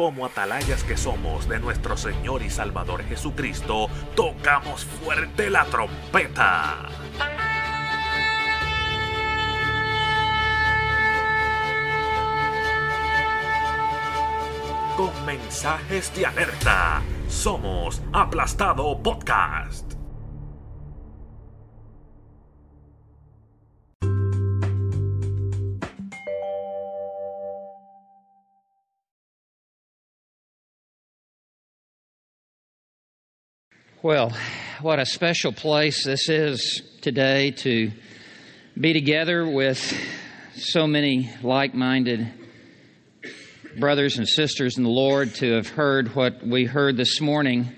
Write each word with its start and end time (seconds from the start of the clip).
Como 0.00 0.24
atalayas 0.24 0.82
que 0.82 0.96
somos 0.96 1.46
de 1.46 1.60
nuestro 1.60 1.94
Señor 1.94 2.40
y 2.40 2.48
Salvador 2.48 3.04
Jesucristo, 3.04 3.86
tocamos 4.16 4.82
fuerte 4.82 5.50
la 5.50 5.66
trompeta. 5.66 6.88
Con 14.96 15.26
mensajes 15.26 16.14
de 16.16 16.24
alerta, 16.24 17.02
somos 17.28 18.00
Aplastado 18.14 19.02
Podcast. 19.02 19.89
Well, 34.02 34.32
what 34.80 34.98
a 34.98 35.04
special 35.04 35.52
place 35.52 36.06
this 36.06 36.30
is 36.30 36.80
today 37.02 37.50
to 37.50 37.92
be 38.80 38.94
together 38.94 39.46
with 39.46 39.78
so 40.54 40.86
many 40.86 41.30
like 41.42 41.74
minded 41.74 42.32
brothers 43.78 44.16
and 44.16 44.26
sisters 44.26 44.78
in 44.78 44.84
the 44.84 44.88
Lord 44.88 45.34
to 45.34 45.52
have 45.52 45.68
heard 45.68 46.14
what 46.14 46.42
we 46.42 46.64
heard 46.64 46.96
this 46.96 47.20
morning 47.20 47.68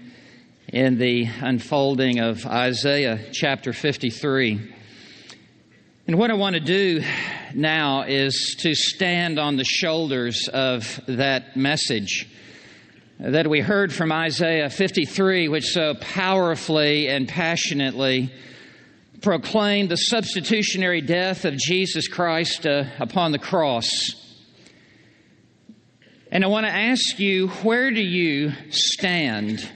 in 0.68 0.96
the 0.96 1.26
unfolding 1.40 2.20
of 2.20 2.46
Isaiah 2.46 3.18
chapter 3.32 3.72
53. 3.72 4.74
And 6.06 6.18
what 6.20 6.30
I 6.30 6.34
want 6.34 6.54
to 6.54 6.60
do 6.60 7.02
now 7.52 8.02
is 8.02 8.54
to 8.60 8.76
stand 8.76 9.40
on 9.40 9.56
the 9.56 9.64
shoulders 9.64 10.48
of 10.52 11.00
that 11.08 11.56
message 11.56 12.28
that 13.18 13.48
we 13.48 13.60
heard 13.60 13.92
from 13.92 14.10
Isaiah 14.10 14.70
53, 14.70 15.48
which 15.48 15.66
so 15.66 15.94
powerfully 15.94 17.08
and 17.08 17.28
passionately 17.28 18.32
proclaimed 19.20 19.90
the 19.90 19.96
substitutionary 19.96 21.00
death 21.00 21.44
of 21.44 21.56
Jesus 21.56 22.08
Christ 22.08 22.66
uh, 22.66 22.84
upon 22.98 23.32
the 23.32 23.38
cross. 23.38 23.88
And 26.32 26.42
I 26.42 26.48
want 26.48 26.66
to 26.66 26.72
ask 26.72 27.18
you, 27.18 27.48
where 27.48 27.90
do 27.90 28.00
you 28.00 28.52
stand 28.70 29.70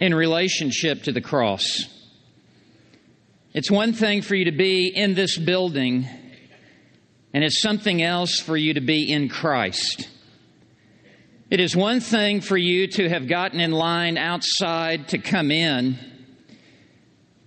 in 0.00 0.14
relationship 0.14 1.04
to 1.04 1.12
the 1.12 1.22
cross? 1.22 1.88
It's 3.54 3.70
one 3.70 3.92
thing 3.92 4.20
for 4.20 4.34
you 4.34 4.46
to 4.46 4.52
be 4.52 4.88
in 4.88 5.14
this 5.14 5.38
building, 5.38 6.06
and 7.32 7.44
it's 7.44 7.62
something 7.62 8.02
else 8.02 8.40
for 8.40 8.56
you 8.56 8.74
to 8.74 8.80
be 8.80 9.10
in 9.10 9.28
Christ. 9.28 10.08
It 11.50 11.60
is 11.60 11.76
one 11.76 12.00
thing 12.00 12.40
for 12.40 12.56
you 12.56 12.86
to 12.86 13.08
have 13.10 13.28
gotten 13.28 13.60
in 13.60 13.70
line 13.70 14.16
outside 14.16 15.08
to 15.08 15.18
come 15.18 15.50
in, 15.50 15.98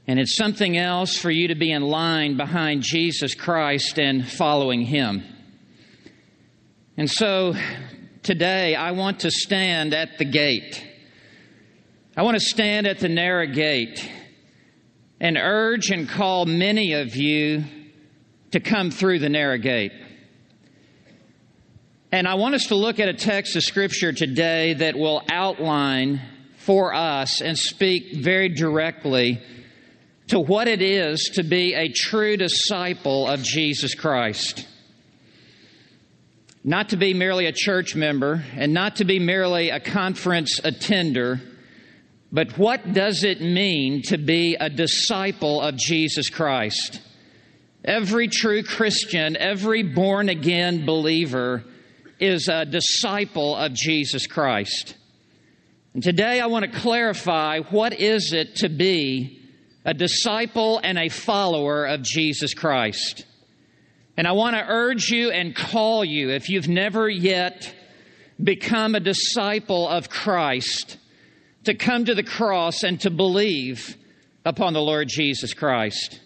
and 0.06 0.20
it's 0.20 0.38
something 0.38 0.78
else 0.78 1.18
for 1.18 1.32
you 1.32 1.48
to 1.48 1.56
be 1.56 1.72
in 1.72 1.82
line 1.82 2.38
behind 2.38 2.84
Jesus 2.84 3.34
Christ 3.34 3.98
and 3.98 4.30
following 4.30 4.82
Him. 4.82 5.24
And 6.96 7.10
so 7.10 7.56
today 8.22 8.76
I 8.76 8.92
want 8.92 9.22
to 9.22 9.32
stand 9.32 9.96
at 9.96 10.20
the 10.20 10.26
gate. 10.26 10.86
I 12.16 12.22
want 12.22 12.36
to 12.36 12.46
stand 12.46 12.86
at 12.86 13.00
the 13.00 13.10
narrow 13.10 13.48
gate 13.48 14.08
and 15.20 15.38
urge 15.38 15.90
and 15.90 16.08
call 16.08 16.46
many 16.46 16.94
of 16.94 17.16
you 17.16 17.64
to 18.52 18.60
come 18.60 18.92
through 18.92 19.20
the 19.20 19.30
narrow 19.30 19.58
gate. 19.58 19.92
And 22.10 22.26
I 22.26 22.36
want 22.36 22.56
us 22.56 22.68
to 22.68 22.76
look 22.76 23.00
at 23.00 23.10
a 23.10 23.14
text 23.14 23.58
of 23.58 23.64
Scripture 23.64 24.14
today 24.14 24.76
that 24.76 24.96
will 24.96 25.22
outline 25.30 26.22
for 26.60 26.94
us 26.94 27.42
and 27.42 27.58
speak 27.58 28.16
very 28.16 28.48
directly 28.48 29.42
to 30.28 30.40
what 30.40 30.70
it 30.70 30.82
is 30.82 31.32
to 31.36 31.44
be 31.44 31.74
a 31.74 31.90
true 31.90 32.38
disciple 32.38 33.28
of 33.28 33.44
Jesus 33.44 33.94
Christ. 33.94 34.66
Not 36.64 36.90
to 36.90 36.98
be 36.98 37.14
merely 37.14 37.46
a 37.46 37.52
church 37.52 37.94
member 37.94 38.42
and 38.56 38.74
not 38.74 38.98
to 38.98 39.06
be 39.06 39.20
merely 39.20 39.70
a 39.70 39.82
conference 39.82 40.62
attender, 40.64 41.42
but 42.32 42.58
what 42.58 42.94
does 42.94 43.26
it 43.26 43.42
mean 43.42 44.02
to 44.04 44.18
be 44.18 44.56
a 44.56 44.70
disciple 44.70 45.60
of 45.60 45.76
Jesus 45.76 46.30
Christ? 46.30 47.02
Every 47.84 48.30
true 48.30 48.64
Christian, 48.64 49.36
every 49.36 49.84
born 49.84 50.30
again 50.30 50.86
believer, 50.86 51.66
is 52.20 52.48
a 52.48 52.66
disciple 52.66 53.56
of 53.56 53.74
Jesus 53.74 54.28
Christ. 54.28 54.96
And 55.94 56.04
today 56.04 56.40
I 56.40 56.48
want 56.48 56.66
to 56.66 56.80
clarify 56.80 57.60
what 57.60 57.94
is 57.94 58.34
it 58.34 58.58
to 58.58 58.70
be 58.70 59.42
a 59.86 59.94
disciple 59.94 60.80
and 60.84 60.98
a 60.98 61.10
follower 61.10 61.86
of 61.86 62.02
Jesus 62.02 62.54
Christ. 62.54 63.26
And 64.18 64.28
I 64.28 64.32
want 64.32 64.56
to 64.56 64.66
urge 64.68 65.10
you 65.10 65.32
and 65.32 65.56
call 65.56 66.04
you, 66.04 66.32
if 66.32 66.50
you've 66.50 66.68
never 66.68 67.08
yet 67.08 67.74
become 68.44 68.96
a 68.96 69.00
disciple 69.00 69.88
of 69.88 70.10
Christ, 70.10 70.98
to 71.64 71.74
come 71.74 72.06
to 72.06 72.16
the 72.16 72.24
cross 72.24 72.84
and 72.84 73.00
to 73.02 73.10
believe 73.10 73.96
upon 74.44 74.74
the 74.74 74.82
Lord 74.82 75.08
Jesus 75.08 75.54
Christ. 75.54 76.20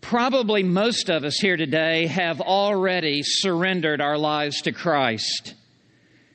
Probably 0.00 0.62
most 0.62 1.10
of 1.10 1.24
us 1.24 1.36
here 1.36 1.56
today 1.56 2.06
have 2.06 2.40
already 2.40 3.22
surrendered 3.22 4.00
our 4.00 4.16
lives 4.16 4.62
to 4.62 4.72
Christ. 4.72 5.54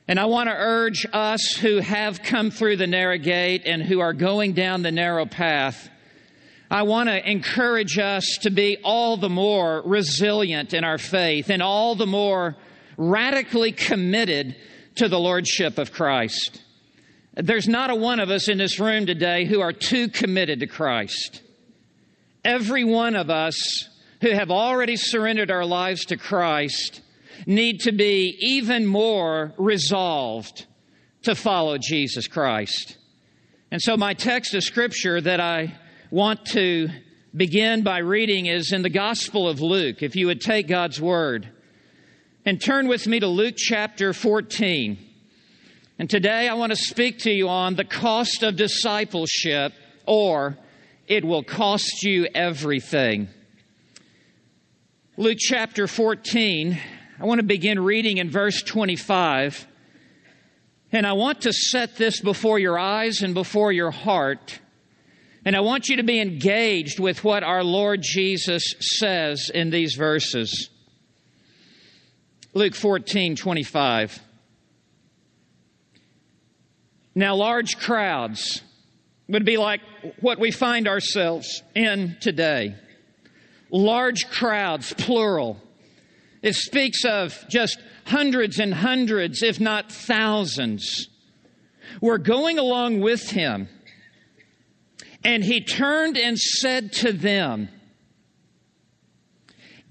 And 0.08 0.20
I 0.20 0.26
want 0.26 0.48
to 0.48 0.54
urge 0.56 1.04
us 1.12 1.56
who 1.56 1.78
have 1.80 2.22
come 2.22 2.50
through 2.50 2.76
the 2.76 2.86
narrow 2.86 3.18
gate 3.18 3.62
and 3.66 3.82
who 3.82 4.00
are 4.00 4.12
going 4.12 4.52
down 4.52 4.82
the 4.82 4.92
narrow 4.92 5.26
path. 5.26 5.90
I 6.70 6.82
want 6.82 7.08
to 7.08 7.30
encourage 7.30 7.98
us 7.98 8.38
to 8.42 8.50
be 8.50 8.78
all 8.84 9.16
the 9.16 9.28
more 9.28 9.82
resilient 9.84 10.72
in 10.72 10.84
our 10.84 10.98
faith 10.98 11.50
and 11.50 11.62
all 11.62 11.96
the 11.96 12.06
more 12.06 12.56
radically 12.96 13.72
committed 13.72 14.56
to 14.96 15.08
the 15.08 15.18
Lordship 15.18 15.78
of 15.78 15.92
Christ. 15.92 16.62
There's 17.34 17.68
not 17.68 17.90
a 17.90 17.94
one 17.94 18.20
of 18.20 18.30
us 18.30 18.48
in 18.48 18.58
this 18.58 18.78
room 18.78 19.06
today 19.06 19.44
who 19.44 19.60
are 19.60 19.72
too 19.72 20.08
committed 20.08 20.60
to 20.60 20.66
Christ 20.66 21.42
every 22.46 22.84
one 22.84 23.16
of 23.16 23.28
us 23.28 23.88
who 24.22 24.30
have 24.30 24.52
already 24.52 24.96
surrendered 24.96 25.50
our 25.50 25.66
lives 25.66 26.06
to 26.06 26.16
Christ 26.16 27.02
need 27.44 27.80
to 27.80 27.92
be 27.92 28.36
even 28.40 28.86
more 28.86 29.52
resolved 29.58 30.64
to 31.22 31.34
follow 31.34 31.76
Jesus 31.76 32.28
Christ. 32.28 32.96
And 33.72 33.82
so, 33.82 33.96
my 33.96 34.14
text 34.14 34.54
of 34.54 34.62
scripture 34.62 35.20
that 35.20 35.40
I 35.40 35.74
want 36.10 36.46
to 36.52 36.88
begin 37.36 37.82
by 37.82 37.98
reading 37.98 38.46
is 38.46 38.72
in 38.72 38.82
the 38.82 38.90
Gospel 38.90 39.48
of 39.48 39.60
Luke. 39.60 40.02
If 40.02 40.14
you 40.14 40.28
would 40.28 40.40
take 40.40 40.68
God's 40.68 41.00
Word 41.00 41.50
and 42.44 42.62
turn 42.62 42.86
with 42.86 43.08
me 43.08 43.18
to 43.18 43.26
Luke 43.26 43.56
chapter 43.58 44.12
14. 44.12 44.98
And 45.98 46.08
today 46.08 46.48
I 46.48 46.54
want 46.54 46.70
to 46.70 46.76
speak 46.76 47.18
to 47.20 47.30
you 47.30 47.48
on 47.48 47.74
the 47.74 47.84
cost 47.84 48.44
of 48.44 48.54
discipleship 48.54 49.72
or 50.06 50.56
it 51.08 51.24
will 51.24 51.42
cost 51.42 52.02
you 52.02 52.26
everything. 52.34 53.28
Luke 55.16 55.38
chapter 55.40 55.86
14, 55.86 56.78
I 57.18 57.24
want 57.24 57.38
to 57.38 57.46
begin 57.46 57.80
reading 57.80 58.18
in 58.18 58.30
verse 58.30 58.62
25. 58.62 59.66
And 60.92 61.06
I 61.06 61.14
want 61.14 61.42
to 61.42 61.52
set 61.52 61.96
this 61.96 62.20
before 62.20 62.58
your 62.58 62.78
eyes 62.78 63.22
and 63.22 63.34
before 63.34 63.72
your 63.72 63.90
heart. 63.90 64.60
And 65.44 65.56
I 65.56 65.60
want 65.60 65.88
you 65.88 65.96
to 65.96 66.02
be 66.02 66.20
engaged 66.20 66.98
with 66.98 67.24
what 67.24 67.42
our 67.42 67.62
Lord 67.62 68.00
Jesus 68.02 68.62
says 68.80 69.50
in 69.52 69.70
these 69.70 69.94
verses. 69.94 70.70
Luke 72.52 72.74
14, 72.74 73.36
25. 73.36 74.20
Now, 77.14 77.36
large 77.36 77.78
crowds 77.78 78.62
would 79.28 79.44
be 79.44 79.56
like 79.56 79.80
what 80.20 80.38
we 80.38 80.50
find 80.50 80.86
ourselves 80.86 81.62
in 81.74 82.16
today 82.20 82.74
large 83.70 84.28
crowds, 84.30 84.94
plural. 84.94 85.60
It 86.42 86.54
speaks 86.54 87.04
of 87.04 87.44
just 87.48 87.78
hundreds 88.04 88.58
and 88.58 88.72
hundreds, 88.72 89.42
if 89.42 89.58
not 89.58 89.90
thousands, 89.90 91.08
were 92.00 92.18
going 92.18 92.58
along 92.58 93.00
with 93.00 93.30
him. 93.30 93.68
And 95.24 95.42
he 95.42 95.60
turned 95.60 96.16
and 96.16 96.38
said 96.38 96.92
to 96.92 97.12
them, 97.12 97.68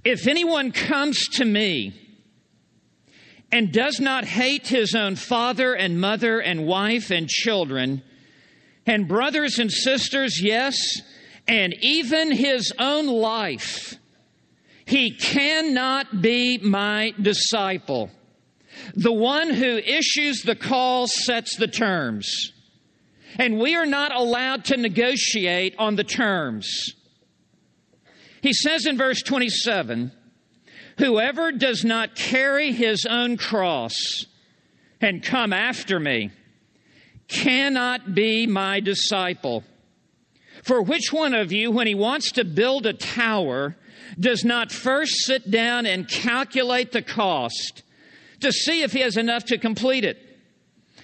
If 0.06 0.28
anyone 0.28 0.72
comes 0.72 1.28
to 1.34 1.46
me 1.46 1.94
and 3.52 3.74
does 3.74 4.00
not 4.00 4.24
hate 4.24 4.68
his 4.68 4.96
own 4.96 5.18
father 5.18 5.74
and 5.74 6.00
mother 6.00 6.40
and 6.40 6.66
wife 6.66 7.12
and 7.12 7.28
children, 7.28 8.02
and 8.86 9.08
brothers 9.08 9.60
and 9.60 9.72
sisters, 9.72 10.42
yes, 10.42 10.78
and 11.48 11.76
even 11.82 12.32
his 12.32 12.72
own 12.80 13.08
life, 13.08 13.96
he 14.86 15.12
cannot 15.12 16.22
be 16.22 16.58
my 16.60 17.14
disciple. 17.20 18.12
The 18.96 19.12
one 19.12 19.50
who 19.52 19.78
issues 19.78 20.42
the 20.42 20.56
call 20.56 21.08
sets 21.08 21.56
the 21.58 21.68
terms. 21.68 22.52
And 23.38 23.60
we 23.60 23.76
are 23.76 23.86
not 23.86 24.14
allowed 24.14 24.66
to 24.66 24.78
negotiate 24.78 25.76
on 25.78 25.96
the 25.96 26.04
terms. 26.04 26.94
He 28.42 28.54
says 28.54 28.86
in 28.86 28.98
verse 28.98 29.22
27 29.22 30.12
Whoever 30.98 31.52
does 31.52 31.84
not 31.84 32.16
carry 32.16 32.72
his 32.72 33.06
own 33.06 33.36
cross 33.36 34.26
and 35.02 35.22
come 35.22 35.52
after 35.52 36.00
me 36.00 36.32
cannot 37.28 38.14
be 38.14 38.48
my 38.48 38.80
disciple. 38.80 39.64
For 40.64 40.82
which 40.82 41.12
one 41.12 41.34
of 41.34 41.52
you, 41.52 41.72
when 41.72 41.88
he 41.88 41.96
wants 41.96 42.32
to 42.34 42.44
build 42.44 42.86
a 42.86 42.94
tower, 42.94 43.76
does 44.20 44.44
not 44.44 44.72
first 44.72 45.26
sit 45.26 45.50
down 45.50 45.86
and 45.86 46.08
calculate 46.08 46.92
the 46.92 47.02
cost 47.02 47.84
to 48.40 48.52
see 48.52 48.82
if 48.82 48.94
he 48.94 49.02
has 49.02 49.18
enough 49.18 49.46
to 49.46 49.58
complete 49.58 50.04
it? 50.04 50.18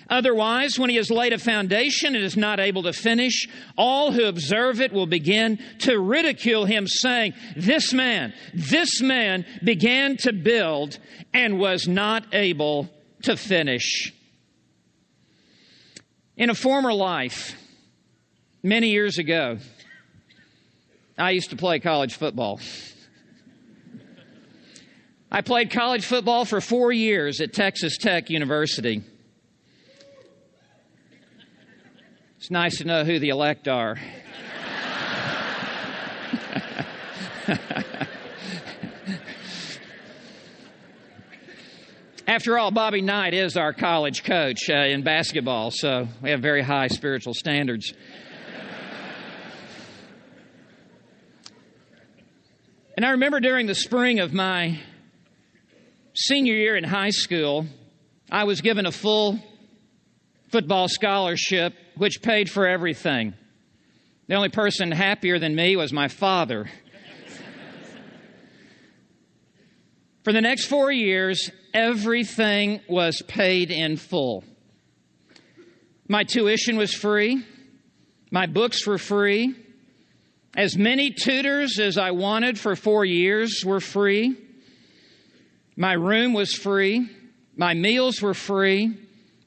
Otherwise, 0.10 0.78
when 0.78 0.90
he 0.90 0.98
has 0.98 1.10
laid 1.10 1.32
a 1.32 1.38
foundation 1.38 2.16
and 2.16 2.24
is 2.24 2.36
not 2.36 2.60
able 2.60 2.84
to 2.84 2.92
finish, 2.92 3.48
all 3.78 4.12
who 4.12 4.26
observe 4.26 4.82
it 4.82 4.92
will 4.92 5.06
begin 5.06 5.58
to 5.80 5.98
ridicule 5.98 6.66
him, 6.66 6.86
saying, 6.86 7.34
This 7.56 7.94
man, 7.94 8.34
this 8.54 9.02
man 9.02 9.46
began 9.64 10.18
to 10.18 10.34
build 10.34 11.00
and 11.34 11.60
was 11.60 11.88
not 11.88 12.26
able 12.34 12.90
to 13.24 13.38
finish. 13.38 14.14
In 16.38 16.50
a 16.50 16.56
former 16.56 16.94
life, 16.94 17.56
many 18.63 18.89
years 18.89 19.18
ago, 19.18 19.57
I 21.18 21.31
used 21.31 21.50
to 21.50 21.57
play 21.57 21.80
college 21.80 22.16
football. 22.16 22.62
I 25.30 25.42
played 25.42 25.72
college 25.72 26.06
football 26.06 26.45
for 26.45 26.62
four 26.62 26.92
years 26.92 27.42
at 27.42 27.54
Texas 27.54 27.98
Tech 27.98 28.30
University. 28.30 29.04
It's 32.38 32.50
nice 32.50 32.77
to 32.77 32.86
know 32.86 33.04
who 33.04 33.19
the 33.19 33.30
elect 33.30 33.68
are. 33.68 34.00
After 42.31 42.57
all, 42.57 42.72
Bobby 42.72 43.01
Knight 43.01 43.33
is 43.33 43.57
our 43.57 43.74
college 43.74 44.24
coach 44.24 44.69
uh, 44.69 44.74
in 44.74 45.04
basketball, 45.04 45.69
so 45.69 46.07
we 46.24 46.30
have 46.30 46.39
very 46.39 46.62
high 46.62 46.88
spiritual 46.88 47.33
standards. 47.33 47.94
and 52.95 53.06
I 53.06 53.10
remember 53.10 53.42
during 53.42 53.68
the 53.68 53.75
spring 53.75 54.22
of 54.22 54.31
my 54.31 54.80
senior 56.13 56.54
year 56.54 56.78
in 56.78 56.86
high 56.86 57.10
school, 57.10 57.66
I 58.31 58.45
was 58.45 58.62
given 58.62 58.86
a 58.86 58.94
full 58.94 59.38
football 60.54 60.88
scholarship, 60.88 61.74
which 61.98 62.22
paid 62.22 62.50
for 62.50 62.66
everything. 62.66 63.34
The 64.27 64.36
only 64.36 64.48
person 64.48 64.94
happier 64.94 65.38
than 65.38 65.54
me 65.54 65.75
was 65.75 65.92
my 65.92 66.07
father. 66.07 66.69
For 70.24 70.34
the 70.34 70.42
next 70.42 70.66
four 70.66 70.92
years, 70.92 71.50
everything 71.74 72.82
was 72.88 73.22
paid 73.28 73.72
in 73.72 73.98
full. 73.98 74.44
My 76.08 76.24
tuition 76.24 76.78
was 76.78 76.94
free, 76.94 77.44
my 78.32 78.46
books 78.46 78.86
were 78.88 78.98
free. 78.98 79.56
As 80.56 80.78
many 80.78 81.12
tutors 81.12 81.80
as 81.80 81.98
I 81.98 82.12
wanted 82.12 82.60
for 82.60 82.76
four 82.76 83.06
years 83.06 83.64
were 83.66 83.80
free. 83.80 84.36
My 85.78 85.94
room 85.94 86.34
was 86.34 86.54
free. 86.54 87.10
My 87.56 87.74
meals 87.74 88.22
were 88.22 88.34
free. 88.34 88.98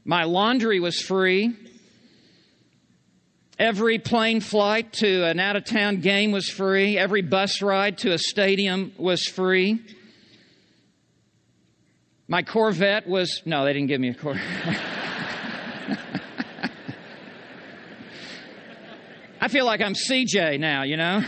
My 0.06 0.24
laundry 0.24 0.80
was 0.80 1.00
free. 1.00 1.54
Every 3.58 3.98
plane 3.98 4.40
flight 4.40 4.94
to 4.94 5.24
an 5.24 5.38
out 5.38 5.56
of 5.56 5.64
town 5.64 6.00
game 6.00 6.32
was 6.32 6.48
free. 6.48 6.98
Every 6.98 7.22
bus 7.22 7.60
ride 7.62 7.98
to 7.98 8.12
a 8.12 8.18
stadium 8.18 8.92
was 8.96 9.26
free. 9.26 9.80
My 12.26 12.42
Corvette 12.42 13.06
was, 13.06 13.42
no, 13.44 13.64
they 13.64 13.74
didn't 13.74 13.88
give 13.88 14.00
me 14.00 14.08
a 14.08 14.14
Corvette. 14.14 14.80
I 19.40 19.48
feel 19.48 19.66
like 19.66 19.82
I'm 19.82 19.92
CJ 19.92 20.58
now, 20.58 20.84
you 20.84 20.96
know? 20.96 21.22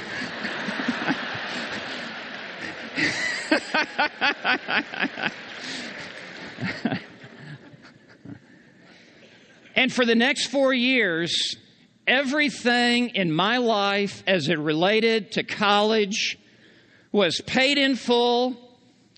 And 9.75 9.93
for 9.93 10.07
the 10.07 10.15
next 10.15 10.47
four 10.47 10.73
years, 10.73 11.55
everything 12.07 13.11
in 13.11 13.31
my 13.31 13.59
life 13.59 14.25
as 14.27 14.49
it 14.49 14.59
related 14.59 15.33
to 15.33 15.43
college 15.43 16.39
was 17.13 17.43
paid 17.43 17.77
in 17.77 17.97
full. 17.97 18.57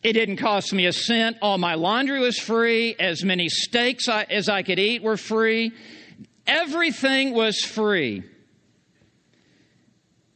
It 0.02 0.12
didn't 0.12 0.36
cost 0.36 0.72
me 0.72 0.86
a 0.86 0.92
cent. 0.92 1.38
All 1.42 1.58
my 1.58 1.74
laundry 1.74 2.20
was 2.20 2.38
free. 2.38 2.94
As 2.98 3.24
many 3.24 3.48
steaks 3.48 4.08
as 4.08 4.48
I 4.48 4.62
could 4.62 4.78
eat 4.78 5.02
were 5.02 5.16
free. 5.16 5.72
Everything 6.46 7.34
was 7.34 7.60
free. 7.60 8.22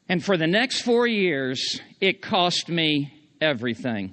And 0.09 0.23
for 0.23 0.37
the 0.37 0.47
next 0.47 0.82
four 0.82 1.06
years, 1.06 1.81
it 2.00 2.20
cost 2.20 2.69
me 2.69 3.12
everything. 3.41 4.12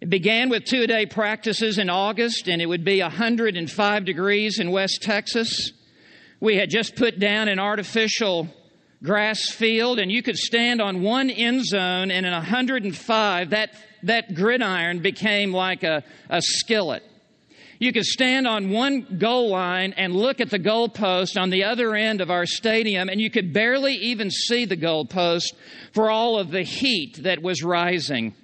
It 0.00 0.10
began 0.10 0.48
with 0.48 0.64
two 0.64 0.86
day 0.86 1.06
practices 1.06 1.78
in 1.78 1.90
August, 1.90 2.48
and 2.48 2.62
it 2.62 2.66
would 2.66 2.84
be 2.84 3.00
105 3.00 4.04
degrees 4.04 4.58
in 4.58 4.70
West 4.70 5.02
Texas. 5.02 5.72
We 6.40 6.56
had 6.56 6.70
just 6.70 6.96
put 6.96 7.18
down 7.18 7.48
an 7.48 7.58
artificial 7.58 8.48
grass 9.02 9.50
field, 9.50 9.98
and 9.98 10.10
you 10.10 10.22
could 10.22 10.36
stand 10.36 10.80
on 10.80 11.02
one 11.02 11.30
end 11.30 11.64
zone, 11.64 12.10
and 12.10 12.24
in 12.24 12.32
105, 12.32 13.50
that, 13.50 13.74
that 14.02 14.34
gridiron 14.34 15.00
became 15.00 15.52
like 15.52 15.82
a, 15.82 16.02
a 16.28 16.40
skillet. 16.42 17.02
You 17.80 17.92
could 17.92 18.04
stand 18.04 18.48
on 18.48 18.70
one 18.70 19.18
goal 19.18 19.50
line 19.50 19.94
and 19.96 20.14
look 20.14 20.40
at 20.40 20.50
the 20.50 20.58
goalpost 20.58 21.40
on 21.40 21.50
the 21.50 21.64
other 21.64 21.94
end 21.94 22.20
of 22.20 22.30
our 22.30 22.44
stadium, 22.44 23.08
and 23.08 23.20
you 23.20 23.30
could 23.30 23.52
barely 23.52 23.94
even 23.94 24.30
see 24.30 24.64
the 24.64 24.76
goalpost 24.76 25.52
for 25.92 26.10
all 26.10 26.38
of 26.38 26.50
the 26.50 26.62
heat 26.62 27.22
that 27.22 27.40
was 27.40 27.62
rising. 27.62 28.34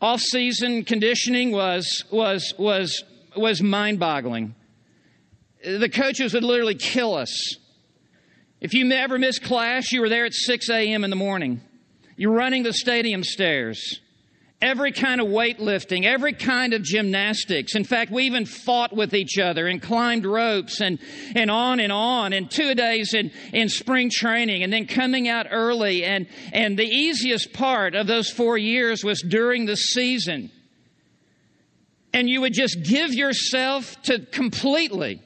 Off 0.00 0.20
season 0.20 0.84
conditioning 0.84 1.50
was, 1.50 2.04
was, 2.12 2.54
was, 2.58 3.02
was 3.36 3.60
mind 3.60 3.98
boggling. 3.98 4.54
The 5.64 5.88
coaches 5.88 6.34
would 6.34 6.44
literally 6.44 6.76
kill 6.76 7.14
us. 7.14 7.56
If 8.60 8.72
you 8.72 8.90
ever 8.92 9.18
missed 9.18 9.42
class, 9.42 9.90
you 9.90 10.00
were 10.00 10.08
there 10.08 10.26
at 10.26 10.34
6 10.34 10.70
a.m. 10.70 11.02
in 11.02 11.10
the 11.10 11.16
morning. 11.16 11.60
You're 12.16 12.32
running 12.32 12.62
the 12.62 12.72
stadium 12.72 13.24
stairs 13.24 14.00
every 14.64 14.92
kind 14.92 15.20
of 15.20 15.26
weightlifting, 15.26 16.04
every 16.04 16.32
kind 16.32 16.72
of 16.72 16.82
gymnastics. 16.82 17.74
In 17.74 17.84
fact, 17.84 18.10
we 18.10 18.24
even 18.24 18.46
fought 18.46 18.94
with 18.94 19.14
each 19.14 19.38
other 19.38 19.66
and 19.66 19.80
climbed 19.80 20.24
ropes 20.24 20.80
and, 20.80 20.98
and 21.34 21.50
on 21.50 21.80
and 21.80 21.92
on 21.92 22.32
and 22.32 22.50
two 22.50 22.74
days 22.74 23.12
in, 23.12 23.30
in 23.52 23.68
spring 23.68 24.10
training 24.10 24.62
and 24.62 24.72
then 24.72 24.86
coming 24.86 25.28
out 25.28 25.46
early. 25.50 26.02
And, 26.04 26.26
and 26.52 26.78
the 26.78 26.86
easiest 26.86 27.52
part 27.52 27.94
of 27.94 28.06
those 28.06 28.30
four 28.30 28.56
years 28.56 29.04
was 29.04 29.20
during 29.20 29.66
the 29.66 29.76
season. 29.76 30.50
And 32.14 32.28
you 32.28 32.40
would 32.40 32.54
just 32.54 32.82
give 32.82 33.12
yourself 33.12 34.00
to 34.04 34.20
completely. 34.20 35.20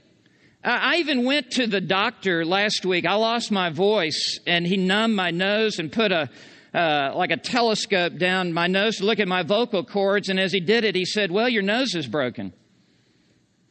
I 0.65 0.97
even 0.97 1.25
went 1.25 1.53
to 1.53 1.69
the 1.69 1.81
doctor 1.81 2.45
last 2.45 2.85
week. 2.85 3.07
I 3.07 3.15
lost 3.15 3.53
my 3.53 3.71
voice 3.71 4.41
and 4.47 4.67
he 4.67 4.77
numbed 4.77 5.15
my 5.15 5.31
nose 5.31 5.79
and 5.79 5.93
put 5.93 6.11
a, 6.11 6.29
uh, 6.75 7.13
like 7.15 7.31
a 7.31 7.37
telescope 7.37 8.19
down 8.19 8.53
my 8.53 8.67
nose 8.67 8.97
to 8.97 9.05
look 9.05 9.21
at 9.21 9.29
my 9.29 9.43
vocal 9.43 9.85
cords. 9.85 10.29
And 10.29 10.39
as 10.39 10.53
he 10.53 10.61
did 10.61 10.85
it, 10.85 10.95
he 10.95 11.05
said, 11.05 11.31
Well, 11.31 11.49
your 11.49 11.63
nose 11.63 11.95
is 11.95 12.07
broken. 12.07 12.53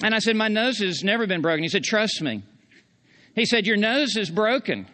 And 0.03 0.13
I 0.13 0.19
said, 0.19 0.35
My 0.35 0.47
nose 0.47 0.79
has 0.79 1.03
never 1.03 1.27
been 1.27 1.41
broken. 1.41 1.63
He 1.63 1.69
said, 1.69 1.83
Trust 1.83 2.21
me. 2.21 2.43
He 3.35 3.45
said, 3.45 3.65
Your 3.65 3.77
nose 3.77 4.15
is 4.15 4.29
broken. 4.29 4.87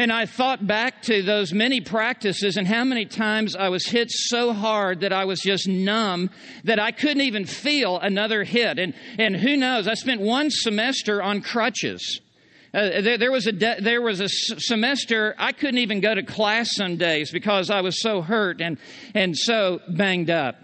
And 0.00 0.10
I 0.10 0.24
thought 0.24 0.66
back 0.66 1.02
to 1.02 1.22
those 1.22 1.52
many 1.52 1.82
practices 1.82 2.56
and 2.56 2.66
how 2.66 2.84
many 2.84 3.04
times 3.04 3.54
I 3.54 3.68
was 3.68 3.84
hit 3.84 4.10
so 4.10 4.54
hard 4.54 5.00
that 5.00 5.12
I 5.12 5.26
was 5.26 5.40
just 5.40 5.68
numb 5.68 6.30
that 6.64 6.80
I 6.80 6.90
couldn't 6.90 7.20
even 7.20 7.44
feel 7.44 7.98
another 7.98 8.42
hit. 8.42 8.78
And, 8.78 8.94
and 9.18 9.36
who 9.36 9.58
knows, 9.58 9.86
I 9.86 9.92
spent 9.92 10.22
one 10.22 10.48
semester 10.50 11.22
on 11.22 11.42
crutches. 11.42 12.22
Uh, 12.72 13.00
there, 13.00 13.18
there, 13.18 13.32
was 13.32 13.48
a 13.48 13.52
de- 13.52 13.80
there 13.80 14.00
was 14.00 14.20
a 14.20 14.24
s- 14.24 14.52
semester 14.58 15.34
I 15.38 15.50
couldn't 15.50 15.78
even 15.78 16.00
go 16.00 16.14
to 16.14 16.22
class 16.22 16.68
some 16.72 16.96
days 16.96 17.32
because 17.32 17.68
I 17.68 17.80
was 17.80 18.00
so 18.00 18.22
hurt 18.22 18.60
and 18.60 18.78
and 19.12 19.36
so 19.36 19.80
banged 19.88 20.30
up. 20.30 20.56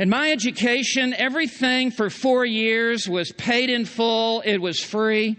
In 0.00 0.08
my 0.08 0.32
education, 0.32 1.14
everything 1.14 1.92
for 1.92 2.10
four 2.10 2.44
years 2.44 3.08
was 3.08 3.30
paid 3.32 3.70
in 3.70 3.84
full. 3.84 4.40
It 4.40 4.58
was 4.58 4.82
free. 4.82 5.36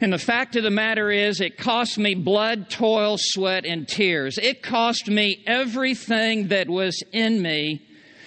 And 0.00 0.12
the 0.12 0.18
fact 0.18 0.56
of 0.56 0.62
the 0.62 0.70
matter 0.70 1.10
is, 1.10 1.40
it 1.40 1.56
cost 1.56 1.96
me 1.96 2.14
blood, 2.14 2.68
toil, 2.68 3.16
sweat, 3.18 3.64
and 3.64 3.88
tears. 3.88 4.36
It 4.36 4.62
cost 4.62 5.08
me 5.08 5.42
everything 5.46 6.48
that 6.48 6.68
was 6.68 7.02
in 7.12 7.40
me 7.40 7.82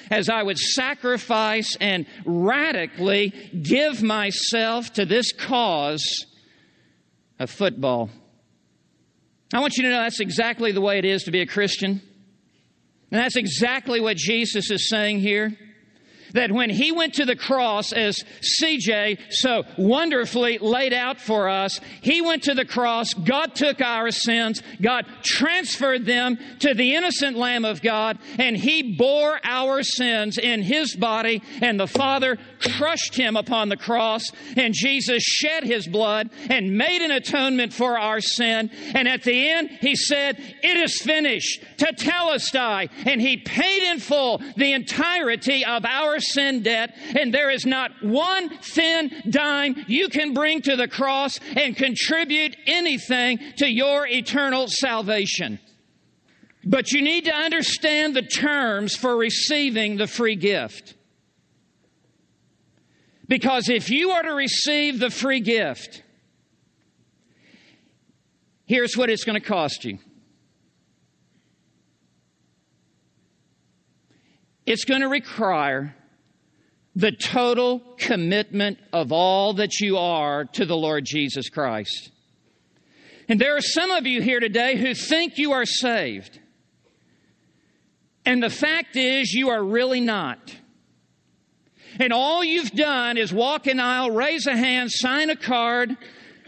as 0.09 0.29
I 0.29 0.43
would 0.43 0.57
sacrifice 0.57 1.75
and 1.79 2.05
radically 2.25 3.29
give 3.61 4.01
myself 4.01 4.93
to 4.93 5.05
this 5.05 5.31
cause 5.31 6.25
of 7.39 7.49
football. 7.49 8.09
I 9.53 9.59
want 9.59 9.77
you 9.77 9.83
to 9.83 9.89
know 9.89 10.01
that's 10.01 10.19
exactly 10.19 10.71
the 10.71 10.81
way 10.81 10.99
it 10.99 11.05
is 11.05 11.23
to 11.23 11.31
be 11.31 11.41
a 11.41 11.47
Christian. 11.47 12.01
And 13.11 13.19
that's 13.19 13.35
exactly 13.35 13.99
what 13.99 14.17
Jesus 14.17 14.69
is 14.69 14.89
saying 14.89 15.19
here 15.19 15.57
that 16.33 16.51
when 16.51 16.69
he 16.69 16.91
went 16.91 17.15
to 17.15 17.25
the 17.25 17.35
cross, 17.35 17.91
as 17.91 18.23
CJ 18.61 19.19
so 19.29 19.63
wonderfully 19.77 20.57
laid 20.59 20.93
out 20.93 21.19
for 21.19 21.49
us, 21.49 21.79
he 22.01 22.21
went 22.21 22.43
to 22.43 22.53
the 22.53 22.65
cross, 22.65 23.13
God 23.13 23.55
took 23.55 23.81
our 23.81 24.11
sins, 24.11 24.61
God 24.81 25.05
transferred 25.23 26.05
them 26.05 26.37
to 26.59 26.73
the 26.73 26.95
innocent 26.95 27.37
Lamb 27.37 27.65
of 27.65 27.81
God, 27.81 28.19
and 28.37 28.55
he 28.55 28.95
bore 28.95 29.39
our 29.43 29.83
sins 29.83 30.37
in 30.37 30.61
his 30.61 30.95
body, 30.95 31.41
and 31.61 31.79
the 31.79 31.87
Father 31.87 32.37
crushed 32.59 33.15
him 33.15 33.35
upon 33.35 33.69
the 33.69 33.77
cross, 33.77 34.23
and 34.55 34.73
Jesus 34.73 35.23
shed 35.23 35.63
his 35.63 35.87
blood 35.87 36.29
and 36.49 36.77
made 36.77 37.01
an 37.01 37.11
atonement 37.11 37.73
for 37.73 37.97
our 37.97 38.21
sin. 38.21 38.69
And 38.93 39.07
at 39.07 39.23
the 39.23 39.49
end, 39.49 39.69
he 39.81 39.95
said, 39.95 40.37
It 40.37 40.77
is 40.77 41.01
finished, 41.01 41.63
tetelestai, 41.77 42.89
and 43.05 43.21
he 43.21 43.37
paid 43.37 43.91
in 43.91 43.99
full 43.99 44.41
the 44.57 44.73
entirety 44.73 45.65
of 45.65 45.85
our 45.85 46.19
sin 46.19 46.63
debt, 46.63 46.95
and 47.17 47.33
there 47.33 47.49
is 47.49 47.65
not 47.65 47.91
one 48.01 48.49
thin 48.59 49.11
dime 49.29 49.85
you 49.87 50.09
can 50.09 50.33
bring 50.33 50.61
to 50.63 50.75
the 50.75 50.87
cross 50.87 51.39
and 51.55 51.75
contribute 51.75 52.55
anything 52.67 53.39
to 53.57 53.67
your 53.67 54.07
eternal 54.07 54.67
salvation. 54.67 55.59
But 56.65 56.91
you 56.91 57.01
need 57.01 57.25
to 57.25 57.33
understand 57.33 58.15
the 58.15 58.21
terms 58.21 58.95
for 58.95 59.15
receiving 59.15 59.97
the 59.97 60.07
free 60.07 60.35
gift. 60.35 60.95
Because 63.29 63.69
if 63.69 63.91
you 63.91 64.09
are 64.09 64.23
to 64.23 64.33
receive 64.33 64.99
the 64.99 65.11
free 65.11 65.39
gift, 65.39 66.01
here's 68.65 68.97
what 68.97 69.11
it's 69.11 69.23
going 69.23 69.39
to 69.39 69.47
cost 69.47 69.85
you. 69.85 69.99
It's 74.65 74.83
going 74.83 75.01
to 75.01 75.07
require 75.07 75.95
the 76.95 77.11
total 77.11 77.81
commitment 77.97 78.79
of 78.91 79.11
all 79.11 79.53
that 79.53 79.79
you 79.79 79.97
are 79.97 80.45
to 80.45 80.65
the 80.65 80.75
Lord 80.75 81.05
Jesus 81.05 81.49
Christ. 81.49 82.09
And 83.27 83.39
there 83.39 83.55
are 83.55 83.61
some 83.61 83.91
of 83.91 84.07
you 84.07 84.23
here 84.23 84.39
today 84.39 84.75
who 84.75 84.95
think 84.95 85.37
you 85.37 85.51
are 85.51 85.65
saved. 85.65 86.39
And 88.25 88.41
the 88.41 88.49
fact 88.49 88.95
is, 88.95 89.33
you 89.33 89.49
are 89.49 89.63
really 89.63 90.01
not. 90.01 90.39
And 91.99 92.13
all 92.13 92.43
you've 92.43 92.71
done 92.71 93.17
is 93.17 93.33
walk 93.33 93.67
an 93.67 93.79
aisle, 93.79 94.11
raise 94.11 94.45
a 94.47 94.55
hand, 94.55 94.91
sign 94.91 95.29
a 95.29 95.35
card, 95.35 95.97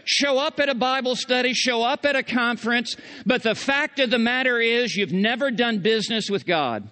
show 0.04 0.38
up 0.38 0.60
at 0.60 0.68
a 0.68 0.74
Bible 0.74 1.16
study, 1.16 1.52
show 1.54 1.82
up 1.82 2.04
at 2.04 2.16
a 2.16 2.22
conference, 2.22 2.96
but 3.26 3.42
the 3.42 3.54
fact 3.54 3.98
of 4.00 4.10
the 4.10 4.18
matter 4.18 4.60
is, 4.60 4.96
you've 4.96 5.12
never 5.12 5.50
done 5.50 5.78
business 5.78 6.30
with 6.30 6.46
God. 6.46 6.88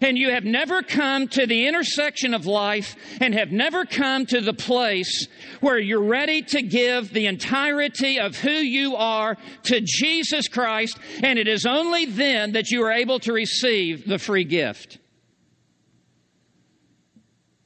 And 0.00 0.16
you 0.16 0.30
have 0.30 0.44
never 0.44 0.82
come 0.82 1.26
to 1.28 1.46
the 1.46 1.66
intersection 1.66 2.32
of 2.32 2.46
life 2.46 2.94
and 3.20 3.34
have 3.34 3.50
never 3.50 3.84
come 3.84 4.24
to 4.26 4.40
the 4.40 4.52
place 4.52 5.26
where 5.60 5.80
you're 5.80 6.02
ready 6.02 6.42
to 6.42 6.62
give 6.62 7.12
the 7.12 7.26
entirety 7.26 8.20
of 8.20 8.36
who 8.36 8.52
you 8.52 8.94
are 8.94 9.36
to 9.64 9.80
Jesus 9.80 10.46
Christ, 10.46 10.96
and 11.22 11.38
it 11.40 11.48
is 11.48 11.66
only 11.66 12.04
then 12.06 12.52
that 12.52 12.70
you 12.70 12.84
are 12.84 12.92
able 12.92 13.18
to 13.20 13.32
receive 13.32 14.06
the 14.06 14.18
free 14.18 14.44
gift. 14.44 14.98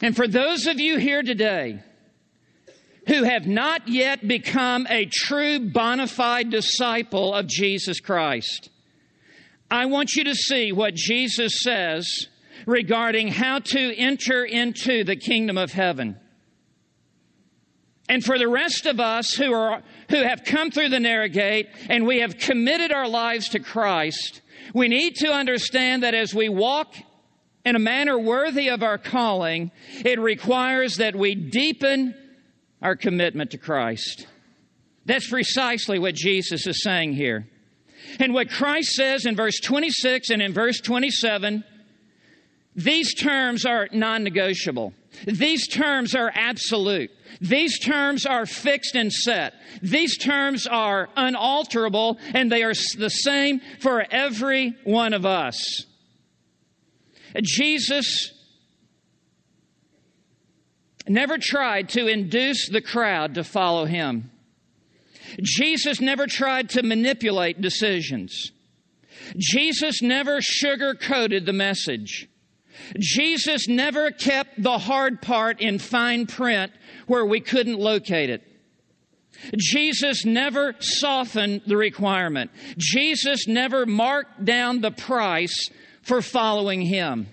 And 0.04 0.14
for 0.14 0.28
those 0.28 0.66
of 0.66 0.78
you 0.78 0.98
here 0.98 1.22
today, 1.22 1.82
who 3.06 3.22
have 3.22 3.46
not 3.46 3.88
yet 3.88 4.28
become 4.28 4.86
a 4.90 5.06
true 5.06 5.58
bona 5.58 6.06
fide 6.06 6.50
disciple 6.50 7.32
of 7.32 7.46
Jesus 7.46 8.00
Christ. 8.00 8.68
I 9.70 9.86
want 9.86 10.14
you 10.14 10.24
to 10.24 10.34
see 10.34 10.72
what 10.72 10.94
Jesus 10.94 11.62
says 11.62 12.06
regarding 12.66 13.28
how 13.28 13.60
to 13.60 13.96
enter 13.96 14.44
into 14.44 15.04
the 15.04 15.16
kingdom 15.16 15.56
of 15.56 15.72
heaven. 15.72 16.20
And 18.06 18.22
for 18.22 18.38
the 18.38 18.46
rest 18.46 18.84
of 18.84 19.00
us 19.00 19.32
who 19.32 19.54
are 19.54 19.82
who 20.10 20.22
have 20.22 20.44
come 20.44 20.70
through 20.70 20.90
the 20.90 21.00
narrow 21.00 21.28
gate 21.28 21.70
and 21.88 22.06
we 22.06 22.20
have 22.20 22.36
committed 22.36 22.92
our 22.92 23.08
lives 23.08 23.48
to 23.48 23.58
Christ, 23.58 24.42
we 24.74 24.86
need 24.86 25.14
to 25.20 25.32
understand 25.32 26.02
that 26.02 26.12
as 26.12 26.34
we 26.34 26.50
walk 26.50 26.94
in 27.64 27.76
a 27.76 27.80
manner 27.80 28.18
worthy 28.18 28.68
of 28.68 28.82
our 28.82 28.98
calling, 28.98 29.70
it 30.04 30.20
requires 30.20 30.96
that 30.96 31.16
we 31.16 31.34
deepen 31.34 32.14
our 32.82 32.96
commitment 32.96 33.52
to 33.52 33.58
Christ. 33.58 34.26
That's 35.06 35.28
precisely 35.28 35.98
what 35.98 36.14
Jesus 36.14 36.66
is 36.66 36.82
saying 36.82 37.14
here. 37.14 37.46
And 38.20 38.34
what 38.34 38.50
Christ 38.50 38.90
says 38.90 39.24
in 39.24 39.34
verse 39.34 39.58
26 39.60 40.30
and 40.30 40.42
in 40.42 40.52
verse 40.52 40.80
27, 40.80 41.64
these 42.76 43.14
terms 43.14 43.64
are 43.64 43.88
non 43.92 44.24
negotiable. 44.24 44.92
These 45.26 45.68
terms 45.68 46.14
are 46.14 46.30
absolute. 46.34 47.10
These 47.40 47.78
terms 47.78 48.26
are 48.26 48.46
fixed 48.46 48.94
and 48.94 49.12
set. 49.12 49.54
These 49.80 50.18
terms 50.18 50.66
are 50.66 51.08
unalterable, 51.16 52.18
and 52.34 52.50
they 52.50 52.62
are 52.62 52.74
the 52.98 53.10
same 53.10 53.60
for 53.80 54.04
every 54.10 54.74
one 54.84 55.14
of 55.14 55.24
us. 55.24 55.86
Jesus 57.42 58.32
never 61.08 61.36
tried 61.38 61.88
to 61.90 62.06
induce 62.06 62.68
the 62.68 62.80
crowd 62.80 63.34
to 63.34 63.44
follow 63.44 63.84
him. 63.84 64.30
Jesus 65.42 66.00
never 66.00 66.26
tried 66.26 66.70
to 66.70 66.82
manipulate 66.82 67.60
decisions. 67.60 68.52
Jesus 69.36 70.02
never 70.02 70.40
sugar-coated 70.40 71.46
the 71.46 71.52
message. 71.52 72.28
Jesus 72.98 73.68
never 73.68 74.10
kept 74.10 74.62
the 74.62 74.78
hard 74.78 75.22
part 75.22 75.60
in 75.60 75.78
fine 75.78 76.26
print 76.26 76.72
where 77.06 77.24
we 77.24 77.40
couldn't 77.40 77.78
locate 77.78 78.30
it. 78.30 78.42
Jesus 79.56 80.24
never 80.24 80.74
softened 80.80 81.62
the 81.66 81.76
requirement. 81.76 82.50
Jesus 82.78 83.46
never 83.46 83.86
marked 83.86 84.44
down 84.44 84.80
the 84.80 84.90
price 84.90 85.70
for 86.04 86.22
following 86.22 86.82
him. 86.82 87.28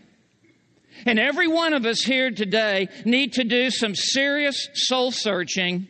And 1.05 1.19
every 1.19 1.47
one 1.47 1.73
of 1.73 1.85
us 1.85 2.01
here 2.01 2.31
today 2.31 2.87
need 3.05 3.33
to 3.33 3.43
do 3.43 3.69
some 3.69 3.95
serious 3.95 4.67
soul 4.73 5.11
searching 5.11 5.87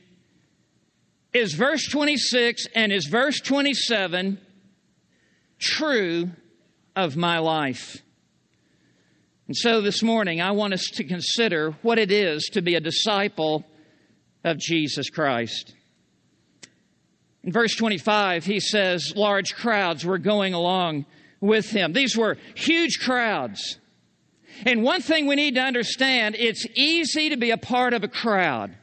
is 1.33 1.53
verse 1.53 1.87
26 1.89 2.67
and 2.75 2.91
is 2.91 3.05
verse 3.05 3.39
27 3.39 4.39
true 5.59 6.31
of 6.95 7.15
my 7.15 7.39
life? 7.39 8.01
And 9.47 9.55
so 9.55 9.81
this 9.81 10.01
morning, 10.01 10.41
I 10.41 10.51
want 10.51 10.73
us 10.73 10.85
to 10.93 11.03
consider 11.03 11.71
what 11.81 11.99
it 11.99 12.11
is 12.11 12.49
to 12.53 12.61
be 12.61 12.75
a 12.75 12.79
disciple 12.79 13.65
of 14.43 14.57
Jesus 14.57 15.09
Christ. 15.09 15.73
In 17.43 17.51
verse 17.51 17.75
25, 17.75 18.45
he 18.45 18.59
says, 18.59 19.13
large 19.15 19.55
crowds 19.55 20.05
were 20.05 20.19
going 20.19 20.53
along 20.53 21.05
with 21.41 21.69
him. 21.71 21.93
These 21.93 22.15
were 22.15 22.37
huge 22.55 22.99
crowds. 22.99 23.79
And 24.65 24.83
one 24.83 25.01
thing 25.01 25.25
we 25.25 25.35
need 25.35 25.55
to 25.55 25.61
understand, 25.61 26.35
it's 26.37 26.65
easy 26.75 27.29
to 27.29 27.37
be 27.37 27.51
a 27.51 27.57
part 27.57 27.93
of 27.93 28.03
a 28.03 28.07
crowd. 28.07 28.75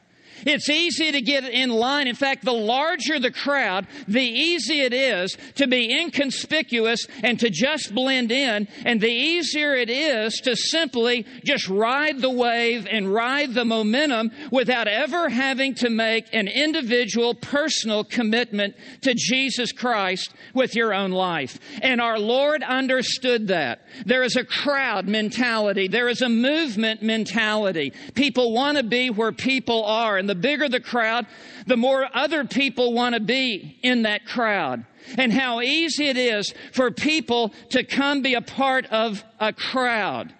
It's 0.45 0.69
easy 0.69 1.11
to 1.11 1.21
get 1.21 1.43
in 1.43 1.69
line. 1.69 2.07
In 2.07 2.15
fact, 2.15 2.45
the 2.45 2.53
larger 2.53 3.19
the 3.19 3.31
crowd, 3.31 3.87
the 4.07 4.21
easier 4.21 4.79
it 4.79 4.93
is 4.93 5.37
to 5.55 5.67
be 5.67 5.91
inconspicuous 5.91 7.05
and 7.23 7.39
to 7.39 7.49
just 7.49 7.93
blend 7.93 8.31
in, 8.31 8.67
and 8.85 9.01
the 9.01 9.11
easier 9.11 9.75
it 9.75 9.89
is 9.89 10.35
to 10.43 10.55
simply 10.55 11.25
just 11.43 11.67
ride 11.67 12.21
the 12.21 12.29
wave 12.29 12.87
and 12.89 13.13
ride 13.13 13.53
the 13.53 13.65
momentum 13.65 14.31
without 14.51 14.87
ever 14.87 15.29
having 15.29 15.75
to 15.75 15.89
make 15.89 16.33
an 16.33 16.47
individual 16.47 17.35
personal 17.35 18.03
commitment 18.03 18.75
to 19.01 19.13
Jesus 19.15 19.71
Christ 19.71 20.33
with 20.53 20.75
your 20.75 20.93
own 20.93 21.11
life. 21.11 21.59
And 21.81 21.99
our 21.99 22.19
Lord 22.19 22.63
understood 22.63 23.47
that. 23.49 23.81
There 24.05 24.23
is 24.23 24.35
a 24.35 24.45
crowd 24.45 25.07
mentality. 25.07 25.87
There 25.87 26.07
is 26.07 26.21
a 26.21 26.29
movement 26.29 27.01
mentality. 27.01 27.93
People 28.13 28.53
want 28.53 28.77
to 28.77 28.83
be 28.83 29.09
where 29.09 29.31
people 29.31 29.83
are. 29.83 30.17
And 30.17 30.28
the 30.29 30.35
bigger 30.35 30.69
the 30.69 30.79
crowd, 30.79 31.25
the 31.65 31.75
more 31.75 32.07
other 32.13 32.45
people 32.45 32.93
want 32.93 33.15
to 33.15 33.19
be 33.19 33.79
in 33.81 34.03
that 34.03 34.25
crowd. 34.25 34.85
And 35.17 35.33
how 35.33 35.59
easy 35.59 36.05
it 36.05 36.17
is 36.17 36.53
for 36.71 36.91
people 36.91 37.51
to 37.69 37.83
come 37.83 38.21
be 38.21 38.35
a 38.35 38.41
part 38.41 38.85
of 38.85 39.23
a 39.39 39.51
crowd. 39.51 40.31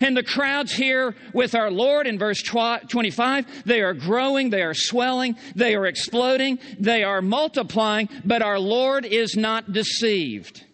And 0.00 0.16
the 0.16 0.22
crowds 0.22 0.72
here 0.72 1.14
with 1.34 1.54
our 1.54 1.70
Lord 1.70 2.06
in 2.06 2.18
verse 2.18 2.42
25, 2.42 3.64
they 3.64 3.82
are 3.82 3.94
growing, 3.94 4.48
they 4.48 4.62
are 4.62 4.74
swelling, 4.74 5.36
they 5.54 5.74
are 5.74 5.86
exploding, 5.86 6.58
they 6.78 7.02
are 7.02 7.20
multiplying, 7.20 8.08
but 8.24 8.40
our 8.40 8.58
Lord 8.58 9.04
is 9.04 9.36
not 9.36 9.72
deceived. 9.72 10.64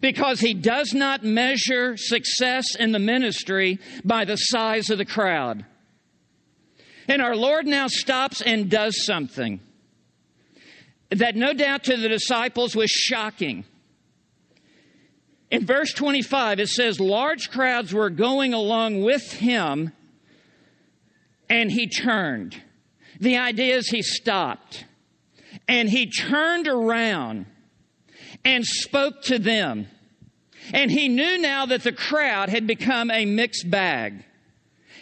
because 0.00 0.40
he 0.40 0.54
does 0.54 0.92
not 0.92 1.22
measure 1.22 1.96
success 1.96 2.74
in 2.74 2.92
the 2.92 2.98
ministry 2.98 3.78
by 4.04 4.24
the 4.24 4.36
size 4.36 4.90
of 4.90 4.98
the 4.98 5.04
crowd. 5.04 5.64
And 7.08 7.20
our 7.20 7.36
Lord 7.36 7.66
now 7.66 7.86
stops 7.88 8.40
and 8.40 8.70
does 8.70 9.04
something 9.04 9.60
that 11.10 11.36
no 11.36 11.52
doubt 11.52 11.84
to 11.84 11.96
the 11.96 12.08
disciples 12.08 12.74
was 12.74 12.90
shocking. 12.90 13.64
In 15.50 15.66
verse 15.66 15.92
25, 15.92 16.60
it 16.60 16.68
says, 16.68 16.98
Large 16.98 17.50
crowds 17.50 17.92
were 17.92 18.10
going 18.10 18.54
along 18.54 19.02
with 19.02 19.32
him, 19.32 19.92
and 21.48 21.70
he 21.70 21.88
turned. 21.88 22.60
The 23.20 23.38
idea 23.38 23.76
is 23.76 23.88
he 23.88 24.02
stopped. 24.02 24.84
And 25.68 25.88
he 25.88 26.10
turned 26.10 26.66
around 26.66 27.46
and 28.44 28.64
spoke 28.64 29.22
to 29.24 29.38
them. 29.38 29.86
And 30.72 30.90
he 30.90 31.08
knew 31.08 31.38
now 31.38 31.66
that 31.66 31.82
the 31.82 31.92
crowd 31.92 32.48
had 32.48 32.66
become 32.66 33.10
a 33.10 33.24
mixed 33.24 33.70
bag. 33.70 34.24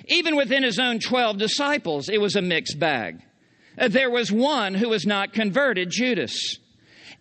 Even 0.09 0.37
within 0.37 0.63
his 0.63 0.79
own 0.79 0.99
12 0.99 1.39
disciples, 1.39 2.09
it 2.09 2.21
was 2.21 2.37
a 2.37 2.43
mixed 2.43 2.79
bag. 2.79 3.23
There 3.77 4.11
was 4.11 4.31
one 4.31 4.75
who 4.75 4.89
was 4.89 5.07
not 5.07 5.33
converted, 5.33 5.91
Judas. 5.91 6.59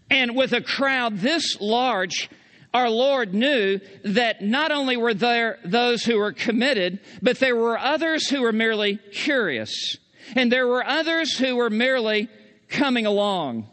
And 0.10 0.36
with 0.36 0.52
a 0.52 0.62
crowd 0.62 1.20
this 1.20 1.60
large, 1.62 2.30
our 2.74 2.90
Lord 2.90 3.34
knew 3.34 3.80
that 4.04 4.42
not 4.42 4.72
only 4.72 4.98
were 4.98 5.14
there 5.14 5.60
those 5.64 6.04
who 6.04 6.18
were 6.18 6.34
committed, 6.34 7.00
but 7.22 7.40
there 7.40 7.56
were 7.56 7.78
others 7.78 8.30
who 8.30 8.42
were 8.42 8.52
merely 8.52 8.98
curious. 9.14 9.98
And 10.36 10.52
there 10.52 10.68
were 10.68 10.86
others 10.86 11.38
who 11.38 11.56
were 11.56 11.70
merely 11.70 12.30
coming 12.70 13.06
along. 13.06 13.70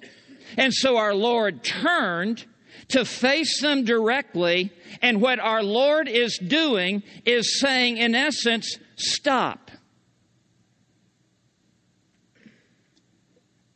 And 0.57 0.73
so 0.73 0.97
our 0.97 1.15
Lord 1.15 1.63
turned 1.63 2.45
to 2.89 3.05
face 3.05 3.61
them 3.61 3.85
directly. 3.85 4.73
And 5.03 5.21
what 5.21 5.39
our 5.39 5.63
Lord 5.63 6.09
is 6.09 6.39
doing 6.39 7.03
is 7.25 7.61
saying, 7.61 7.99
in 7.99 8.15
essence, 8.15 8.79
stop. 8.99 9.71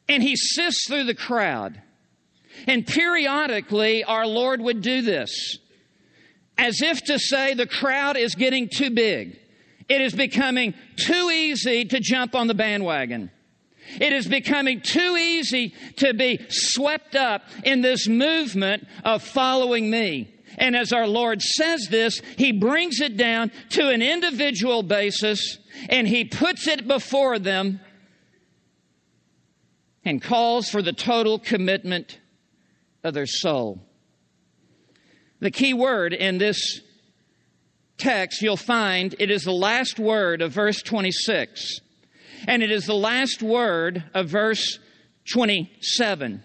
And 0.09 0.23
he 0.23 0.37
sifts 0.37 0.87
through 0.87 1.05
the 1.05 1.14
crowd. 1.14 1.81
And 2.67 2.87
periodically, 2.87 4.05
our 4.05 4.26
Lord 4.26 4.61
would 4.61 4.83
do 4.83 5.02
this, 5.02 5.59
as 6.59 6.83
if 6.83 7.02
to 7.05 7.19
say 7.19 7.55
the 7.55 7.67
crowd 7.67 8.17
is 8.17 8.35
getting 8.35 8.69
too 8.69 8.91
big. 8.91 9.38
It 9.88 10.00
is 10.00 10.14
becoming 10.14 10.75
too 10.97 11.31
easy 11.31 11.85
to 11.87 11.99
jump 12.00 12.35
on 12.35 12.47
the 12.47 12.55
bandwagon. 12.55 13.31
It 14.00 14.12
is 14.12 14.26
becoming 14.26 14.81
too 14.81 15.17
easy 15.17 15.75
to 15.97 16.14
be 16.14 16.41
swept 16.49 17.17
up 17.17 17.43
in 17.64 17.81
this 17.81 18.09
movement 18.09 18.87
of 19.05 19.23
following 19.23 19.91
me. 19.91 20.31
And 20.59 20.76
as 20.76 20.92
our 20.92 21.06
Lord 21.06 21.42
says 21.42 21.88
this, 21.90 22.21
He 22.37 22.52
brings 22.52 23.00
it 23.00 23.16
down 23.16 23.50
to 23.71 23.88
an 23.88 24.02
individual 24.02 24.82
basis 24.82 25.59
and 25.88 26.06
He 26.06 26.25
puts 26.25 26.66
it 26.66 26.87
before 26.87 27.38
them 27.38 27.80
and 30.04 30.21
calls 30.21 30.68
for 30.68 30.82
the 30.82 30.92
total 30.92 31.38
commitment 31.38 32.18
of 33.04 33.14
their 33.14 33.26
soul. 33.26 33.80
The 35.40 35.50
key 35.50 35.75
word 35.75 36.12
in 36.12 36.38
this 36.38 36.80
text 37.99 38.42
you'll 38.42 38.56
find 38.56 39.14
it 39.18 39.30
is 39.30 39.44
the 39.44 39.52
last 39.52 39.99
word 39.99 40.42
of 40.42 40.52
verse 40.52 40.82
26 40.82 41.80
and 42.47 42.62
it 42.62 42.71
is 42.71 42.87
the 42.87 42.94
last 42.94 43.42
word 43.42 44.04
of 44.14 44.28
verse 44.28 44.78
27. 45.32 46.42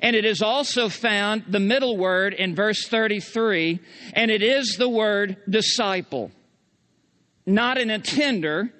And 0.00 0.16
it 0.16 0.24
is 0.24 0.40
also 0.40 0.88
found 0.88 1.44
the 1.48 1.60
middle 1.60 1.96
word 1.96 2.32
in 2.34 2.54
verse 2.54 2.86
33, 2.88 3.80
and 4.14 4.30
it 4.30 4.42
is 4.42 4.76
the 4.78 4.88
word 4.88 5.36
disciple. 5.48 6.30
Not 7.44 7.78
an 7.78 7.90
attender, 7.90 8.72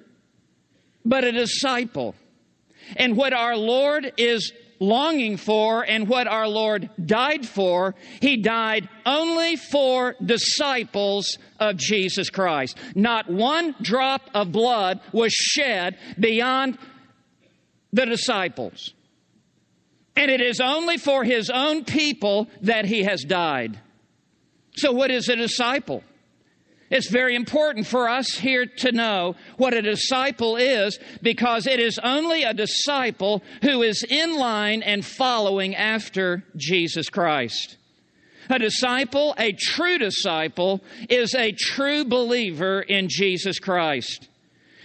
but 1.05 1.23
a 1.23 1.31
disciple. 1.31 2.15
And 2.95 3.15
what 3.15 3.33
our 3.33 3.55
Lord 3.55 4.13
is 4.17 4.51
longing 4.79 5.37
for 5.37 5.83
and 5.83 6.07
what 6.07 6.27
our 6.27 6.47
Lord 6.47 6.89
died 7.03 7.47
for, 7.47 7.95
He 8.21 8.37
died 8.37 8.89
only 9.05 9.55
for 9.55 10.15
disciples 10.23 11.37
of 11.59 11.77
Jesus 11.77 12.29
Christ. 12.29 12.77
Not 12.95 13.29
one 13.29 13.75
drop 13.81 14.29
of 14.33 14.51
blood 14.51 14.99
was 15.11 15.31
shed 15.31 15.97
beyond 16.19 16.77
the 17.91 18.05
disciples. 18.05 18.93
And 20.15 20.29
it 20.29 20.41
is 20.41 20.59
only 20.59 20.97
for 20.97 21.23
His 21.23 21.49
own 21.49 21.85
people 21.85 22.47
that 22.61 22.85
He 22.85 23.03
has 23.03 23.23
died. 23.23 23.79
So, 24.75 24.91
what 24.91 25.11
is 25.11 25.29
a 25.29 25.35
disciple? 25.35 26.03
It's 26.93 27.09
very 27.09 27.35
important 27.35 27.87
for 27.87 28.07
us 28.07 28.35
here 28.35 28.67
to 28.67 28.91
know 28.91 29.35
what 29.57 29.73
a 29.73 29.81
disciple 29.81 30.57
is 30.57 30.99
because 31.23 31.65
it 31.65 31.79
is 31.79 31.99
only 32.03 32.43
a 32.43 32.53
disciple 32.53 33.41
who 33.63 33.81
is 33.81 34.03
in 34.03 34.37
line 34.37 34.83
and 34.83 35.03
following 35.03 35.75
after 35.75 36.43
Jesus 36.55 37.09
Christ. 37.09 37.77
A 38.47 38.59
disciple, 38.59 39.33
a 39.39 39.53
true 39.53 39.97
disciple, 39.97 40.81
is 41.09 41.33
a 41.33 41.51
true 41.53 42.05
believer 42.05 42.81
in 42.81 43.07
Jesus 43.09 43.57
Christ. 43.57 44.29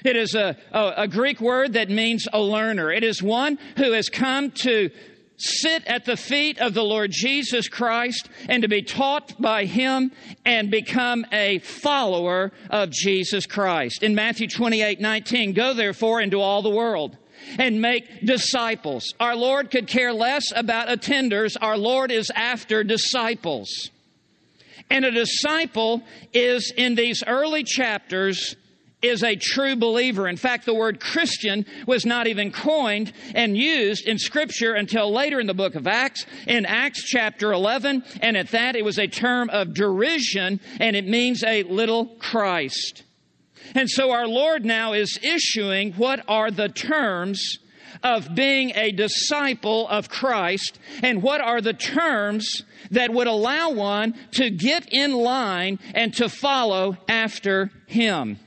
It 0.05 0.17
is 0.17 0.35
a, 0.35 0.57
a, 0.73 0.93
a, 0.99 1.09
Greek 1.09 1.41
word 1.41 1.73
that 1.73 1.91
means 1.91 2.27
a 2.33 2.41
learner. 2.41 2.91
It 2.91 3.03
is 3.03 3.23
one 3.23 3.59
who 3.77 3.93
has 3.93 4.09
come 4.09 4.53
to 4.63 4.91
sit 5.39 5.85
at 5.87 6.05
the 6.05 6.17
feet 6.17 6.59
of 6.59 6.75
the 6.75 6.83
Lord 6.83 7.11
Jesus 7.13 7.69
Christ 7.69 8.29
and 8.49 8.63
to 8.63 8.69
be 8.69 8.83
taught 8.83 9.41
by 9.41 9.65
Him 9.65 10.13
and 10.45 10.71
become 10.71 11.25
a 11.33 11.59
follower 11.61 12.53
of 12.71 12.91
Jesus 12.91 13.47
Christ. 13.47 14.03
In 14.03 14.15
Matthew 14.15 14.49
28 14.49 15.01
19, 15.01 15.53
go 15.53 15.75
therefore 15.75 16.21
into 16.21 16.41
all 16.41 16.63
the 16.63 16.71
world 16.71 17.17
and 17.59 17.81
make 17.81 18.25
disciples. 18.25 19.15
Our 19.21 19.37
Lord 19.37 19.71
could 19.71 19.87
care 19.87 20.13
less 20.13 20.53
about 20.55 20.89
attenders. 20.89 21.57
Our 21.61 21.79
Lord 21.79 22.11
is 22.11 22.31
after 22.35 22.85
disciples. 22.85 23.91
And 24.91 25.05
a 25.05 25.11
disciple 25.11 26.03
is 26.33 26.73
in 26.77 26.95
these 26.95 27.23
early 27.27 27.63
chapters 27.63 28.57
is 29.01 29.23
a 29.23 29.37
true 29.37 29.77
believer. 29.77 30.27
In 30.27 30.37
fact, 30.37 30.67
the 30.67 30.75
word 30.75 31.01
Christian 31.01 31.65
was 31.87 32.05
not 32.05 32.27
even 32.27 32.51
coined 32.51 33.13
and 33.35 33.57
used 33.57 34.07
in 34.07 34.19
Scripture 34.19 34.75
until 34.75 35.13
later 35.13 35.39
in 35.39 35.47
the 35.47 35.55
book 35.55 35.75
of 35.75 35.87
Acts, 35.87 36.27
in 36.47 36.67
Acts 36.67 37.05
chapter 37.05 37.53
11, 37.53 38.03
and 38.23 38.37
at 38.37 38.51
that 38.51 38.75
it 38.75 38.85
was 38.85 38.99
a 38.99 39.07
term 39.07 39.51
of 39.51 39.75
derision, 39.75 40.61
and 40.81 40.97
it 40.97 41.07
means 41.07 41.45
a 41.45 41.63
little 41.65 42.07
Christ. 42.19 43.05
And 43.75 43.89
so 43.89 44.11
our 44.11 44.27
Lord 44.27 44.65
now 44.65 44.95
is 44.95 45.19
issuing 45.23 45.93
what 45.93 46.25
are 46.27 46.51
the 46.51 46.69
terms 46.69 47.59
of 48.03 48.35
being 48.35 48.73
a 48.75 48.93
disciple 48.93 49.87
of 49.89 50.09
Christ, 50.09 50.79
and 51.03 51.23
what 51.23 51.41
are 51.41 51.61
the 51.61 51.73
terms 51.73 52.63
that 52.91 53.13
would 53.13 53.27
allow 53.27 53.71
one 53.71 54.15
to 54.33 54.51
get 54.51 54.89
in 54.93 55.13
line 55.13 55.79
and 55.95 56.15
to 56.15 56.29
follow 56.29 56.97
after 57.09 57.71
Him. 57.87 58.39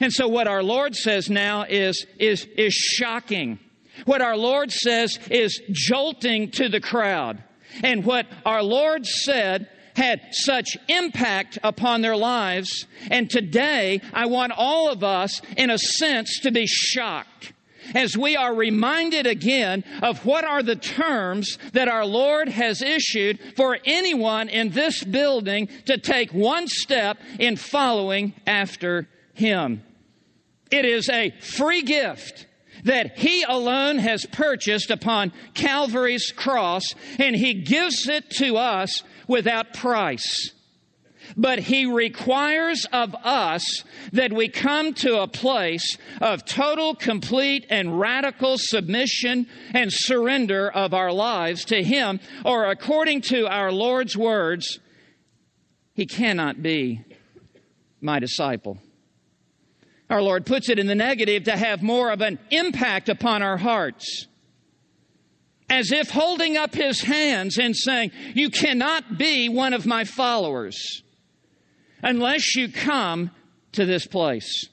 And 0.00 0.12
so 0.12 0.26
what 0.28 0.48
our 0.48 0.62
Lord 0.62 0.96
says 0.96 1.28
now 1.28 1.64
is, 1.68 2.06
is, 2.18 2.46
is 2.56 2.72
shocking. 2.72 3.58
What 4.06 4.22
our 4.22 4.36
Lord 4.36 4.72
says 4.72 5.18
is 5.30 5.60
jolting 5.70 6.50
to 6.52 6.68
the 6.68 6.80
crowd. 6.80 7.42
And 7.82 8.04
what 8.04 8.26
our 8.44 8.62
Lord 8.62 9.06
said 9.06 9.68
had 9.94 10.20
such 10.32 10.78
impact 10.88 11.58
upon 11.62 12.00
their 12.00 12.16
lives. 12.16 12.86
And 13.10 13.28
today, 13.28 14.00
I 14.14 14.26
want 14.26 14.52
all 14.56 14.90
of 14.90 15.04
us, 15.04 15.40
in 15.56 15.70
a 15.70 15.78
sense, 15.78 16.40
to 16.40 16.50
be 16.50 16.66
shocked 16.66 17.52
as 17.94 18.16
we 18.16 18.36
are 18.36 18.54
reminded 18.54 19.26
again 19.26 19.84
of 20.02 20.24
what 20.24 20.44
are 20.44 20.62
the 20.62 20.76
terms 20.76 21.58
that 21.72 21.88
our 21.88 22.06
Lord 22.06 22.48
has 22.48 22.82
issued 22.82 23.38
for 23.56 23.78
anyone 23.84 24.48
in 24.48 24.70
this 24.70 25.02
building 25.02 25.68
to 25.86 25.98
take 25.98 26.32
one 26.32 26.68
step 26.68 27.18
in 27.38 27.56
following 27.56 28.32
after 28.46 29.08
Him. 29.34 29.82
It 30.70 30.84
is 30.84 31.08
a 31.08 31.30
free 31.40 31.82
gift 31.82 32.46
that 32.84 33.18
He 33.18 33.42
alone 33.42 33.98
has 33.98 34.24
purchased 34.26 34.90
upon 34.90 35.32
Calvary's 35.54 36.32
cross, 36.32 36.84
and 37.18 37.34
He 37.36 37.54
gives 37.54 38.08
it 38.08 38.30
to 38.38 38.56
us 38.56 39.02
without 39.28 39.74
price. 39.74 40.52
But 41.36 41.60
He 41.60 41.86
requires 41.86 42.86
of 42.92 43.14
us 43.22 43.84
that 44.12 44.32
we 44.32 44.48
come 44.48 44.94
to 44.94 45.20
a 45.20 45.28
place 45.28 45.96
of 46.20 46.44
total, 46.44 46.94
complete, 46.94 47.66
and 47.70 48.00
radical 48.00 48.56
submission 48.56 49.46
and 49.74 49.92
surrender 49.92 50.70
of 50.70 50.94
our 50.94 51.12
lives 51.12 51.64
to 51.66 51.82
Him, 51.82 52.20
or 52.44 52.70
according 52.70 53.22
to 53.22 53.46
our 53.46 53.70
Lord's 53.70 54.16
words, 54.16 54.80
He 55.94 56.06
cannot 56.06 56.62
be 56.62 57.04
my 58.00 58.18
disciple. 58.18 58.78
Our 60.10 60.20
Lord 60.20 60.44
puts 60.44 60.68
it 60.68 60.80
in 60.80 60.88
the 60.88 60.94
negative 60.96 61.44
to 61.44 61.56
have 61.56 61.82
more 61.82 62.10
of 62.10 62.20
an 62.20 62.40
impact 62.50 63.08
upon 63.08 63.42
our 63.42 63.56
hearts. 63.56 64.26
as 65.68 65.92
if 65.92 66.10
holding 66.10 66.56
up 66.56 66.74
his 66.74 67.00
hands 67.00 67.56
and 67.56 67.76
saying, 67.76 68.10
You 68.34 68.50
cannot 68.50 69.16
be 69.16 69.48
one 69.48 69.72
of 69.72 69.86
my 69.86 70.02
followers 70.02 71.04
unless 72.02 72.56
you 72.56 72.72
come 72.72 73.30
to 73.72 73.86
this 73.86 74.04
place. 74.04 74.66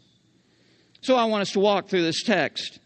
So 1.02 1.16
I 1.16 1.26
want 1.26 1.44
us 1.44 1.52
to 1.52 1.60
walk 1.60 1.88
through 1.88 2.02
this 2.02 2.24
text. 2.24 2.80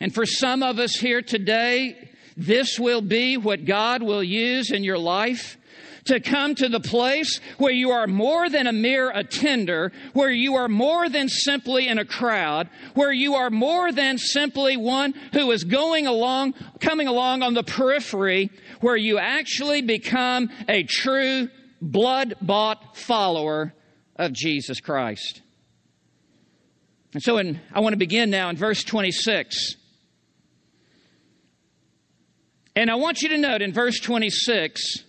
And 0.00 0.14
for 0.14 0.24
some 0.24 0.62
of 0.62 0.78
us 0.78 0.96
here 0.96 1.20
today, 1.20 2.10
this 2.38 2.78
will 2.78 3.02
be 3.02 3.36
what 3.36 3.66
God 3.66 4.02
will 4.02 4.22
use 4.22 4.70
in 4.70 4.82
your 4.82 4.98
life 4.98 5.58
to 6.06 6.20
come 6.20 6.54
to 6.54 6.68
the 6.68 6.80
place 6.80 7.40
where 7.58 7.72
you 7.72 7.90
are 7.90 8.06
more 8.06 8.48
than 8.48 8.66
a 8.66 8.72
mere 8.72 9.10
attender, 9.10 9.92
where 10.12 10.30
you 10.30 10.54
are 10.54 10.68
more 10.68 11.08
than 11.08 11.28
simply 11.28 11.88
in 11.88 11.98
a 11.98 12.04
crowd, 12.04 12.68
where 12.94 13.12
you 13.12 13.34
are 13.34 13.50
more 13.50 13.92
than 13.92 14.18
simply 14.18 14.76
one 14.76 15.12
who 15.32 15.50
is 15.50 15.64
going 15.64 16.06
along, 16.06 16.54
coming 16.80 17.08
along 17.08 17.42
on 17.42 17.54
the 17.54 17.62
periphery, 17.62 18.50
where 18.80 18.96
you 18.96 19.18
actually 19.18 19.82
become 19.82 20.48
a 20.68 20.82
true 20.84 21.48
blood 21.82 22.34
bought 22.40 22.96
follower 22.96 23.74
of 24.16 24.32
Jesus 24.32 24.80
Christ. 24.80 25.42
And 27.12 27.22
so 27.22 27.38
in, 27.38 27.60
I 27.72 27.80
want 27.80 27.94
to 27.94 27.98
begin 27.98 28.30
now 28.30 28.50
in 28.50 28.56
verse 28.56 28.84
26. 28.84 29.76
And 32.74 32.90
I 32.90 32.94
want 32.96 33.22
you 33.22 33.30
to 33.30 33.38
note 33.38 33.62
in 33.62 33.72
verse 33.72 33.98
26 34.00 35.05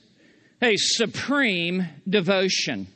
a 0.62 0.76
supreme 0.78 1.88
devotion. 2.08 2.88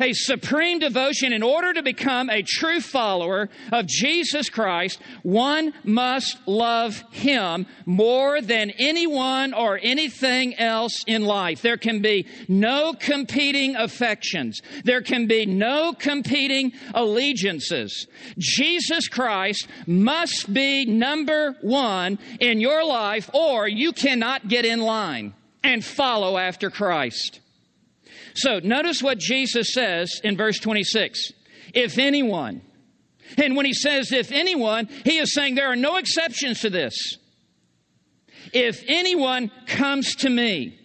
A 0.00 0.12
supreme 0.12 0.80
devotion. 0.80 1.32
In 1.32 1.42
order 1.42 1.72
to 1.72 1.82
become 1.82 2.28
a 2.28 2.42
true 2.42 2.80
follower 2.80 3.48
of 3.70 3.86
Jesus 3.86 4.48
Christ, 4.48 4.98
one 5.22 5.72
must 5.84 6.36
love 6.48 7.04
Him 7.12 7.66
more 7.86 8.40
than 8.40 8.70
anyone 8.70 9.54
or 9.54 9.78
anything 9.80 10.56
else 10.56 11.04
in 11.06 11.24
life. 11.24 11.62
There 11.62 11.76
can 11.76 12.02
be 12.02 12.26
no 12.48 12.92
competing 12.98 13.76
affections. 13.76 14.62
There 14.84 15.02
can 15.02 15.28
be 15.28 15.46
no 15.46 15.92
competing 15.92 16.72
allegiances. 16.92 18.08
Jesus 18.36 19.06
Christ 19.06 19.68
must 19.86 20.52
be 20.52 20.86
number 20.86 21.54
one 21.60 22.18
in 22.40 22.60
your 22.60 22.84
life 22.84 23.30
or 23.32 23.68
you 23.68 23.92
cannot 23.92 24.48
get 24.48 24.64
in 24.64 24.80
line 24.80 25.34
and 25.64 25.84
follow 25.84 26.38
after 26.38 26.70
Christ. 26.70 27.40
So 28.34 28.60
notice 28.60 29.02
what 29.02 29.18
Jesus 29.18 29.72
says 29.72 30.20
in 30.22 30.36
verse 30.36 30.58
26. 30.60 31.32
If 31.72 31.98
anyone, 31.98 32.62
and 33.36 33.56
when 33.56 33.66
he 33.66 33.72
says 33.72 34.12
if 34.12 34.30
anyone, 34.30 34.86
he 35.04 35.18
is 35.18 35.34
saying 35.34 35.56
there 35.56 35.72
are 35.72 35.76
no 35.76 35.96
exceptions 35.96 36.60
to 36.60 36.70
this. 36.70 36.94
If 38.52 38.84
anyone 38.86 39.50
comes 39.66 40.14
to 40.16 40.30
me, 40.30 40.78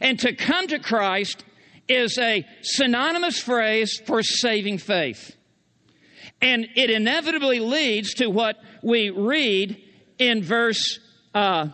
and 0.00 0.18
to 0.20 0.34
come 0.34 0.66
to 0.68 0.78
Christ 0.78 1.44
is 1.88 2.18
a 2.18 2.44
synonymous 2.62 3.38
phrase 3.40 4.00
for 4.06 4.22
saving 4.22 4.78
faith. 4.78 5.34
And 6.42 6.66
it 6.76 6.90
inevitably 6.90 7.60
leads 7.60 8.14
to 8.14 8.28
what 8.28 8.56
we 8.82 9.10
read 9.10 9.82
in 10.18 10.42
verse 10.42 11.00
uh, 11.34 11.68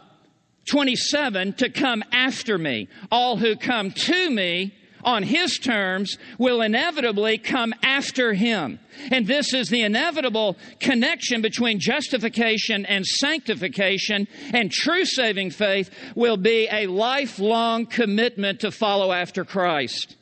27 0.67 1.55
to 1.55 1.69
come 1.71 2.03
after 2.13 2.59
me. 2.59 2.89
All 3.11 3.37
who 3.37 3.57
come 3.57 3.91
to 3.91 4.31
me 4.31 4.75
on 5.05 5.23
his 5.23 5.59
terms 5.59 6.17
will 6.39 6.63
inevitably 6.63 7.39
come 7.39 7.75
after 7.83 8.33
him. 8.33 8.79
And 9.11 9.27
this 9.27 9.53
is 9.53 9.69
the 9.69 9.83
inevitable 9.83 10.57
connection 10.81 11.43
between 11.43 11.81
justification 11.81 12.87
and 12.87 13.05
sanctification, 13.05 14.29
and 14.53 14.71
true 14.71 15.05
saving 15.05 15.51
faith 15.51 15.91
will 16.15 16.37
be 16.37 16.69
a 16.71 16.87
lifelong 16.87 17.87
commitment 17.87 18.61
to 18.61 18.71
follow 18.71 19.13
after 19.13 19.45
Christ. 19.45 20.17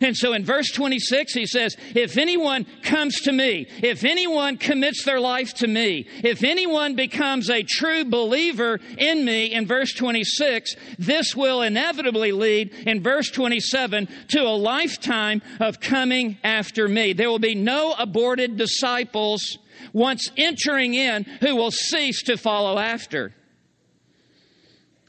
And 0.00 0.16
so 0.16 0.32
in 0.32 0.44
verse 0.44 0.70
26, 0.72 1.32
he 1.34 1.46
says, 1.46 1.76
If 1.94 2.16
anyone 2.16 2.66
comes 2.82 3.20
to 3.22 3.32
me, 3.32 3.66
if 3.82 4.04
anyone 4.04 4.56
commits 4.56 5.04
their 5.04 5.20
life 5.20 5.54
to 5.54 5.66
me, 5.66 6.06
if 6.24 6.42
anyone 6.42 6.94
becomes 6.94 7.50
a 7.50 7.62
true 7.62 8.04
believer 8.04 8.80
in 8.98 9.24
me, 9.24 9.52
in 9.52 9.66
verse 9.66 9.92
26, 9.92 10.74
this 10.98 11.34
will 11.34 11.62
inevitably 11.62 12.32
lead, 12.32 12.72
in 12.86 13.02
verse 13.02 13.30
27, 13.30 14.08
to 14.28 14.42
a 14.42 14.56
lifetime 14.56 15.42
of 15.60 15.80
coming 15.80 16.38
after 16.44 16.88
me. 16.88 17.12
There 17.12 17.30
will 17.30 17.38
be 17.38 17.54
no 17.54 17.94
aborted 17.98 18.56
disciples 18.56 19.58
once 19.92 20.30
entering 20.36 20.94
in 20.94 21.24
who 21.40 21.56
will 21.56 21.70
cease 21.70 22.22
to 22.24 22.36
follow 22.36 22.78
after. 22.78 23.34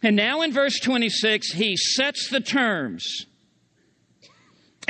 And 0.04 0.16
now 0.16 0.42
in 0.42 0.52
verse 0.52 0.80
26, 0.80 1.54
he 1.54 1.78
sets 1.78 2.30
the 2.30 2.40
terms 2.40 3.28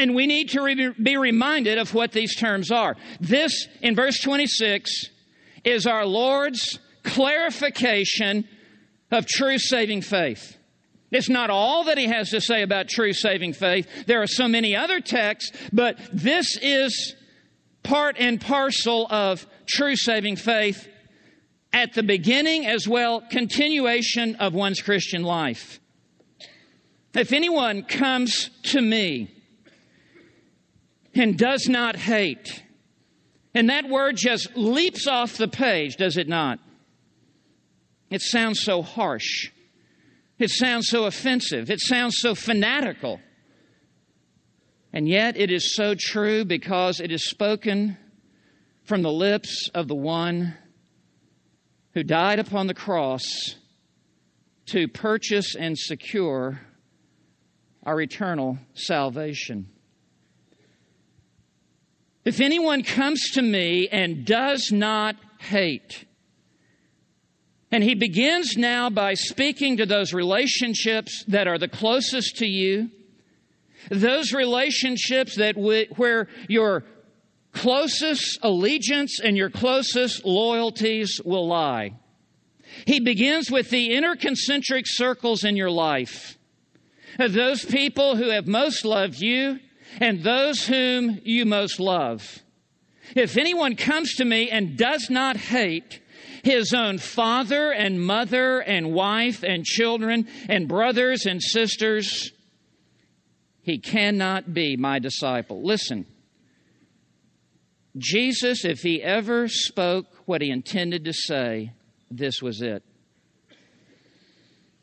and 0.02 0.16
we 0.16 0.26
need 0.26 0.50
to 0.50 0.62
re- 0.64 0.94
be 1.02 1.16
reminded 1.16 1.78
of 1.78 1.94
what 1.94 2.12
these 2.12 2.36
terms 2.36 2.72
are. 2.72 2.98
This, 3.20 3.68
in 3.82 3.96
verse 3.96 4.20
26, 4.20 4.90
is 5.64 5.86
our 5.86 6.08
Lord's 6.08 6.80
clarification 7.04 8.48
of 9.12 9.28
true 9.28 9.60
saving 9.60 10.02
faith. 10.02 10.58
It's 11.12 11.30
not 11.30 11.52
all 11.52 11.84
that 11.84 12.00
he 12.00 12.08
has 12.08 12.32
to 12.32 12.42
say 12.42 12.64
about 12.64 12.88
true 12.90 13.14
saving 13.14 13.54
faith. 13.54 14.06
There 14.08 14.24
are 14.24 14.28
so 14.28 14.48
many 14.48 14.76
other 14.76 15.02
texts, 15.02 15.56
but 15.72 16.00
this 16.12 16.58
is 16.60 17.16
part 17.84 18.16
and 18.18 18.42
parcel 18.42 19.06
of 19.12 19.46
true 19.68 19.96
saving 19.96 20.38
faith 20.38 20.88
at 21.74 21.94
the 21.94 22.04
beginning 22.04 22.66
as 22.66 22.88
well 22.88 23.22
continuation 23.30 24.36
of 24.38 24.56
one's 24.56 24.82
Christian 24.82 25.22
life. 25.22 25.80
If 27.14 27.34
anyone 27.34 27.84
comes 27.84 28.50
to 28.64 28.82
me, 28.82 29.41
and 31.14 31.38
does 31.38 31.68
not 31.68 31.96
hate. 31.96 32.64
And 33.54 33.70
that 33.70 33.90
word 33.90 34.16
just 34.16 34.56
leaps 34.56 35.08
off 35.08 35.38
the 35.38 35.48
page, 35.48 35.98
does 35.98 36.18
it 36.18 36.28
not? 36.28 36.60
It 38.10 38.22
sounds 38.22 38.62
so 38.62 38.82
harsh. 38.82 39.50
It 40.40 40.50
sounds 40.50 40.88
so 40.88 41.06
offensive. 41.06 41.70
It 41.70 41.80
sounds 41.80 42.16
so 42.18 42.34
fanatical. 42.34 43.20
And 44.94 45.08
yet 45.08 45.38
it 45.38 45.52
is 45.52 45.76
so 45.76 45.96
true 45.98 46.46
because 46.46 47.00
it 47.00 47.12
is 47.12 47.30
spoken 47.30 47.98
from 48.84 49.02
the 49.02 49.12
lips 49.12 49.70
of 49.74 49.88
the 49.88 49.96
one 49.96 50.56
who 51.94 52.04
died 52.04 52.40
upon 52.40 52.68
the 52.68 52.74
cross 52.74 53.56
to 54.68 54.88
purchase 54.88 55.56
and 55.56 55.78
secure 55.78 56.62
our 57.86 58.02
eternal 58.02 58.58
salvation. 58.74 59.70
If 62.24 62.40
anyone 62.40 62.84
comes 62.84 63.32
to 63.32 63.42
me 63.42 63.88
and 63.88 64.26
does 64.26 64.72
not 64.72 65.16
hate, 65.40 66.06
and 67.72 67.84
he 67.84 67.96
begins 67.96 68.58
now 68.58 68.90
by 68.90 69.14
speaking 69.14 69.78
to 69.78 69.86
those 69.86 70.14
relationships 70.14 71.24
that 71.28 71.48
are 71.48 71.58
the 71.58 71.70
closest 71.70 72.38
to 72.38 72.46
you, 72.46 72.92
those 73.90 74.34
relationships 74.34 75.38
that 75.38 75.56
w- 75.56 75.88
where 75.96 76.28
your 76.48 76.84
closest 77.54 78.38
allegiance 78.44 79.20
and 79.24 79.36
your 79.36 79.50
closest 79.50 80.24
loyalties 80.26 81.20
will 81.24 81.48
lie. 81.48 81.94
He 82.86 83.00
begins 83.00 83.50
with 83.50 83.70
the 83.70 83.94
inner 83.94 84.16
concentric 84.16 84.86
circles 84.88 85.44
in 85.44 85.56
your 85.56 85.72
life. 85.72 86.38
Those 87.18 87.66
people 87.66 88.16
who 88.16 88.30
have 88.30 88.48
most 88.48 88.86
loved 88.86 89.20
you 89.20 89.60
and 90.00 90.24
those 90.24 90.66
whom 90.66 91.20
you 91.24 91.46
most 91.46 91.80
love. 91.80 92.40
If 93.16 93.38
anyone 93.38 93.76
comes 93.76 94.16
to 94.16 94.26
me 94.26 94.50
and 94.50 94.78
does 94.78 95.10
not 95.10 95.36
hate 95.38 96.00
his 96.44 96.74
own 96.74 96.98
father 96.98 97.72
and 97.72 98.02
mother 98.02 98.60
and 98.60 98.94
wife 98.94 99.44
and 99.44 99.66
children 99.66 100.28
and 100.48 100.68
brothers 100.68 101.26
and 101.26 101.42
sisters, 101.42 102.32
he 103.62 103.78
cannot 103.78 104.54
be 104.54 104.78
my 104.78 105.00
disciple. 105.00 105.62
Listen, 105.62 106.06
Jesus, 107.98 108.66
if 108.66 108.80
he 108.80 109.04
ever 109.04 109.48
spoke 109.48 110.08
what 110.26 110.42
he 110.42 110.50
intended 110.50 111.06
to 111.06 111.14
say, 111.14 111.74
this 112.10 112.42
was 112.42 112.62
it. 112.62 112.84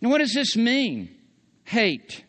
Now, 0.01 0.11
what 0.11 0.18
does 0.18 0.35
this 0.35 0.57
mean? 0.57 1.14
Hate. 1.64 2.25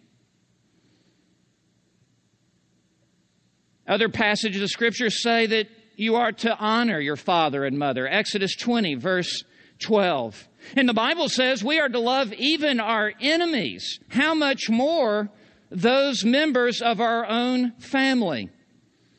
Other 3.89 4.07
passages 4.07 4.61
of 4.61 4.69
Scripture 4.69 5.09
say 5.09 5.47
that 5.47 5.67
you 5.95 6.15
are 6.15 6.31
to 6.31 6.55
honor 6.57 6.99
your 6.99 7.15
father 7.15 7.65
and 7.65 7.77
mother. 7.77 8.07
Exodus 8.07 8.55
20, 8.55 8.95
verse 8.95 9.43
12. 9.79 10.47
And 10.75 10.87
the 10.87 10.93
Bible 10.93 11.27
says 11.27 11.63
we 11.63 11.79
are 11.79 11.89
to 11.89 11.99
love 11.99 12.31
even 12.33 12.79
our 12.79 13.11
enemies. 13.19 13.99
How 14.09 14.35
much 14.35 14.69
more 14.69 15.29
those 15.71 16.23
members 16.23 16.81
of 16.81 17.01
our 17.01 17.25
own 17.25 17.73
family? 17.79 18.49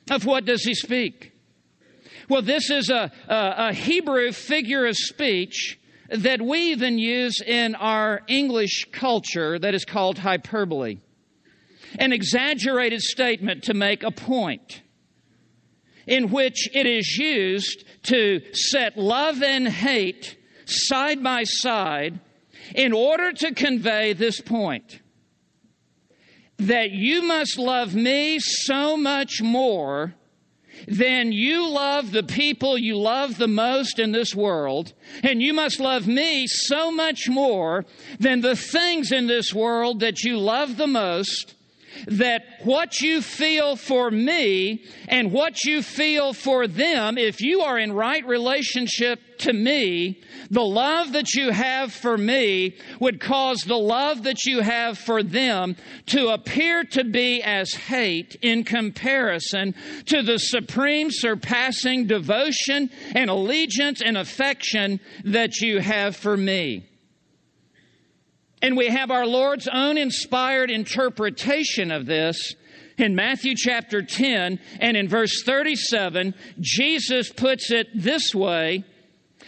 Of 0.08 0.24
what 0.24 0.44
does 0.44 0.62
he 0.62 0.74
speak? 0.74 1.32
Well, 2.28 2.42
this 2.42 2.70
is 2.70 2.90
a, 2.90 3.10
a, 3.28 3.54
a 3.68 3.72
Hebrew 3.72 4.30
figure 4.30 4.86
of 4.86 4.96
speech 4.96 5.80
that 6.10 6.40
we 6.40 6.70
even 6.70 6.96
use 6.96 7.40
in 7.40 7.74
our 7.74 8.22
English 8.28 8.86
culture 8.92 9.58
that 9.58 9.74
is 9.74 9.84
called 9.84 10.18
hyperbole. 10.18 10.98
An 12.00 12.12
exaggerated 12.12 13.02
statement 13.02 13.64
to 13.64 13.74
make 13.74 14.02
a 14.02 14.10
point 14.10 14.82
in 16.06 16.30
which 16.30 16.68
it 16.74 16.86
is 16.86 17.16
used 17.16 17.84
to 18.04 18.40
set 18.54 18.96
love 18.96 19.42
and 19.42 19.68
hate 19.68 20.36
side 20.64 21.22
by 21.22 21.44
side 21.44 22.18
in 22.74 22.92
order 22.92 23.32
to 23.32 23.54
convey 23.54 24.14
this 24.14 24.40
point 24.40 25.00
that 26.56 26.90
you 26.90 27.22
must 27.22 27.58
love 27.58 27.94
me 27.94 28.38
so 28.38 28.96
much 28.96 29.40
more 29.40 30.14
than 30.86 31.32
you 31.32 31.68
love 31.68 32.12
the 32.12 32.22
people 32.22 32.78
you 32.78 32.96
love 32.96 33.36
the 33.36 33.48
most 33.48 33.98
in 33.98 34.12
this 34.12 34.34
world, 34.34 34.92
and 35.22 35.42
you 35.42 35.52
must 35.52 35.80
love 35.80 36.06
me 36.06 36.46
so 36.46 36.90
much 36.90 37.28
more 37.28 37.84
than 38.18 38.40
the 38.40 38.56
things 38.56 39.12
in 39.12 39.26
this 39.26 39.52
world 39.52 40.00
that 40.00 40.22
you 40.22 40.38
love 40.38 40.76
the 40.76 40.86
most, 40.86 41.54
that 42.06 42.42
what 42.62 43.00
you 43.00 43.22
feel 43.22 43.76
for 43.76 44.10
me 44.10 44.84
and 45.08 45.32
what 45.32 45.64
you 45.64 45.82
feel 45.82 46.32
for 46.32 46.66
them, 46.66 47.18
if 47.18 47.40
you 47.40 47.60
are 47.60 47.78
in 47.78 47.92
right 47.92 48.26
relationship 48.26 49.20
to 49.38 49.52
me, 49.52 50.20
the 50.50 50.62
love 50.62 51.12
that 51.12 51.34
you 51.34 51.50
have 51.50 51.92
for 51.92 52.16
me 52.16 52.76
would 53.00 53.20
cause 53.20 53.62
the 53.62 53.78
love 53.78 54.24
that 54.24 54.44
you 54.44 54.60
have 54.60 54.98
for 54.98 55.22
them 55.22 55.76
to 56.06 56.28
appear 56.28 56.84
to 56.84 57.04
be 57.04 57.42
as 57.42 57.72
hate 57.72 58.36
in 58.42 58.64
comparison 58.64 59.74
to 60.06 60.22
the 60.22 60.38
supreme 60.38 61.08
surpassing 61.10 62.06
devotion 62.06 62.90
and 63.14 63.30
allegiance 63.30 64.02
and 64.02 64.16
affection 64.16 65.00
that 65.24 65.60
you 65.60 65.80
have 65.80 66.16
for 66.16 66.36
me. 66.36 66.89
And 68.62 68.76
we 68.76 68.88
have 68.88 69.10
our 69.10 69.26
Lord's 69.26 69.68
own 69.68 69.96
inspired 69.96 70.70
interpretation 70.70 71.90
of 71.90 72.06
this 72.06 72.54
in 72.98 73.14
Matthew 73.14 73.54
chapter 73.56 74.02
10 74.02 74.60
and 74.80 74.96
in 74.96 75.08
verse 75.08 75.42
37. 75.42 76.34
Jesus 76.60 77.32
puts 77.32 77.70
it 77.70 77.86
this 77.94 78.34
way 78.34 78.84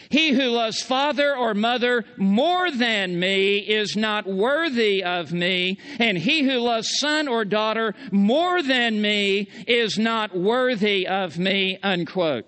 He 0.08 0.30
who 0.30 0.48
loves 0.48 0.80
father 0.82 1.36
or 1.36 1.52
mother 1.52 2.04
more 2.16 2.70
than 2.70 3.20
me 3.20 3.58
is 3.58 3.96
not 3.96 4.26
worthy 4.26 5.04
of 5.04 5.30
me, 5.32 5.78
and 5.98 6.16
he 6.16 6.42
who 6.42 6.58
loves 6.58 6.98
son 6.98 7.28
or 7.28 7.44
daughter 7.44 7.94
more 8.10 8.62
than 8.62 9.02
me 9.02 9.48
is 9.66 9.98
not 9.98 10.34
worthy 10.34 11.06
of 11.06 11.38
me. 11.38 11.78
Unquote. 11.82 12.46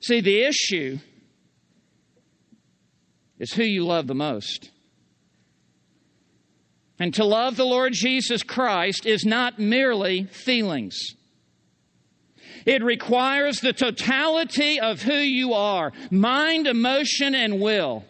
See, 0.00 0.20
the 0.20 0.42
issue 0.42 1.00
is 3.40 3.52
who 3.52 3.64
you 3.64 3.84
love 3.84 4.06
the 4.06 4.14
most. 4.14 4.70
And 6.98 7.12
to 7.14 7.24
love 7.24 7.56
the 7.56 7.66
Lord 7.66 7.92
Jesus 7.92 8.42
Christ 8.42 9.04
is 9.06 9.24
not 9.24 9.58
merely 9.58 10.24
feelings. 10.24 11.14
It 12.64 12.82
requires 12.82 13.60
the 13.60 13.72
totality 13.72 14.80
of 14.80 15.02
who 15.02 15.14
you 15.14 15.54
are 15.54 15.92
mind, 16.10 16.66
emotion, 16.66 17.34
and 17.34 17.60
will. 17.60 18.04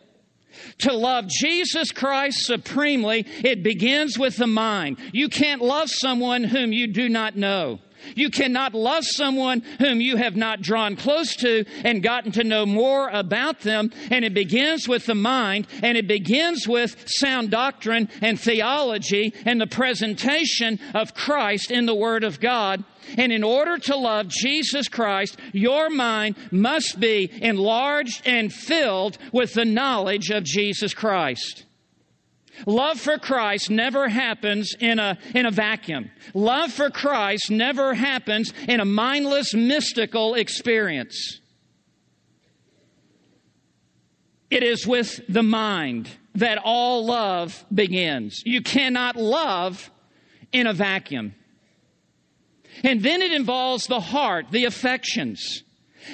To 0.79 0.93
love 0.93 1.29
Jesus 1.29 1.93
Christ 1.93 2.47
supremely, 2.47 3.27
it 3.45 3.63
begins 3.63 4.19
with 4.19 4.37
the 4.37 4.47
mind. 4.47 4.99
You 5.13 5.29
can't 5.29 5.61
love 5.61 5.91
someone 5.91 6.45
whom 6.45 6.73
you 6.73 6.87
do 6.87 7.09
not 7.11 7.37
know. 7.37 7.81
You 8.15 8.31
cannot 8.31 8.75
love 8.75 9.05
someone 9.05 9.63
whom 9.79 10.01
you 10.01 10.17
have 10.17 10.37
not 10.37 10.63
drawn 10.63 10.97
close 10.97 11.35
to 11.37 11.65
and 11.85 12.03
gotten 12.03 12.33
to 12.33 12.45
know 12.45 12.67
more 12.67 13.09
about 13.09 13.61
them. 13.61 13.91
And 14.11 14.25
it 14.25 14.35
begins 14.35 14.89
with 14.89 15.07
the 15.07 15.15
mind 15.15 15.67
and 15.83 15.97
it 15.97 16.07
begins 16.07 16.67
with 16.69 16.97
sound 17.07 17.51
doctrine 17.51 18.09
and 18.21 18.41
theology 18.41 19.35
and 19.45 19.61
the 19.61 19.67
presentation 19.67 20.79
of 20.95 21.15
Christ 21.15 21.71
in 21.71 21.87
the 21.87 21.95
Word 21.95 22.25
of 22.25 22.41
God. 22.41 22.85
And 23.17 23.33
in 23.33 23.45
order 23.45 23.79
to 23.79 23.97
love 23.97 24.29
Jesus 24.29 24.89
Christ, 24.89 25.39
your 25.53 25.91
mind 25.91 26.37
must 26.51 26.99
be 26.99 27.31
enlarged 27.41 28.23
and 28.27 28.53
filled 28.53 29.19
with 29.33 29.55
the 29.55 29.65
knowledge 29.65 30.31
of 30.31 30.45
Jesus 30.45 30.93
Christ. 30.93 31.66
Love 32.65 33.01
for 33.01 33.19
Christ 33.19 33.71
never 33.71 34.09
happens 34.09 34.75
in 34.79 34.99
a, 34.99 35.19
in 35.35 35.45
a 35.45 35.51
vacuum. 35.51 36.11
Love 36.33 36.73
for 36.73 36.91
Christ 36.91 37.51
never 37.51 37.95
happens 37.95 38.53
in 38.69 38.81
a 38.81 38.85
mindless, 38.85 39.53
mystical 39.53 40.35
experience. 40.35 41.41
It 44.51 44.63
is 44.63 44.87
with 44.87 45.21
the 45.29 45.43
mind 45.43 46.09
that 46.37 46.59
all 46.63 47.05
love 47.05 47.65
begins. 47.75 48.43
You 48.45 48.63
cannot 48.63 49.17
love 49.17 49.91
in 50.53 50.67
a 50.67 50.73
vacuum. 50.73 51.35
And 52.85 53.03
then 53.03 53.23
it 53.23 53.33
involves 53.33 53.87
the 53.87 54.01
heart, 54.01 54.47
the 54.51 54.67
affections. 54.67 55.63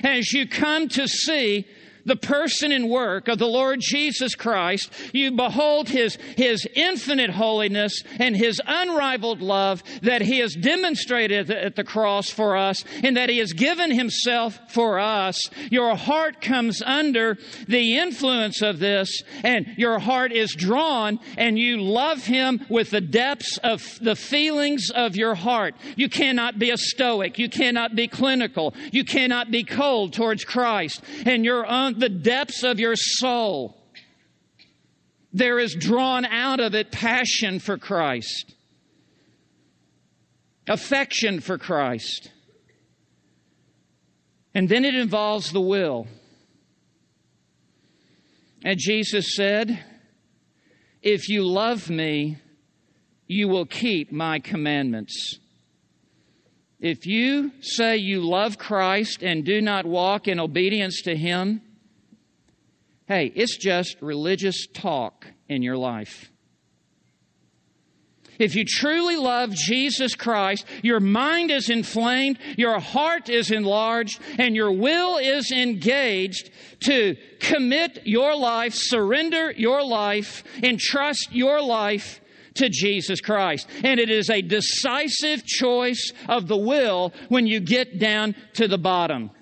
As 0.03 0.33
you 0.33 0.49
come 0.49 0.89
to 0.91 1.07
see 1.07 1.67
the 2.05 2.17
person 2.17 2.73
and 2.73 2.89
work 2.89 3.29
of 3.29 3.39
the 3.39 3.47
Lord 3.47 3.81
Jesus 3.81 4.35
Christ, 4.35 4.93
you 5.13 5.33
behold 5.33 5.89
his, 5.89 6.17
his 6.37 6.67
infinite 6.75 7.31
holiness 7.31 8.03
and 8.19 8.37
his 8.37 8.61
unrivaled 8.67 9.41
love 9.41 9.83
that 10.03 10.23
he 10.23 10.39
has 10.39 10.55
demonstrated 10.55 11.51
at 11.51 11.77
the 11.77 11.85
cross 11.85 12.31
for 12.31 12.57
us 12.57 12.85
and 13.03 13.17
that 13.17 13.29
he 13.29 13.39
has 13.39 13.53
given 13.53 13.91
himself 13.91 14.59
for 14.69 14.99
us. 14.99 15.39
Your 15.71 15.97
heart 15.97 16.41
comes 16.41 16.83
under 16.83 17.39
the 17.69 17.99
influence 17.99 18.63
of 18.63 18.79
this 18.79 19.23
and 19.45 19.67
your 19.77 19.99
heart 19.99 20.33
is 20.33 20.55
drawn 20.55 21.21
and 21.37 21.59
you 21.59 21.81
love 21.81 22.25
him 22.25 22.65
with 22.69 22.91
the 22.91 23.01
depths 23.01 23.59
of 23.59 23.99
the 24.01 24.17
feelings 24.17 24.91
of 24.91 25.17
your 25.17 25.35
heart. 25.35 25.75
You 25.97 26.09
cannot 26.09 26.59
be 26.59 26.71
a 26.71 26.77
stoic. 26.77 27.39
You 27.39 27.49
cannot 27.49 27.95
be 27.95 28.09
clinical. 28.09 28.75
You 28.91 29.05
cannot 29.05 29.51
be 29.51 29.65
cold 29.65 30.13
towards 30.13 30.45
Christ 30.45 31.03
and 31.27 31.45
your 31.45 31.67
own 31.67 31.92
the 31.99 32.09
depths 32.09 32.63
of 32.63 32.81
your 32.81 32.97
soul, 32.97 33.77
there 35.33 35.59
is 35.59 35.75
drawn 35.75 36.25
out 36.25 36.61
of 36.61 36.75
it 36.75 36.93
passion 36.93 37.59
for 37.59 37.79
Christ, 37.79 38.55
affection 40.69 41.41
for 41.41 41.59
Christ. 41.59 42.31
And 44.55 44.69
then 44.69 44.85
it 44.85 44.95
involves 44.95 45.53
the 45.53 45.61
will. 45.61 46.07
And 48.65 48.79
Jesus 48.79 49.35
said, 49.35 49.83
If 51.01 51.29
you 51.29 51.47
love 51.47 51.89
me, 51.89 52.37
you 53.27 53.49
will 53.49 53.67
keep 53.67 54.13
my 54.13 54.39
commandments. 54.39 55.39
If 56.79 57.07
you 57.07 57.53
say 57.61 57.97
you 57.97 58.29
love 58.29 58.59
Christ 58.59 59.23
and 59.23 59.45
do 59.45 59.63
not 59.63 59.87
walk 59.87 60.29
in 60.29 60.39
obedience 60.39 61.01
to 61.03 61.17
Him, 61.17 61.63
Hey, 63.13 63.31
it's 63.35 63.59
just 63.59 64.01
religious 64.01 64.67
talk 64.67 65.27
in 65.47 65.61
your 65.61 65.77
life. 65.77 66.33
If 68.39 68.55
you 68.55 68.65
truly 68.67 69.17
love 69.17 69.53
Jesus 69.53 70.15
Christ, 70.15 70.65
your 70.83 70.99
mind 70.99 71.51
is 71.51 71.69
inflamed, 71.69 72.39
your 72.57 72.81
heart 72.81 73.29
is 73.29 73.51
enlarged, 73.51 74.19
and 74.39 74.57
your 74.57 74.73
will 74.73 75.19
is 75.19 75.53
engaged 75.53 76.49
to 76.87 77.17
commit 77.39 78.07
your 78.07 78.35
life, 78.35 78.73
surrender 78.75 79.53
your 79.53 79.85
life, 79.85 80.43
entrust 80.63 81.29
your 81.33 81.61
life 81.61 82.23
to 82.55 82.71
Jesus 82.71 83.21
Christ. 83.21 83.69
And 83.85 84.01
it 84.01 84.09
is 84.09 84.31
a 84.31 84.41
decisive 84.41 85.45
choice 85.45 86.15
of 86.31 86.49
the 86.49 86.57
will 86.57 87.13
when 87.29 87.47
you 87.47 87.61
get 87.61 87.99
down 87.99 88.35
to 88.55 88.67
the 88.67 88.79
bottom. 88.79 89.33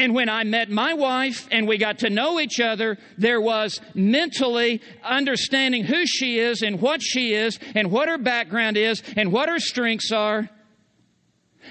And 0.00 0.14
when 0.14 0.30
I 0.30 0.44
met 0.44 0.70
my 0.70 0.94
wife 0.94 1.46
and 1.50 1.68
we 1.68 1.76
got 1.76 1.98
to 1.98 2.08
know 2.08 2.40
each 2.40 2.58
other, 2.58 2.96
there 3.18 3.38
was 3.38 3.82
mentally 3.94 4.80
understanding 5.04 5.84
who 5.84 6.06
she 6.06 6.38
is 6.38 6.62
and 6.62 6.80
what 6.80 7.02
she 7.02 7.34
is 7.34 7.58
and 7.74 7.90
what 7.90 8.08
her 8.08 8.16
background 8.16 8.78
is 8.78 9.02
and 9.14 9.30
what 9.30 9.50
her 9.50 9.58
strengths 9.58 10.10
are. 10.10 10.48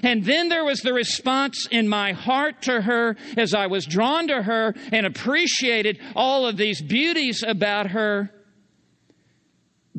And 0.04 0.24
then 0.24 0.48
there 0.48 0.64
was 0.64 0.78
the 0.78 0.92
response 0.92 1.66
in 1.72 1.88
my 1.88 2.12
heart 2.12 2.62
to 2.62 2.80
her 2.80 3.16
as 3.36 3.52
I 3.52 3.66
was 3.66 3.84
drawn 3.84 4.28
to 4.28 4.44
her 4.44 4.76
and 4.92 5.06
appreciated 5.06 5.98
all 6.14 6.46
of 6.46 6.56
these 6.56 6.80
beauties 6.80 7.42
about 7.44 7.88
her. 7.88 8.30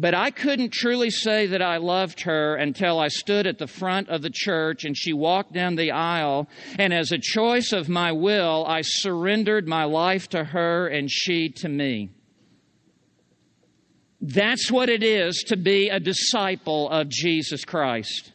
But 0.01 0.15
I 0.15 0.31
couldn't 0.31 0.73
truly 0.73 1.11
say 1.11 1.45
that 1.45 1.61
I 1.61 1.77
loved 1.77 2.21
her 2.21 2.55
until 2.55 2.99
I 2.99 3.07
stood 3.07 3.45
at 3.45 3.59
the 3.59 3.67
front 3.67 4.09
of 4.09 4.23
the 4.23 4.31
church 4.33 4.83
and 4.83 4.97
she 4.97 5.13
walked 5.13 5.53
down 5.53 5.75
the 5.75 5.91
aisle. 5.91 6.49
And 6.79 6.91
as 6.91 7.11
a 7.11 7.19
choice 7.19 7.71
of 7.71 7.87
my 7.87 8.11
will, 8.11 8.65
I 8.65 8.81
surrendered 8.81 9.67
my 9.67 9.83
life 9.83 10.27
to 10.29 10.43
her 10.43 10.87
and 10.87 11.09
she 11.09 11.49
to 11.57 11.69
me. 11.69 12.09
That's 14.19 14.71
what 14.71 14.89
it 14.89 15.03
is 15.03 15.43
to 15.49 15.55
be 15.55 15.89
a 15.89 15.99
disciple 15.99 16.89
of 16.89 17.07
Jesus 17.07 17.63
Christ. 17.63 18.31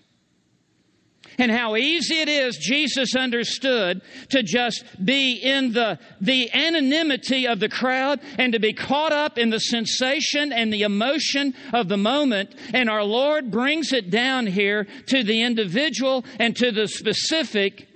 And 1.38 1.50
how 1.50 1.76
easy 1.76 2.20
it 2.20 2.28
is, 2.28 2.56
Jesus 2.56 3.14
understood, 3.14 4.02
to 4.30 4.42
just 4.42 4.84
be 5.04 5.34
in 5.34 5.72
the, 5.72 5.98
the 6.20 6.52
anonymity 6.52 7.46
of 7.46 7.60
the 7.60 7.68
crowd 7.68 8.20
and 8.38 8.52
to 8.52 8.58
be 8.58 8.72
caught 8.72 9.12
up 9.12 9.38
in 9.38 9.50
the 9.50 9.58
sensation 9.58 10.52
and 10.52 10.72
the 10.72 10.82
emotion 10.82 11.54
of 11.72 11.88
the 11.88 11.96
moment. 11.96 12.54
And 12.72 12.88
our 12.88 13.04
Lord 13.04 13.50
brings 13.50 13.92
it 13.92 14.10
down 14.10 14.46
here 14.46 14.86
to 15.08 15.22
the 15.22 15.42
individual 15.42 16.24
and 16.38 16.56
to 16.56 16.72
the 16.72 16.88
specific, 16.88 17.88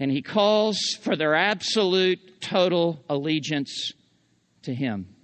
and 0.00 0.10
He 0.10 0.22
calls 0.22 0.78
for 1.00 1.16
their 1.16 1.34
absolute, 1.34 2.40
total 2.40 3.04
allegiance 3.08 3.92
to 4.62 4.74
Him. 4.74 5.14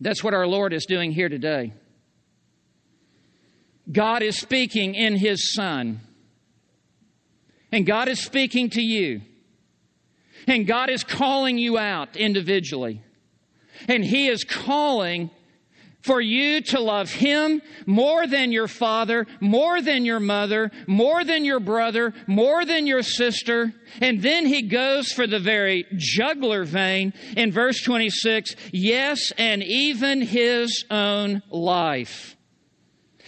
That's 0.00 0.22
what 0.22 0.34
our 0.34 0.46
Lord 0.46 0.72
is 0.72 0.86
doing 0.86 1.12
here 1.12 1.28
today. 1.28 1.72
God 3.90 4.22
is 4.22 4.38
speaking 4.38 4.94
in 4.94 5.16
His 5.16 5.54
Son. 5.54 6.00
And 7.70 7.84
God 7.84 8.08
is 8.08 8.20
speaking 8.20 8.70
to 8.70 8.82
you. 8.82 9.20
And 10.46 10.66
God 10.66 10.90
is 10.90 11.04
calling 11.04 11.58
you 11.58 11.78
out 11.78 12.16
individually. 12.16 13.02
And 13.88 14.04
He 14.04 14.28
is 14.28 14.44
calling 14.44 15.30
for 16.00 16.20
you 16.20 16.60
to 16.60 16.80
love 16.80 17.10
Him 17.10 17.62
more 17.86 18.26
than 18.26 18.52
your 18.52 18.68
father, 18.68 19.26
more 19.40 19.80
than 19.80 20.04
your 20.04 20.20
mother, 20.20 20.70
more 20.86 21.24
than 21.24 21.44
your 21.44 21.60
brother, 21.60 22.12
more 22.26 22.64
than 22.64 22.86
your 22.86 23.02
sister. 23.02 23.72
And 24.00 24.22
then 24.22 24.46
He 24.46 24.62
goes 24.62 25.12
for 25.12 25.26
the 25.26 25.38
very 25.40 25.86
jugular 25.96 26.64
vein 26.64 27.14
in 27.36 27.52
verse 27.52 27.82
26 27.82 28.54
yes, 28.70 29.32
and 29.38 29.62
even 29.62 30.20
His 30.20 30.84
own 30.90 31.42
life 31.50 32.33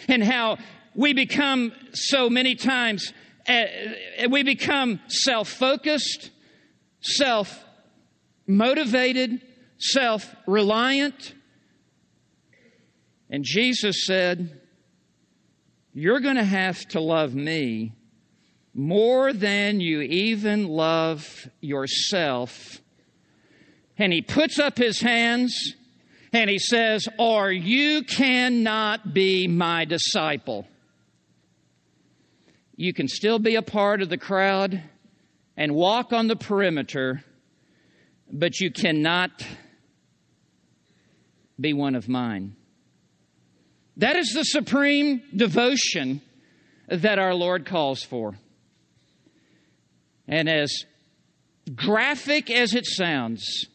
and 0.09 0.23
how 0.23 0.59
we 0.95 1.13
become 1.13 1.73
so 1.93 2.31
many 2.31 2.55
times, 2.55 3.13
uh, 3.49 3.65
we 4.31 4.43
become 4.43 5.01
self 5.09 5.49
focused, 5.49 6.31
self 7.01 7.65
motivated, 8.47 9.43
self 9.79 10.35
reliant. 10.47 11.35
And 13.29 13.45
Jesus 13.45 14.07
said, 14.07 14.61
You're 15.93 16.21
going 16.21 16.37
to 16.37 16.45
have 16.45 16.87
to 16.89 17.01
love 17.01 17.35
me 17.35 17.93
more 18.73 19.33
than 19.33 19.81
you 19.81 20.03
even 20.03 20.69
love 20.69 21.49
yourself. 21.61 22.81
And 23.99 24.13
he 24.13 24.21
puts 24.21 24.59
up 24.59 24.77
his 24.77 25.01
hands 25.01 25.75
and 26.33 26.51
he 26.51 26.59
says, 26.59 27.09
Or 27.19 27.51
you 27.51 28.03
cannot 28.03 29.15
be 29.15 29.49
my 29.49 29.85
disciple. 29.85 30.67
You 32.77 32.93
can 32.93 33.09
still 33.09 33.39
be 33.39 33.55
a 33.55 33.63
part 33.63 34.03
of 34.03 34.09
the 34.09 34.19
crowd 34.19 34.83
and 35.57 35.75
walk 35.75 36.13
on 36.13 36.27
the 36.27 36.37
perimeter, 36.37 37.25
but 38.31 38.61
you 38.61 38.71
cannot 38.71 39.31
be 41.59 41.73
one 41.73 41.95
of 41.95 42.09
mine. 42.09 42.55
That 43.97 44.17
is 44.17 44.33
the 44.35 44.45
supreme 44.45 45.23
devotion 45.35 46.21
that 46.89 47.19
our 47.19 47.35
Lord 47.35 47.65
calls 47.65 48.03
for. 48.03 48.35
And 50.29 50.49
as 50.49 50.85
graphic 51.75 52.51
as 52.51 52.75
it 52.75 52.85
sounds, 52.85 53.67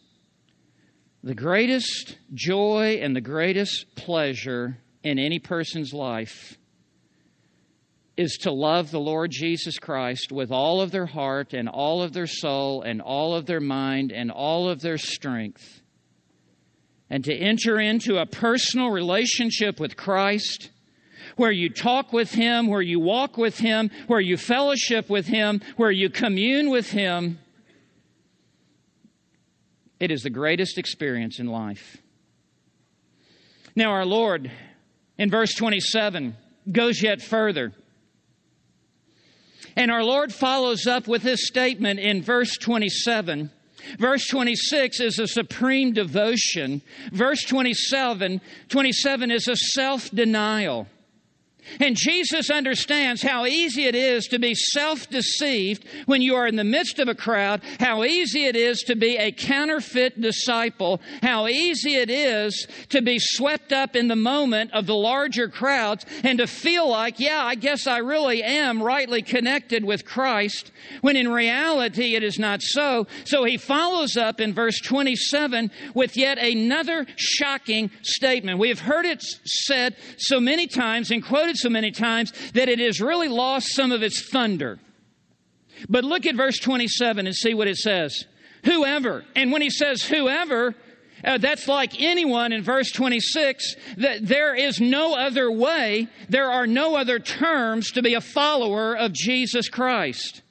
the 1.24 1.36
greatest 1.36 2.18
joy 2.34 3.00
and 3.02 3.16
the 3.16 3.22
greatest 3.22 3.96
pleasure 3.96 4.78
in 5.04 5.20
any 5.20 5.38
person's 5.40 5.94
life 5.94 6.58
is 8.18 8.38
to 8.42 8.52
love 8.52 8.92
the 8.92 9.00
Lord 9.00 9.32
Jesus 9.32 9.78
Christ 9.78 10.32
with 10.32 10.52
all 10.52 10.82
of 10.82 10.92
their 10.92 11.06
heart 11.06 11.54
and 11.54 11.70
all 11.70 12.02
of 12.02 12.14
their 12.14 12.28
soul 12.28 12.82
and 12.82 13.02
all 13.02 13.36
of 13.36 13.46
their 13.46 13.60
mind 13.60 14.12
and 14.12 14.32
all 14.32 14.68
of 14.68 14.82
their 14.82 14.98
strength. 14.98 15.82
And 17.10 17.24
to 17.26 17.36
enter 17.36 17.80
into 17.80 18.18
a 18.18 18.26
personal 18.26 18.90
relationship 18.90 19.80
with 19.80 19.98
Christ 19.98 20.72
where 21.36 21.52
you 21.52 21.70
talk 21.70 22.12
with 22.12 22.34
Him, 22.34 22.68
where 22.68 22.82
you 22.82 23.00
walk 23.00 23.38
with 23.38 23.60
Him, 23.60 23.92
where 24.08 24.20
you 24.20 24.38
fellowship 24.38 25.10
with 25.10 25.28
Him, 25.28 25.62
where 25.78 25.92
you 25.92 26.10
commune 26.10 26.70
with 26.70 26.92
Him 26.92 27.40
it 30.02 30.10
is 30.10 30.24
the 30.24 30.32
greatest 30.32 30.80
experience 30.80 31.40
in 31.40 31.46
life. 31.46 31.98
Now, 33.76 33.92
our 33.92 34.06
Lord, 34.06 34.52
in 35.20 35.30
verse 35.30 35.54
27, 35.54 36.36
goes 36.70 37.04
yet 37.04 37.22
further. 37.22 37.72
And 39.76 39.92
our 39.92 40.04
Lord 40.04 40.34
follows 40.34 40.88
up 40.88 41.08
with 41.08 41.22
this 41.22 41.48
statement 41.48 42.00
in 42.00 42.24
verse 42.24 42.58
27. 42.58 43.52
Verse 44.00 44.28
26 44.28 45.00
is 45.00 45.20
a 45.20 45.28
supreme 45.28 45.94
devotion. 45.94 46.82
Verse 47.12 47.44
27, 47.44 48.42
27 48.70 49.32
is 49.32 49.48
a 49.48 49.56
self 49.56 50.10
denial. 50.10 50.88
And 51.80 51.96
Jesus 51.96 52.50
understands 52.50 53.22
how 53.22 53.46
easy 53.46 53.86
it 53.86 53.96
is 53.96 54.28
to 54.28 54.40
be 54.40 54.56
self 54.56 55.10
deceived 55.10 55.86
when 56.06 56.22
you 56.22 56.36
are 56.36 56.48
in 56.48 56.56
the 56.56 56.64
midst 56.64 57.00
of 57.00 57.08
a 57.08 57.16
crowd, 57.16 57.62
how 57.80 58.04
easy 58.04 58.46
it 58.46 58.56
is 58.56 58.82
to 58.84 58.96
be 58.96 59.18
a 59.18 59.32
counterfeit 59.32 60.20
disciple, 60.20 61.02
how 61.22 61.48
easy 61.48 61.96
it 61.96 62.10
is 62.10 62.68
to 62.90 63.02
be 63.02 63.18
swept 63.20 63.72
up 63.72 63.96
in 63.96 64.08
the 64.08 64.16
moment 64.16 64.72
of 64.74 64.86
the 64.86 64.96
larger 64.96 65.48
crowds 65.48 66.06
and 66.24 66.40
to 66.40 66.48
feel 66.48 66.90
like, 66.90 67.20
yeah, 67.20 67.44
I 67.44 67.56
guess 67.56 67.88
I 67.88 68.00
really 68.00 68.44
am 68.44 68.82
rightly 68.82 69.22
connected 69.22 69.84
with 69.84 70.06
Christ, 70.06 70.72
when 71.02 71.16
in 71.16 71.32
reality 71.32 72.16
it 72.16 72.24
is 72.24 72.40
not 72.40 72.62
so. 72.62 73.08
So 73.26 73.44
he 73.44 73.58
follows 73.58 74.18
up 74.18 74.42
in 74.42 74.54
verse 74.54 74.80
27 74.82 75.72
with 75.94 76.18
yet 76.18 76.38
another 76.38 77.06
shocking 77.16 77.92
statement. 78.02 78.60
We 78.60 78.70
have 78.70 78.80
heard 78.80 79.06
it 79.06 79.22
said 79.22 79.96
so 80.18 80.40
many 80.40 80.68
times 80.68 81.12
and 81.12 81.24
quoted 81.24 81.58
so 81.62 81.70
many 81.70 81.92
times 81.92 82.32
that 82.54 82.70
it 82.70 82.80
has 82.80 83.02
really 83.02 83.28
lost 83.28 83.76
some 83.76 83.92
of 83.92 84.04
its 84.04 84.30
thunder. 84.30 84.80
But 85.90 86.04
look 86.04 86.26
at 86.26 86.36
verse 86.36 86.60
27 86.60 87.26
and 87.26 87.36
see 87.36 87.54
what 87.54 87.68
it 87.68 87.78
says. 87.78 88.26
Whoever. 88.66 89.26
And 89.36 89.52
when 89.52 89.62
he 89.62 89.70
says 89.70 90.04
whoever, 90.04 90.76
uh, 91.24 91.38
that's 91.38 91.68
like 91.68 92.00
anyone 92.00 92.52
in 92.52 92.64
verse 92.64 92.92
26 92.92 93.76
that 93.98 94.28
there 94.28 94.56
is 94.56 94.80
no 94.80 95.16
other 95.16 95.52
way, 95.52 96.08
there 96.30 96.52
are 96.52 96.68
no 96.68 96.96
other 96.96 97.20
terms 97.20 97.92
to 97.92 98.02
be 98.02 98.14
a 98.14 98.22
follower 98.22 98.96
of 98.96 99.14
Jesus 99.14 99.70
Christ. 99.70 100.42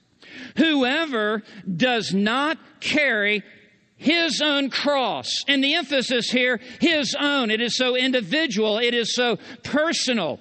Whoever 0.57 1.43
does 1.77 2.13
not 2.15 2.59
carry 2.81 3.43
his 3.97 4.41
own 4.41 4.71
cross. 4.71 5.29
And 5.47 5.63
the 5.63 5.75
emphasis 5.75 6.31
here, 6.31 6.61
his 6.81 7.15
own. 7.19 7.51
It 7.51 7.61
is 7.61 7.77
so 7.77 7.97
individual. 7.97 8.79
It 8.79 8.95
is 8.95 9.15
so 9.15 9.39
personal. 9.63 10.41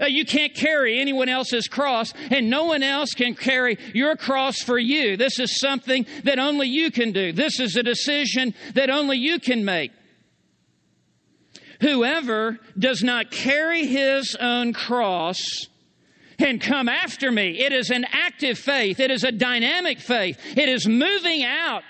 Uh, 0.00 0.06
you 0.06 0.24
can't 0.24 0.54
carry 0.54 1.00
anyone 1.00 1.28
else's 1.28 1.68
cross, 1.68 2.12
and 2.30 2.50
no 2.50 2.64
one 2.64 2.82
else 2.82 3.10
can 3.10 3.34
carry 3.34 3.78
your 3.94 4.16
cross 4.16 4.60
for 4.60 4.78
you. 4.78 5.16
This 5.16 5.38
is 5.38 5.60
something 5.60 6.06
that 6.24 6.38
only 6.38 6.68
you 6.68 6.90
can 6.90 7.12
do. 7.12 7.32
This 7.32 7.60
is 7.60 7.76
a 7.76 7.82
decision 7.82 8.54
that 8.74 8.90
only 8.90 9.18
you 9.18 9.38
can 9.38 9.64
make. 9.64 9.92
Whoever 11.80 12.58
does 12.78 13.02
not 13.02 13.30
carry 13.30 13.86
his 13.86 14.36
own 14.40 14.72
cross 14.72 15.38
and 16.38 16.60
come 16.60 16.88
after 16.88 17.30
me, 17.30 17.60
it 17.60 17.72
is 17.72 17.90
an 17.90 18.06
active 18.10 18.58
faith. 18.58 19.00
It 19.00 19.10
is 19.10 19.22
a 19.24 19.32
dynamic 19.32 20.00
faith. 20.00 20.38
It 20.56 20.68
is 20.68 20.86
moving 20.88 21.44
out 21.44 21.82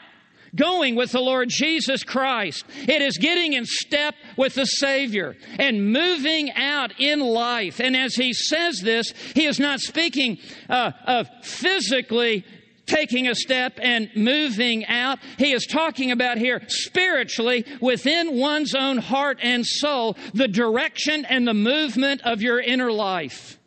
going 0.55 0.95
with 0.95 1.13
the 1.13 1.21
Lord 1.21 1.49
Jesus 1.51 2.03
Christ. 2.03 2.65
It 2.89 3.03
is 3.03 3.19
getting 3.19 3.55
in 3.55 3.65
step 3.67 4.15
with 4.37 4.55
the 4.55 4.67
Savior 4.67 5.37
and 5.59 5.93
moving 5.93 6.53
out 6.53 6.99
in 7.01 7.21
life. 7.21 7.81
And 7.81 7.97
as 7.97 8.15
he 8.15 8.33
says 8.33 8.81
this, 8.81 9.13
he 9.35 9.47
is 9.47 9.59
not 9.59 9.81
speaking 9.81 10.39
uh, 10.69 10.93
of 11.07 11.29
physically 11.43 12.45
taking 12.87 13.29
a 13.29 13.35
step 13.35 13.79
and 13.81 14.11
moving 14.15 14.85
out. 14.87 15.19
He 15.39 15.53
is 15.53 15.67
talking 15.67 16.11
about 16.11 16.39
here 16.39 16.63
spiritually 16.69 17.65
within 17.81 18.39
one's 18.39 18.75
own 18.75 18.99
heart 18.99 19.39
and 19.43 19.65
soul, 19.65 20.17
the 20.35 20.49
direction 20.49 21.25
and 21.25 21.47
the 21.47 21.55
movement 21.55 22.21
of 22.23 22.43
your 22.43 22.61
inner 22.61 22.93
life. 22.93 23.59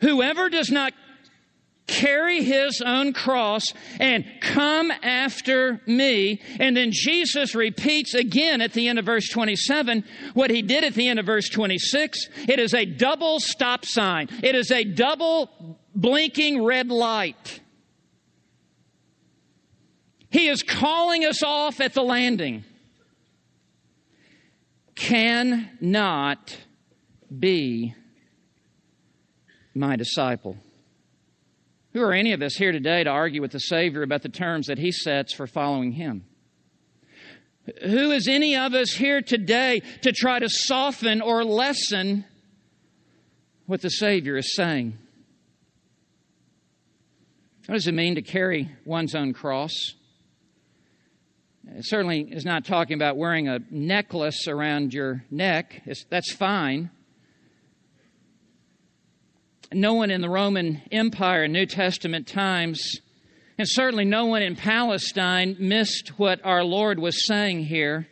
Whoever 0.00 0.48
does 0.48 0.70
not 0.70 0.94
carry 1.88 2.44
his 2.44 2.80
own 2.84 3.12
cross 3.12 3.64
and 3.98 4.24
come 4.40 4.92
after 5.02 5.80
me. 5.86 6.40
And 6.60 6.76
then 6.76 6.90
Jesus 6.92 7.56
repeats 7.56 8.14
again 8.14 8.60
at 8.60 8.74
the 8.74 8.86
end 8.86 9.00
of 9.00 9.06
verse 9.06 9.28
27 9.30 10.04
what 10.34 10.50
he 10.50 10.62
did 10.62 10.84
at 10.84 10.94
the 10.94 11.08
end 11.08 11.18
of 11.18 11.26
verse 11.26 11.48
26. 11.48 12.28
It 12.46 12.60
is 12.60 12.74
a 12.74 12.84
double 12.84 13.40
stop 13.40 13.84
sign. 13.84 14.28
It 14.42 14.54
is 14.54 14.70
a 14.70 14.84
double 14.84 15.78
blinking 15.96 16.62
red 16.62 16.90
light. 16.90 17.60
He 20.30 20.48
is 20.48 20.62
calling 20.62 21.24
us 21.24 21.42
off 21.42 21.80
at 21.80 21.94
the 21.94 22.02
landing. 22.02 22.64
Cannot 24.94 26.56
be 27.36 27.94
my 29.74 29.96
disciple. 29.96 30.56
Who 31.98 32.04
are 32.04 32.12
any 32.12 32.32
of 32.32 32.42
us 32.42 32.54
here 32.54 32.70
today 32.70 33.02
to 33.02 33.10
argue 33.10 33.42
with 33.42 33.50
the 33.50 33.58
Savior 33.58 34.04
about 34.04 34.22
the 34.22 34.28
terms 34.28 34.68
that 34.68 34.78
He 34.78 34.92
sets 34.92 35.34
for 35.34 35.48
following 35.48 35.90
Him? 35.90 36.24
Who 37.82 38.12
is 38.12 38.28
any 38.28 38.56
of 38.56 38.72
us 38.72 38.92
here 38.92 39.20
today 39.20 39.82
to 40.02 40.12
try 40.12 40.38
to 40.38 40.48
soften 40.48 41.20
or 41.20 41.44
lessen 41.44 42.24
what 43.66 43.80
the 43.80 43.88
Savior 43.88 44.36
is 44.36 44.54
saying? 44.54 44.96
What 47.66 47.74
does 47.74 47.88
it 47.88 47.94
mean 47.94 48.14
to 48.14 48.22
carry 48.22 48.70
one's 48.84 49.16
own 49.16 49.32
cross? 49.32 49.74
It 51.66 51.84
certainly 51.84 52.28
is 52.30 52.44
not 52.44 52.64
talking 52.64 52.94
about 52.94 53.16
wearing 53.16 53.48
a 53.48 53.58
necklace 53.72 54.46
around 54.46 54.94
your 54.94 55.24
neck. 55.32 55.82
It's, 55.84 56.04
that's 56.04 56.32
fine. 56.32 56.92
No 59.72 59.92
one 59.92 60.10
in 60.10 60.22
the 60.22 60.30
Roman 60.30 60.80
Empire 60.90 61.44
in 61.44 61.52
New 61.52 61.66
Testament 61.66 62.26
times, 62.26 63.00
and 63.58 63.68
certainly 63.68 64.06
no 64.06 64.24
one 64.24 64.40
in 64.40 64.56
Palestine, 64.56 65.56
missed 65.58 66.18
what 66.18 66.40
our 66.42 66.64
Lord 66.64 66.98
was 66.98 67.26
saying 67.26 67.64
here 67.64 68.08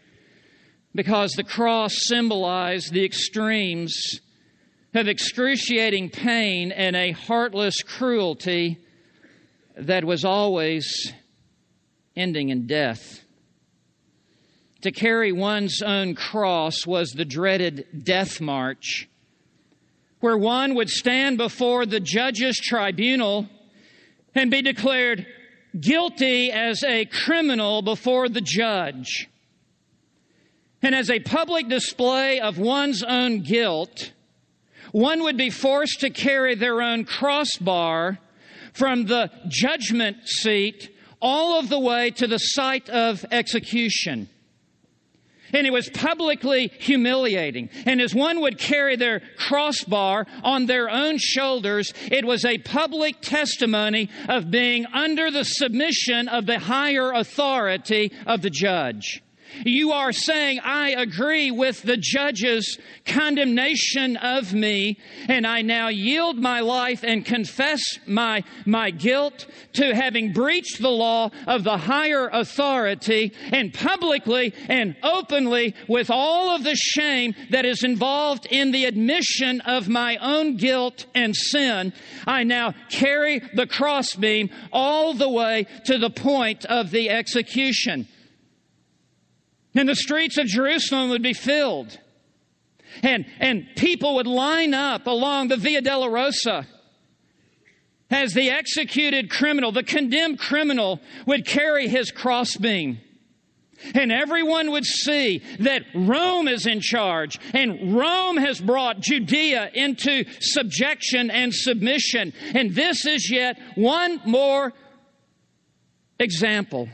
because 0.95 1.33
the 1.33 1.45
cross 1.45 1.95
symbolized 2.09 2.93
the 2.93 3.05
extremes 3.05 4.21
of 4.95 5.09
excruciating 5.09 6.11
pain 6.11 6.73
and 6.73 6.95
a 6.95 7.13
heartless 7.13 7.83
cruelty 7.83 8.79
that 9.77 10.05
was 10.05 10.25
always 10.25 11.13
ending 12.17 12.51
in 12.51 12.67
death. 12.67 13.23
To 14.83 14.93
carry 14.93 15.33
one's 15.33 15.81
own 15.83 16.15
cross 16.15 16.87
was 16.87 17.11
the 17.11 17.25
dreaded 17.25 18.05
death 18.05 18.41
march, 18.41 19.09
where 20.21 20.37
one 20.37 20.75
would 20.75 20.89
stand 20.89 21.39
before 21.39 21.87
the 21.87 22.01
judge's 22.01 22.57
tribunal 22.57 23.49
and 24.35 24.51
be 24.51 24.63
declared 24.63 25.27
guilty 25.79 26.51
as 26.51 26.83
a 26.85 27.05
criminal 27.07 27.83
before 27.83 28.29
the 28.29 28.41
judge. 28.41 29.29
And 30.83 30.95
as 30.95 31.11
a 31.11 31.21
public 31.21 31.69
display 31.69 32.41
of 32.41 32.59
one's 32.59 33.03
own 33.03 33.41
guilt, 33.41 34.13
one 34.93 35.23
would 35.25 35.37
be 35.37 35.51
forced 35.51 36.01
to 36.01 36.11
carry 36.11 36.55
their 36.55 36.81
own 36.81 37.05
crossbar 37.05 38.19
from 38.73 39.07
the 39.07 39.31
judgment 39.49 40.29
seat 40.29 40.91
all 41.21 41.59
of 41.59 41.69
the 41.69 41.81
way 41.81 42.11
to 42.11 42.27
the 42.27 42.39
site 42.39 42.89
of 42.89 43.25
execution. 43.31 44.29
And 45.53 45.67
it 45.67 45.73
was 45.73 45.89
publicly 45.91 46.73
humiliating. 46.79 47.71
And 47.85 48.01
as 48.01 48.15
one 48.15 48.41
would 48.41 48.59
carry 48.59 48.97
their 48.97 49.23
crossbar 49.39 50.27
on 50.43 50.67
their 50.67 50.89
own 50.89 51.19
shoulders, 51.19 51.93
it 52.11 52.25
was 52.25 52.45
a 52.45 52.59
public 52.59 53.21
testimony 53.21 54.11
of 54.29 54.51
being 54.51 54.87
under 54.87 55.31
the 55.31 55.45
submission 55.45 56.29
of 56.29 56.47
the 56.47 56.59
higher 56.59 57.13
authority 57.13 58.13
of 58.27 58.43
the 58.43 58.51
judge. 58.51 59.23
You 59.65 59.93
are 59.93 60.13
saying, 60.13 60.61
I 60.61 60.91
agree 60.91 61.51
with 61.51 61.83
the 61.83 61.97
judge's 61.97 62.79
condemnation 63.05 64.17
of 64.17 64.53
me, 64.53 64.99
and 65.29 65.47
I 65.47 65.63
now 65.63 65.89
yield 65.89 66.39
my 66.39 66.61
life 66.61 67.03
and 67.03 67.25
confess 67.25 67.81
my, 68.07 68.45
my 68.65 68.91
guilt 68.91 69.47
to 69.75 69.95
having 69.95 70.33
breached 70.33 70.81
the 70.81 70.91
law 70.91 71.31
of 71.47 71.65
the 71.65 71.77
higher 71.77 72.29
authority, 72.29 73.33
and 73.53 73.73
publicly 73.73 74.53
and 74.69 74.97
openly, 75.03 75.75
with 75.89 76.11
all 76.11 76.55
of 76.55 76.65
the 76.65 76.77
shame 76.77 77.35
that 77.51 77.65
is 77.65 77.83
involved 77.83 78.47
in 78.51 78.73
the 78.73 78.85
admission 78.85 79.61
of 79.63 79.89
my 79.89 80.17
own 80.17 80.57
guilt 80.57 81.07
and 81.15 81.35
sin, 81.35 81.93
I 82.27 82.45
now 82.45 82.75
carry 82.91 83.41
the 83.55 83.67
crossbeam 83.67 84.51
all 84.73 85.15
the 85.15 85.29
way 85.29 85.67
to 85.87 85.99
the 85.99 86.11
point 86.11 86.65
of 86.67 86.91
the 86.91 87.11
execution. 87.11 88.09
And 89.77 89.89
the 89.89 89.95
streets 89.95 90.39
of 90.39 90.47
Jerusalem 90.47 91.11
would 91.11 91.23
be 91.23 91.35
filled. 91.35 91.99
And, 93.03 93.27
and 93.39 93.67
people 93.77 94.15
would 94.17 94.27
line 94.27 94.73
up 94.73 95.07
along 95.07 95.49
the 95.49 95.59
Via 95.59 95.83
Dolorosa 95.83 96.67
as 98.11 98.33
the 98.33 98.51
executed 98.51 99.29
criminal, 99.31 99.73
the 99.73 99.83
condemned 99.83 100.39
criminal, 100.39 101.01
would 101.27 101.45
carry 101.45 101.89
his 101.89 102.11
crossbeam. 102.11 103.01
And 103.95 104.11
everyone 104.11 104.71
would 104.71 104.87
see 104.87 105.43
that 105.61 105.83
Rome 105.95 106.49
is 106.49 106.67
in 106.67 106.81
charge 106.81 107.39
and 107.53 107.95
Rome 107.95 108.39
has 108.39 108.59
brought 108.59 109.01
Judea 109.01 109.71
into 109.75 110.25
subjection 110.41 111.31
and 111.31 111.53
submission. 111.53 112.33
And 112.55 112.75
this 112.75 113.05
is 113.05 113.31
yet 113.31 113.59
one 113.75 114.23
more 114.25 114.73
example 116.19 116.89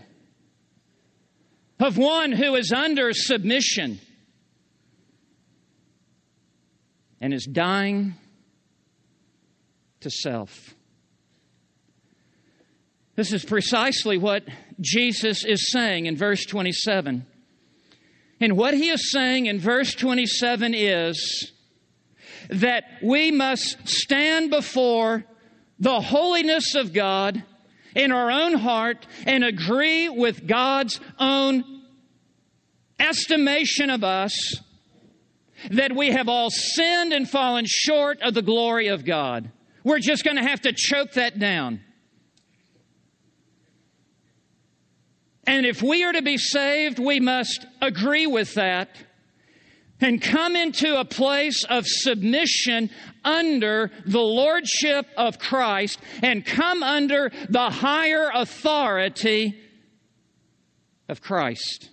of 1.83 1.99
one 1.99 2.31
who 2.31 2.55
is 2.55 2.73
under 2.73 3.13
submission 3.13 3.99
and 7.21 7.35
is 7.35 7.45
dying 7.45 8.15
to 10.01 10.11
self. 10.11 10.75
This 13.17 13.33
is 13.33 13.45
precisely 13.45 14.17
what 14.17 14.45
Jesus 14.81 15.45
is 15.45 15.73
saying 15.73 16.07
in 16.07 16.17
verse 16.17 16.45
27. 16.47 17.27
And 18.41 18.57
what 18.57 18.75
he 18.75 18.89
is 18.89 19.11
saying 19.11 19.47
in 19.47 19.59
verse 19.59 19.95
27 19.95 20.75
is 20.75 21.53
that 22.49 22.85
we 23.03 23.31
must 23.31 23.89
stand 23.89 24.51
before 24.51 25.25
the 25.79 26.01
holiness 26.01 26.75
of 26.75 26.93
God 26.93 27.43
in 27.95 28.13
our 28.13 28.31
own 28.31 28.55
heart 28.55 29.07
and 29.27 29.45
agree 29.45 30.09
with 30.09 30.47
God's 30.47 31.01
own 31.19 31.72
estimation 32.99 33.91
of 33.91 34.05
us 34.05 34.57
that 35.71 35.95
we 35.95 36.11
have 36.11 36.29
all 36.29 36.51
sinned 36.51 37.13
and 37.13 37.29
fallen 37.29 37.65
short 37.67 38.21
of 38.23 38.35
the 38.35 38.43
glory 38.43 38.89
of 38.89 39.05
God. 39.05 39.51
We're 39.85 40.01
just 40.01 40.25
going 40.25 40.37
to 40.37 40.43
have 40.43 40.63
to 40.63 40.73
choke 40.73 41.13
that 41.13 41.39
down. 41.39 41.81
And 45.47 45.67
if 45.67 45.83
we 45.83 46.05
are 46.05 46.13
to 46.13 46.23
be 46.23 46.39
saved, 46.39 46.99
we 46.99 47.21
must 47.21 47.67
agree 47.81 48.27
with 48.27 48.55
that 48.55 48.91
and 50.01 50.21
come 50.21 50.57
into 50.57 50.99
a 50.99 51.05
place 51.05 51.65
of 51.65 51.85
submission 51.87 52.91
under 53.25 53.91
the 54.05 54.21
lordship 54.21 55.07
of 55.17 55.39
Christ 55.39 56.01
and 56.23 56.45
come 56.45 56.83
under 56.83 57.31
the 57.49 57.71
higher 57.71 58.31
authority 58.35 59.57
of 61.09 61.21
Christ. 61.21 61.92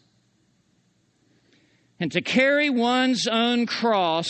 And 1.99 2.11
to 2.13 2.21
carry 2.21 2.69
one's 2.69 3.27
own 3.27 3.65
cross 3.65 4.29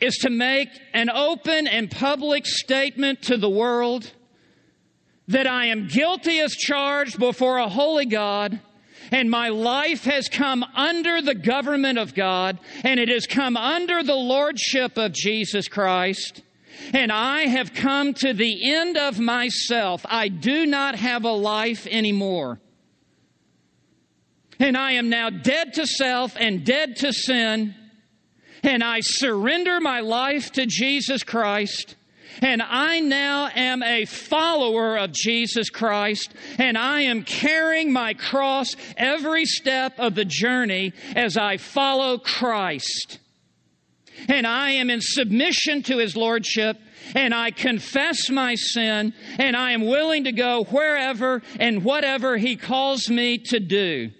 is 0.00 0.16
to 0.18 0.30
make 0.30 0.68
an 0.92 1.08
open 1.08 1.66
and 1.66 1.90
public 1.90 2.46
statement 2.46 3.22
to 3.22 3.36
the 3.36 3.48
world 3.48 4.10
that 5.28 5.46
I 5.46 5.66
am 5.66 5.86
guilty 5.86 6.40
as 6.40 6.52
charged 6.52 7.18
before 7.18 7.58
a 7.58 7.68
holy 7.68 8.06
God 8.06 8.60
and 9.10 9.30
my 9.30 9.48
life 9.48 10.04
has 10.04 10.28
come 10.28 10.64
under 10.74 11.22
the 11.22 11.34
government 11.34 11.98
of 11.98 12.14
God, 12.14 12.58
and 12.82 12.98
it 12.98 13.08
has 13.08 13.26
come 13.26 13.56
under 13.56 14.02
the 14.02 14.14
lordship 14.14 14.96
of 14.96 15.12
Jesus 15.12 15.68
Christ. 15.68 16.42
And 16.92 17.12
I 17.12 17.42
have 17.42 17.72
come 17.72 18.14
to 18.14 18.32
the 18.32 18.72
end 18.72 18.96
of 18.96 19.20
myself. 19.20 20.04
I 20.08 20.28
do 20.28 20.66
not 20.66 20.96
have 20.96 21.24
a 21.24 21.32
life 21.32 21.86
anymore. 21.86 22.58
And 24.58 24.76
I 24.76 24.92
am 24.92 25.08
now 25.08 25.30
dead 25.30 25.74
to 25.74 25.86
self 25.86 26.36
and 26.36 26.64
dead 26.64 26.96
to 26.96 27.12
sin. 27.12 27.74
And 28.62 28.82
I 28.82 29.00
surrender 29.00 29.80
my 29.80 30.00
life 30.00 30.52
to 30.52 30.66
Jesus 30.66 31.22
Christ. 31.22 31.96
And 32.42 32.62
I 32.62 33.00
now 33.00 33.48
am 33.54 33.82
a 33.82 34.06
follower 34.06 34.96
of 34.96 35.12
Jesus 35.12 35.70
Christ, 35.70 36.34
and 36.58 36.76
I 36.76 37.02
am 37.02 37.22
carrying 37.22 37.92
my 37.92 38.14
cross 38.14 38.74
every 38.96 39.44
step 39.44 39.98
of 39.98 40.14
the 40.14 40.24
journey 40.24 40.92
as 41.14 41.36
I 41.36 41.58
follow 41.58 42.18
Christ. 42.18 43.20
And 44.28 44.46
I 44.46 44.72
am 44.72 44.90
in 44.90 45.00
submission 45.00 45.82
to 45.84 45.98
His 45.98 46.16
Lordship, 46.16 46.78
and 47.14 47.34
I 47.34 47.50
confess 47.50 48.30
my 48.30 48.54
sin, 48.54 49.12
and 49.38 49.56
I 49.56 49.72
am 49.72 49.86
willing 49.86 50.24
to 50.24 50.32
go 50.32 50.64
wherever 50.64 51.42
and 51.60 51.84
whatever 51.84 52.36
He 52.36 52.56
calls 52.56 53.08
me 53.08 53.38
to 53.38 53.60
do. 53.60 54.10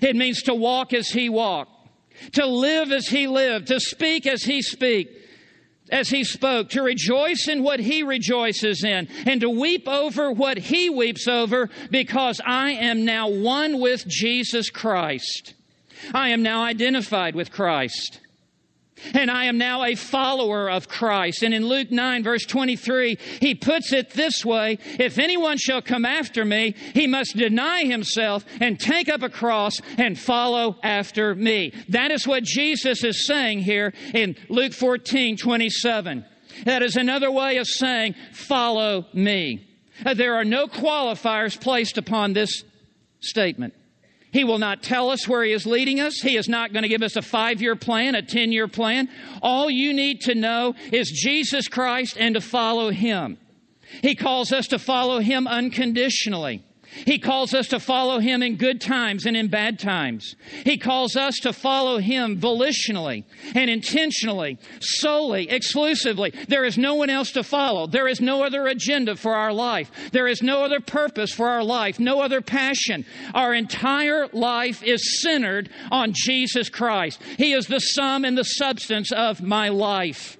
It 0.00 0.16
means 0.16 0.42
to 0.42 0.54
walk 0.54 0.92
as 0.92 1.08
He 1.08 1.28
walked, 1.28 1.70
to 2.32 2.46
live 2.46 2.92
as 2.92 3.06
He 3.06 3.26
lived, 3.26 3.68
to 3.68 3.80
speak 3.80 4.26
as 4.26 4.42
He 4.42 4.62
spoke 4.62 5.08
as 5.92 6.08
he 6.08 6.24
spoke, 6.24 6.70
to 6.70 6.82
rejoice 6.82 7.46
in 7.48 7.62
what 7.62 7.78
he 7.78 8.02
rejoices 8.02 8.82
in, 8.82 9.06
and 9.26 9.42
to 9.42 9.50
weep 9.50 9.86
over 9.86 10.32
what 10.32 10.56
he 10.56 10.88
weeps 10.88 11.28
over, 11.28 11.68
because 11.90 12.40
I 12.44 12.70
am 12.70 13.04
now 13.04 13.28
one 13.28 13.78
with 13.78 14.08
Jesus 14.08 14.70
Christ. 14.70 15.52
I 16.14 16.30
am 16.30 16.42
now 16.42 16.64
identified 16.64 17.34
with 17.34 17.52
Christ. 17.52 18.20
And 19.14 19.30
I 19.30 19.46
am 19.46 19.58
now 19.58 19.84
a 19.84 19.94
follower 19.94 20.70
of 20.70 20.88
Christ. 20.88 21.42
And 21.42 21.54
in 21.54 21.66
Luke 21.66 21.90
9, 21.90 22.22
verse 22.22 22.44
23, 22.44 23.18
he 23.40 23.54
puts 23.54 23.92
it 23.92 24.10
this 24.10 24.44
way 24.44 24.78
If 24.98 25.18
anyone 25.18 25.58
shall 25.58 25.82
come 25.82 26.04
after 26.04 26.44
me, 26.44 26.74
he 26.94 27.06
must 27.06 27.36
deny 27.36 27.84
himself 27.84 28.44
and 28.60 28.78
take 28.78 29.08
up 29.08 29.22
a 29.22 29.28
cross 29.28 29.74
and 29.98 30.18
follow 30.18 30.76
after 30.82 31.34
me. 31.34 31.72
That 31.88 32.10
is 32.10 32.26
what 32.26 32.44
Jesus 32.44 33.04
is 33.04 33.26
saying 33.26 33.60
here 33.60 33.92
in 34.14 34.36
Luke 34.48 34.72
14, 34.72 35.36
27. 35.36 36.24
That 36.64 36.82
is 36.82 36.96
another 36.96 37.30
way 37.30 37.56
of 37.56 37.66
saying, 37.66 38.14
follow 38.32 39.06
me. 39.12 39.66
Uh, 40.04 40.14
there 40.14 40.34
are 40.34 40.44
no 40.44 40.66
qualifiers 40.66 41.60
placed 41.60 41.98
upon 41.98 42.32
this 42.32 42.64
statement. 43.20 43.74
He 44.32 44.44
will 44.44 44.58
not 44.58 44.82
tell 44.82 45.10
us 45.10 45.28
where 45.28 45.44
He 45.44 45.52
is 45.52 45.66
leading 45.66 46.00
us. 46.00 46.20
He 46.22 46.36
is 46.36 46.48
not 46.48 46.72
going 46.72 46.82
to 46.82 46.88
give 46.88 47.02
us 47.02 47.16
a 47.16 47.22
five 47.22 47.60
year 47.60 47.76
plan, 47.76 48.14
a 48.14 48.22
10 48.22 48.50
year 48.50 48.66
plan. 48.66 49.08
All 49.42 49.70
you 49.70 49.92
need 49.92 50.22
to 50.22 50.34
know 50.34 50.74
is 50.90 51.10
Jesus 51.10 51.68
Christ 51.68 52.16
and 52.18 52.34
to 52.34 52.40
follow 52.40 52.90
Him. 52.90 53.36
He 54.00 54.14
calls 54.14 54.52
us 54.52 54.68
to 54.68 54.78
follow 54.78 55.20
Him 55.20 55.46
unconditionally. 55.46 56.64
He 57.04 57.18
calls 57.18 57.54
us 57.54 57.68
to 57.68 57.80
follow 57.80 58.18
Him 58.18 58.42
in 58.42 58.56
good 58.56 58.80
times 58.80 59.26
and 59.26 59.36
in 59.36 59.48
bad 59.48 59.78
times. 59.78 60.36
He 60.64 60.76
calls 60.76 61.16
us 61.16 61.36
to 61.42 61.52
follow 61.52 61.98
Him 61.98 62.40
volitionally 62.40 63.24
and 63.54 63.70
intentionally, 63.70 64.58
solely, 64.80 65.48
exclusively. 65.50 66.32
There 66.48 66.64
is 66.64 66.76
no 66.76 66.94
one 66.94 67.10
else 67.10 67.32
to 67.32 67.42
follow. 67.42 67.86
There 67.86 68.08
is 68.08 68.20
no 68.20 68.42
other 68.42 68.66
agenda 68.66 69.16
for 69.16 69.34
our 69.34 69.52
life. 69.52 69.90
There 70.12 70.28
is 70.28 70.42
no 70.42 70.64
other 70.64 70.80
purpose 70.80 71.32
for 71.32 71.48
our 71.48 71.64
life, 71.64 71.98
no 71.98 72.20
other 72.20 72.40
passion. 72.40 73.04
Our 73.34 73.54
entire 73.54 74.28
life 74.28 74.82
is 74.82 75.22
centered 75.22 75.70
on 75.90 76.12
Jesus 76.14 76.68
Christ. 76.68 77.20
He 77.38 77.52
is 77.52 77.66
the 77.66 77.80
sum 77.80 78.24
and 78.24 78.36
the 78.36 78.44
substance 78.44 79.12
of 79.12 79.42
my 79.42 79.68
life. 79.68 80.36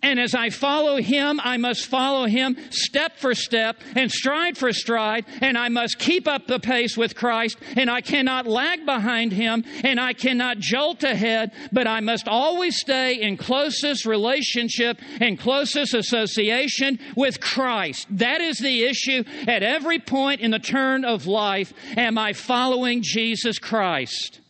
And 0.00 0.20
as 0.20 0.32
I 0.32 0.50
follow 0.50 0.96
him, 0.96 1.40
I 1.42 1.56
must 1.56 1.86
follow 1.86 2.26
him 2.26 2.56
step 2.70 3.16
for 3.16 3.34
step 3.34 3.80
and 3.96 4.10
stride 4.12 4.56
for 4.56 4.72
stride, 4.72 5.24
and 5.40 5.58
I 5.58 5.68
must 5.68 5.98
keep 5.98 6.28
up 6.28 6.46
the 6.46 6.60
pace 6.60 6.96
with 6.96 7.16
Christ, 7.16 7.58
and 7.76 7.90
I 7.90 8.00
cannot 8.00 8.46
lag 8.46 8.86
behind 8.86 9.32
him, 9.32 9.64
and 9.82 9.98
I 9.98 10.12
cannot 10.12 10.58
jolt 10.58 11.02
ahead, 11.02 11.50
but 11.72 11.88
I 11.88 11.98
must 11.98 12.28
always 12.28 12.78
stay 12.78 13.20
in 13.20 13.36
closest 13.36 14.06
relationship 14.06 15.00
and 15.20 15.38
closest 15.38 15.94
association 15.94 17.00
with 17.16 17.40
Christ. 17.40 18.06
That 18.10 18.40
is 18.40 18.58
the 18.58 18.84
issue 18.84 19.24
at 19.48 19.64
every 19.64 19.98
point 19.98 20.40
in 20.40 20.52
the 20.52 20.60
turn 20.60 21.04
of 21.04 21.26
life. 21.26 21.72
Am 21.96 22.18
I 22.18 22.34
following 22.34 23.02
Jesus 23.02 23.58
Christ? 23.58 24.40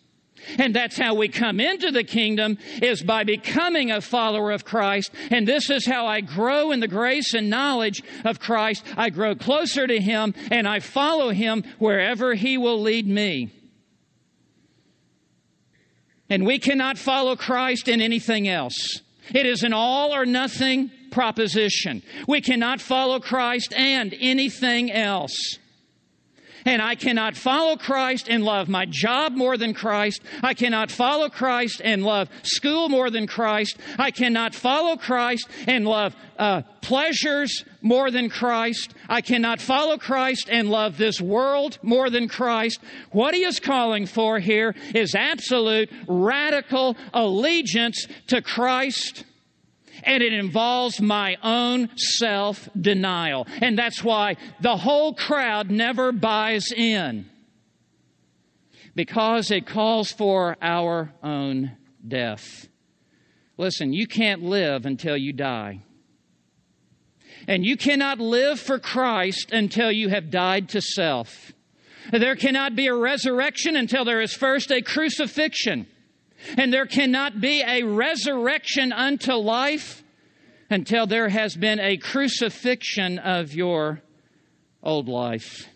And 0.58 0.74
that's 0.74 0.96
how 0.96 1.14
we 1.14 1.28
come 1.28 1.60
into 1.60 1.90
the 1.90 2.04
kingdom 2.04 2.58
is 2.80 3.02
by 3.02 3.24
becoming 3.24 3.90
a 3.90 4.00
follower 4.00 4.50
of 4.50 4.64
Christ. 4.64 5.10
And 5.30 5.46
this 5.46 5.70
is 5.70 5.86
how 5.86 6.06
I 6.06 6.20
grow 6.20 6.70
in 6.70 6.80
the 6.80 6.88
grace 6.88 7.34
and 7.34 7.50
knowledge 7.50 8.02
of 8.24 8.40
Christ. 8.40 8.84
I 8.96 9.10
grow 9.10 9.34
closer 9.34 9.86
to 9.86 10.00
Him 10.00 10.34
and 10.50 10.66
I 10.66 10.80
follow 10.80 11.30
Him 11.30 11.64
wherever 11.78 12.34
He 12.34 12.56
will 12.56 12.80
lead 12.80 13.06
me. 13.06 13.50
And 16.30 16.46
we 16.46 16.58
cannot 16.58 16.98
follow 16.98 17.36
Christ 17.36 17.88
in 17.88 18.00
anything 18.00 18.48
else. 18.48 19.00
It 19.34 19.46
is 19.46 19.62
an 19.62 19.72
all 19.72 20.14
or 20.14 20.26
nothing 20.26 20.90
proposition. 21.10 22.02
We 22.26 22.40
cannot 22.40 22.80
follow 22.80 23.18
Christ 23.18 23.72
and 23.74 24.14
anything 24.18 24.90
else. 24.92 25.58
And 26.68 26.82
I 26.82 26.96
cannot 26.96 27.34
follow 27.34 27.78
Christ 27.78 28.28
and 28.28 28.44
love 28.44 28.68
my 28.68 28.84
job 28.84 29.32
more 29.32 29.56
than 29.56 29.72
Christ. 29.72 30.20
I 30.42 30.52
cannot 30.52 30.90
follow 30.90 31.30
Christ 31.30 31.80
and 31.82 32.04
love 32.04 32.28
school 32.42 32.90
more 32.90 33.08
than 33.08 33.26
Christ. 33.26 33.78
I 33.98 34.10
cannot 34.10 34.54
follow 34.54 34.98
Christ 34.98 35.48
and 35.66 35.86
love 35.86 36.14
uh, 36.38 36.60
pleasures 36.82 37.64
more 37.80 38.10
than 38.10 38.28
Christ. 38.28 38.92
I 39.08 39.22
cannot 39.22 39.62
follow 39.62 39.96
Christ 39.96 40.50
and 40.50 40.68
love 40.70 40.98
this 40.98 41.22
world 41.22 41.78
more 41.80 42.10
than 42.10 42.28
Christ. 42.28 42.80
What 43.12 43.32
he 43.32 43.44
is 43.44 43.60
calling 43.60 44.04
for 44.04 44.38
here 44.38 44.74
is 44.94 45.14
absolute 45.14 45.90
radical 46.06 46.98
allegiance 47.14 48.06
to 48.26 48.42
Christ 48.42 49.24
and 50.08 50.22
it 50.22 50.32
involves 50.32 51.00
my 51.00 51.36
own 51.42 51.90
self 51.96 52.68
denial. 52.80 53.46
And 53.60 53.78
that's 53.78 54.02
why 54.02 54.36
the 54.60 54.76
whole 54.76 55.14
crowd 55.14 55.70
never 55.70 56.12
buys 56.12 56.72
in 56.72 57.26
because 58.94 59.50
it 59.50 59.66
calls 59.66 60.10
for 60.10 60.56
our 60.62 61.12
own 61.22 61.76
death. 62.06 62.66
Listen, 63.58 63.92
you 63.92 64.06
can't 64.06 64.42
live 64.42 64.86
until 64.86 65.16
you 65.16 65.34
die. 65.34 65.82
And 67.46 67.64
you 67.64 67.76
cannot 67.76 68.18
live 68.18 68.58
for 68.58 68.78
Christ 68.78 69.52
until 69.52 69.92
you 69.92 70.08
have 70.08 70.30
died 70.30 70.70
to 70.70 70.80
self. 70.80 71.52
There 72.10 72.34
cannot 72.34 72.74
be 72.74 72.86
a 72.86 72.94
resurrection 72.94 73.76
until 73.76 74.06
there 74.06 74.22
is 74.22 74.32
first 74.32 74.70
a 74.70 74.80
crucifixion. 74.80 75.86
And 76.56 76.72
there 76.72 76.86
cannot 76.86 77.40
be 77.40 77.62
a 77.62 77.82
resurrection 77.82 78.92
unto 78.92 79.32
life 79.34 80.02
until 80.70 81.06
there 81.06 81.28
has 81.28 81.56
been 81.56 81.80
a 81.80 81.96
crucifixion 81.96 83.18
of 83.18 83.54
your 83.54 84.00
old 84.82 85.08
life. 85.08 85.66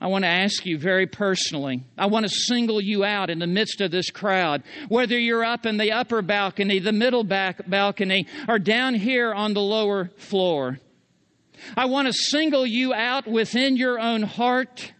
I 0.00 0.06
want 0.06 0.22
to 0.22 0.28
ask 0.28 0.64
you 0.64 0.78
very 0.78 1.06
personally. 1.06 1.82
I 1.96 2.06
want 2.06 2.24
to 2.24 2.28
single 2.28 2.80
you 2.80 3.04
out 3.04 3.30
in 3.30 3.40
the 3.40 3.48
midst 3.48 3.80
of 3.80 3.90
this 3.90 4.10
crowd, 4.10 4.62
whether 4.88 5.18
you're 5.18 5.44
up 5.44 5.66
in 5.66 5.76
the 5.76 5.90
upper 5.90 6.22
balcony, 6.22 6.78
the 6.78 6.92
middle 6.92 7.24
back 7.24 7.68
balcony, 7.68 8.28
or 8.46 8.60
down 8.60 8.94
here 8.94 9.34
on 9.34 9.54
the 9.54 9.60
lower 9.60 10.10
floor. 10.16 10.78
I 11.76 11.86
want 11.86 12.06
to 12.06 12.12
single 12.12 12.64
you 12.64 12.94
out 12.94 13.26
within 13.26 13.76
your 13.76 13.98
own 13.98 14.22
heart 14.22 14.92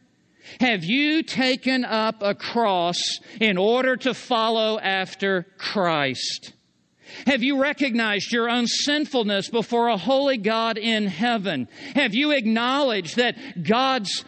have 0.60 0.84
you 0.84 1.22
taken 1.22 1.84
up 1.84 2.22
a 2.22 2.34
cross 2.34 2.98
in 3.40 3.58
order 3.58 3.96
to 3.96 4.14
follow 4.14 4.78
after 4.78 5.46
Christ? 5.58 6.52
Have 7.26 7.42
you 7.42 7.60
recognized 7.60 8.32
your 8.32 8.50
own 8.50 8.66
sinfulness 8.66 9.48
before 9.48 9.88
a 9.88 9.96
holy 9.96 10.36
God 10.36 10.78
in 10.78 11.06
heaven? 11.06 11.68
Have 11.94 12.14
you 12.14 12.32
acknowledged 12.32 13.16
that 13.16 13.62
God's 13.62 14.24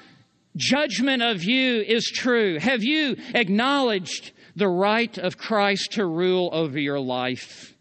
judgment 0.56 1.22
of 1.22 1.44
you 1.44 1.82
is 1.82 2.04
true? 2.06 2.58
Have 2.58 2.82
you 2.82 3.16
acknowledged 3.34 4.32
the 4.56 4.68
right 4.68 5.16
of 5.18 5.38
Christ 5.38 5.92
to 5.92 6.06
rule 6.06 6.50
over 6.52 6.78
your 6.78 7.00
life? 7.00 7.74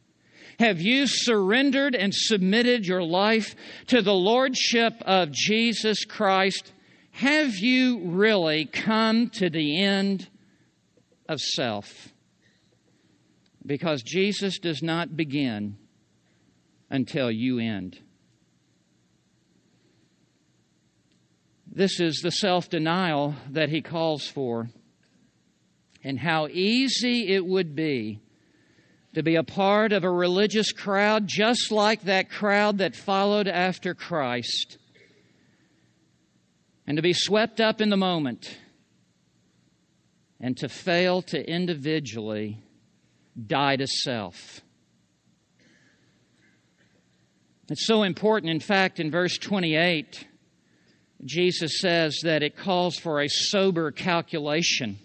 Have 0.60 0.82
you 0.82 1.08
surrendered 1.08 1.96
and 1.96 2.14
submitted 2.14 2.86
your 2.86 3.04
life 3.04 3.56
to 3.88 4.02
the 4.02 4.14
Lordship 4.14 4.94
of 5.06 5.32
Jesus 5.32 6.04
Christ 6.04 6.74
have 7.20 7.58
you 7.58 8.00
really 8.06 8.64
come 8.64 9.30
to 9.30 9.50
the 9.50 9.84
end 9.84 10.30
of 11.28 11.42
self? 11.42 12.14
Because 13.66 14.02
Jesus 14.04 14.58
does 14.58 14.82
not 14.82 15.18
begin 15.18 15.76
until 16.90 17.30
you 17.30 17.60
end. 17.60 18.00
This 21.70 22.00
is 22.00 22.22
the 22.24 22.32
self 22.32 22.70
denial 22.70 23.36
that 23.50 23.68
he 23.68 23.82
calls 23.82 24.26
for, 24.26 24.70
and 26.02 26.18
how 26.18 26.48
easy 26.48 27.28
it 27.36 27.46
would 27.46 27.76
be 27.76 28.22
to 29.14 29.24
be 29.24 29.36
a 29.36 29.44
part 29.44 29.92
of 29.92 30.06
a 30.06 30.10
religious 30.10 30.72
crowd 30.72 31.28
just 31.28 31.70
like 31.70 32.04
that 32.04 32.30
crowd 32.30 32.78
that 32.78 32.96
followed 32.96 33.50
after 33.50 33.94
Christ 33.94 34.78
and 36.90 36.96
to 36.96 37.04
be 37.04 37.14
swept 37.14 37.62
up 37.62 37.82
in 37.82 37.90
the 37.90 37.98
moment 37.98 38.58
and 40.42 40.58
to 40.58 40.68
fail 40.68 41.22
to 41.22 41.48
individually 41.48 42.58
die 43.46 43.76
to 43.76 43.86
self. 43.86 44.62
It's 47.70 47.86
so 47.86 48.02
important. 48.02 48.52
In 48.52 48.60
fact, 48.60 49.00
in 49.00 49.12
verse 49.12 49.38
28, 49.38 50.26
Jesus 51.24 51.80
says 51.80 52.22
that 52.24 52.42
it 52.42 52.58
calls 52.58 52.96
for 52.96 53.22
a 53.22 53.30
sober 53.30 53.92
calculation. 53.92 54.98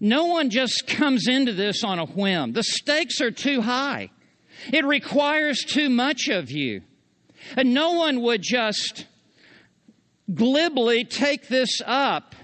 No 0.00 0.26
one 0.26 0.50
just 0.50 0.86
comes 0.86 1.26
into 1.26 1.54
this 1.54 1.82
on 1.82 1.98
a 1.98 2.04
whim. 2.04 2.52
The 2.52 2.62
stakes 2.62 3.22
are 3.22 3.30
too 3.30 3.62
high. 3.62 4.10
It 4.70 4.84
requires 4.84 5.64
too 5.64 5.88
much 5.88 6.28
of 6.28 6.50
you. 6.50 6.82
And 7.56 7.72
no 7.72 7.92
one 7.92 8.20
would 8.20 8.42
just 8.42 9.06
glibly 10.32 11.04
take 11.04 11.48
this 11.48 11.80
up. 11.84 12.34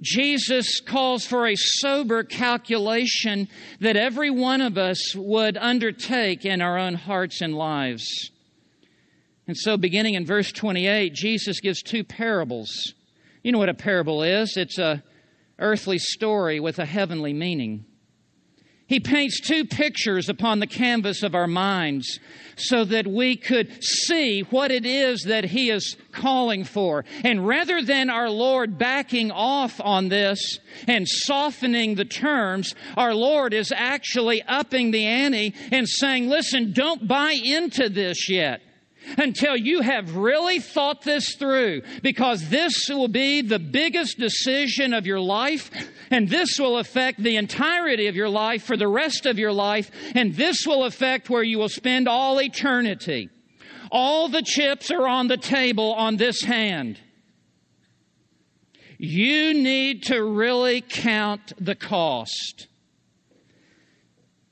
Jesus 0.00 0.80
calls 0.80 1.24
for 1.24 1.46
a 1.46 1.54
sober 1.56 2.24
calculation 2.24 3.48
that 3.80 3.96
every 3.96 4.30
one 4.30 4.60
of 4.60 4.76
us 4.76 5.14
would 5.14 5.56
undertake 5.56 6.44
in 6.44 6.60
our 6.60 6.78
own 6.78 6.94
hearts 6.94 7.40
and 7.40 7.54
lives. 7.54 8.30
And 9.46 9.56
so, 9.56 9.76
beginning 9.76 10.14
in 10.14 10.26
verse 10.26 10.50
28, 10.52 11.14
Jesus 11.14 11.60
gives 11.60 11.82
two 11.82 12.02
parables. 12.02 12.94
You 13.42 13.52
know 13.52 13.58
what 13.58 13.68
a 13.68 13.74
parable 13.74 14.22
is 14.22 14.56
it's 14.56 14.78
a 14.78 15.02
earthly 15.58 15.98
story 15.98 16.60
with 16.60 16.78
a 16.78 16.86
heavenly 16.86 17.32
meaning. 17.32 17.84
He 18.86 19.00
paints 19.00 19.40
two 19.40 19.64
pictures 19.64 20.28
upon 20.28 20.58
the 20.58 20.66
canvas 20.66 21.22
of 21.22 21.34
our 21.34 21.46
minds 21.46 22.20
so 22.56 22.84
that 22.84 23.06
we 23.06 23.36
could 23.36 23.82
see 23.82 24.40
what 24.50 24.70
it 24.70 24.84
is 24.84 25.22
that 25.22 25.44
He 25.44 25.70
is 25.70 25.96
calling 26.12 26.64
for. 26.64 27.04
And 27.24 27.46
rather 27.46 27.82
than 27.82 28.10
our 28.10 28.28
Lord 28.28 28.76
backing 28.76 29.30
off 29.30 29.80
on 29.80 30.08
this 30.08 30.58
and 30.86 31.08
softening 31.08 31.94
the 31.94 32.04
terms, 32.04 32.74
our 32.96 33.14
Lord 33.14 33.54
is 33.54 33.72
actually 33.74 34.42
upping 34.42 34.90
the 34.90 35.06
ante 35.06 35.54
and 35.72 35.88
saying, 35.88 36.28
listen, 36.28 36.72
don't 36.72 37.08
buy 37.08 37.32
into 37.32 37.88
this 37.88 38.28
yet 38.28 38.60
until 39.18 39.56
you 39.56 39.80
have 39.80 40.16
really 40.16 40.58
thought 40.58 41.02
this 41.02 41.34
through 41.36 41.82
because 42.02 42.48
this 42.48 42.88
will 42.88 43.08
be 43.08 43.42
the 43.42 43.58
biggest 43.58 44.18
decision 44.18 44.94
of 44.94 45.06
your 45.06 45.20
life 45.20 45.70
and 46.10 46.28
this 46.28 46.58
will 46.58 46.78
affect 46.78 47.22
the 47.22 47.36
entirety 47.36 48.06
of 48.06 48.16
your 48.16 48.28
life 48.28 48.62
for 48.62 48.76
the 48.76 48.88
rest 48.88 49.26
of 49.26 49.38
your 49.38 49.52
life 49.52 49.90
and 50.14 50.34
this 50.34 50.66
will 50.66 50.84
affect 50.84 51.30
where 51.30 51.42
you 51.42 51.58
will 51.58 51.68
spend 51.68 52.08
all 52.08 52.40
eternity. 52.40 53.30
All 53.90 54.28
the 54.28 54.42
chips 54.42 54.90
are 54.90 55.06
on 55.06 55.28
the 55.28 55.36
table 55.36 55.92
on 55.94 56.16
this 56.16 56.42
hand. 56.42 56.98
You 58.98 59.54
need 59.54 60.04
to 60.04 60.22
really 60.22 60.80
count 60.80 61.52
the 61.60 61.74
cost. 61.74 62.68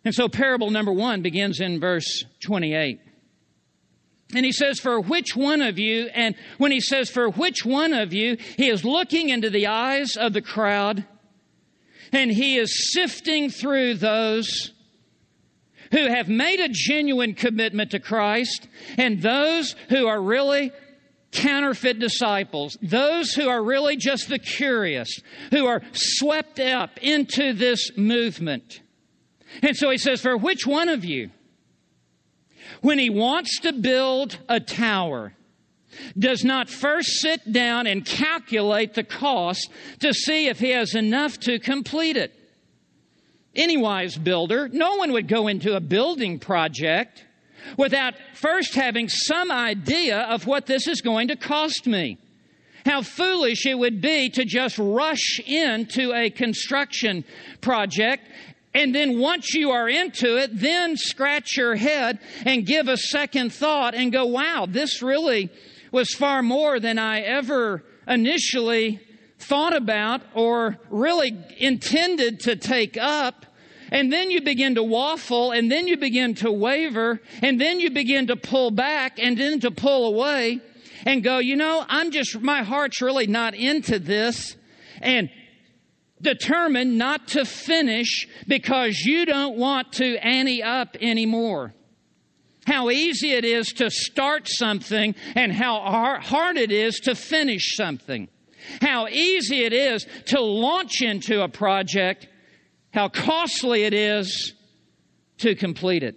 And 0.04 0.14
so 0.14 0.28
parable 0.28 0.70
number 0.70 0.92
one 0.92 1.22
begins 1.22 1.60
in 1.60 1.80
verse 1.80 2.24
28. 2.40 3.00
And 4.34 4.44
he 4.44 4.52
says, 4.52 4.80
For 4.80 5.00
which 5.00 5.36
one 5.36 5.60
of 5.60 5.78
you, 5.78 6.08
and 6.14 6.34
when 6.58 6.72
he 6.72 6.80
says, 6.80 7.10
For 7.10 7.28
which 7.30 7.64
one 7.64 7.92
of 7.92 8.12
you, 8.12 8.36
he 8.56 8.68
is 8.68 8.84
looking 8.84 9.28
into 9.28 9.50
the 9.50 9.66
eyes 9.66 10.16
of 10.16 10.32
the 10.32 10.42
crowd 10.42 11.04
and 12.12 12.30
he 12.30 12.58
is 12.58 12.92
sifting 12.92 13.50
through 13.50 13.94
those 13.94 14.72
who 15.90 16.06
have 16.06 16.28
made 16.28 16.60
a 16.60 16.68
genuine 16.70 17.34
commitment 17.34 17.90
to 17.90 18.00
Christ 18.00 18.68
and 18.98 19.20
those 19.20 19.74
who 19.88 20.06
are 20.06 20.20
really 20.20 20.72
counterfeit 21.32 21.98
disciples, 21.98 22.76
those 22.82 23.32
who 23.32 23.48
are 23.48 23.62
really 23.62 23.96
just 23.96 24.28
the 24.28 24.38
curious, 24.38 25.08
who 25.50 25.66
are 25.66 25.82
swept 25.92 26.60
up 26.60 26.98
into 26.98 27.54
this 27.54 27.96
movement. 27.96 28.80
And 29.62 29.76
so 29.76 29.90
he 29.90 29.98
says, 29.98 30.20
For 30.20 30.36
which 30.36 30.66
one 30.66 30.88
of 30.88 31.04
you? 31.04 31.30
When 32.82 32.98
he 32.98 33.10
wants 33.10 33.60
to 33.60 33.72
build 33.72 34.38
a 34.48 34.60
tower, 34.60 35.32
does 36.18 36.44
not 36.44 36.68
first 36.68 37.20
sit 37.20 37.52
down 37.52 37.86
and 37.86 38.04
calculate 38.04 38.94
the 38.94 39.04
cost 39.04 39.70
to 40.00 40.12
see 40.12 40.48
if 40.48 40.58
he 40.58 40.70
has 40.70 40.94
enough 40.94 41.38
to 41.40 41.58
complete 41.58 42.16
it. 42.16 42.32
Any 43.54 43.76
wise 43.76 44.16
builder, 44.16 44.68
no 44.68 44.96
one 44.96 45.12
would 45.12 45.28
go 45.28 45.48
into 45.48 45.76
a 45.76 45.80
building 45.80 46.38
project 46.38 47.24
without 47.76 48.14
first 48.34 48.74
having 48.74 49.08
some 49.08 49.52
idea 49.52 50.20
of 50.20 50.46
what 50.46 50.66
this 50.66 50.88
is 50.88 51.00
going 51.00 51.28
to 51.28 51.36
cost 51.36 51.86
me. 51.86 52.18
How 52.84 53.02
foolish 53.02 53.64
it 53.66 53.78
would 53.78 54.00
be 54.00 54.30
to 54.30 54.44
just 54.44 54.76
rush 54.78 55.40
into 55.46 56.12
a 56.12 56.30
construction 56.30 57.24
project 57.60 58.26
and 58.74 58.94
then 58.94 59.18
once 59.18 59.52
you 59.52 59.70
are 59.70 59.88
into 59.88 60.38
it, 60.38 60.50
then 60.52 60.96
scratch 60.96 61.56
your 61.56 61.76
head 61.76 62.18
and 62.46 62.64
give 62.64 62.88
a 62.88 62.96
second 62.96 63.52
thought 63.52 63.94
and 63.94 64.10
go, 64.10 64.24
wow, 64.24 64.66
this 64.68 65.02
really 65.02 65.50
was 65.90 66.14
far 66.14 66.42
more 66.42 66.80
than 66.80 66.98
I 66.98 67.20
ever 67.20 67.84
initially 68.08 69.00
thought 69.38 69.76
about 69.76 70.22
or 70.34 70.78
really 70.88 71.36
intended 71.58 72.40
to 72.40 72.56
take 72.56 72.96
up. 72.96 73.44
And 73.90 74.10
then 74.10 74.30
you 74.30 74.40
begin 74.40 74.76
to 74.76 74.82
waffle 74.82 75.50
and 75.50 75.70
then 75.70 75.86
you 75.86 75.98
begin 75.98 76.34
to 76.36 76.50
waver 76.50 77.20
and 77.42 77.60
then 77.60 77.78
you 77.78 77.90
begin 77.90 78.28
to 78.28 78.36
pull 78.36 78.70
back 78.70 79.18
and 79.18 79.36
then 79.36 79.60
to 79.60 79.70
pull 79.70 80.06
away 80.06 80.60
and 81.04 81.22
go, 81.22 81.38
you 81.38 81.56
know, 81.56 81.84
I'm 81.86 82.10
just, 82.10 82.40
my 82.40 82.62
heart's 82.62 83.02
really 83.02 83.26
not 83.26 83.54
into 83.54 83.98
this. 83.98 84.56
And 85.02 85.28
determined 86.22 86.96
not 86.96 87.28
to 87.28 87.44
finish 87.44 88.26
because 88.46 89.00
you 89.00 89.26
don't 89.26 89.56
want 89.56 89.92
to 89.94 90.16
ante 90.24 90.62
up 90.62 90.96
anymore. 91.00 91.74
How 92.66 92.90
easy 92.90 93.32
it 93.32 93.44
is 93.44 93.68
to 93.74 93.90
start 93.90 94.48
something 94.48 95.14
and 95.34 95.52
how 95.52 96.20
hard 96.22 96.56
it 96.56 96.70
is 96.70 97.00
to 97.00 97.14
finish 97.14 97.74
something. 97.76 98.28
How 98.80 99.08
easy 99.08 99.64
it 99.64 99.72
is 99.72 100.06
to 100.26 100.40
launch 100.40 101.02
into 101.02 101.42
a 101.42 101.48
project, 101.48 102.28
how 102.94 103.08
costly 103.08 103.82
it 103.82 103.92
is 103.92 104.54
to 105.38 105.56
complete 105.56 106.04
it. 106.04 106.14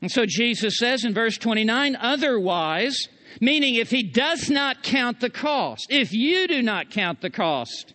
And 0.00 0.10
so 0.10 0.24
Jesus 0.24 0.78
says 0.78 1.04
in 1.04 1.12
verse 1.12 1.36
29, 1.36 1.96
otherwise, 1.96 3.08
meaning 3.40 3.74
if 3.74 3.90
he 3.90 4.04
does 4.04 4.48
not 4.48 4.84
count 4.84 5.18
the 5.18 5.30
cost, 5.30 5.88
if 5.90 6.12
you 6.12 6.46
do 6.46 6.62
not 6.62 6.90
count 6.90 7.20
the 7.20 7.30
cost, 7.30 7.94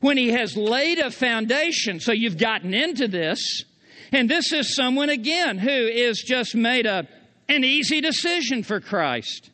when 0.00 0.16
he 0.16 0.30
has 0.30 0.56
laid 0.56 0.98
a 0.98 1.10
foundation. 1.10 2.00
So 2.00 2.12
you've 2.12 2.38
gotten 2.38 2.74
into 2.74 3.08
this. 3.08 3.64
And 4.12 4.28
this 4.28 4.52
is 4.52 4.74
someone, 4.74 5.10
again, 5.10 5.58
who 5.58 5.70
is 5.70 6.22
just 6.26 6.54
made 6.54 6.86
a, 6.86 7.06
an 7.48 7.64
easy 7.64 8.00
decision 8.00 8.62
for 8.62 8.80
Christ 8.80 9.50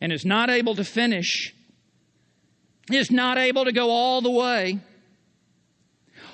and 0.00 0.12
is 0.12 0.24
not 0.24 0.50
able 0.50 0.74
to 0.76 0.84
finish, 0.84 1.52
is 2.90 3.10
not 3.10 3.38
able 3.38 3.64
to 3.64 3.72
go 3.72 3.90
all 3.90 4.20
the 4.20 4.30
way. 4.30 4.78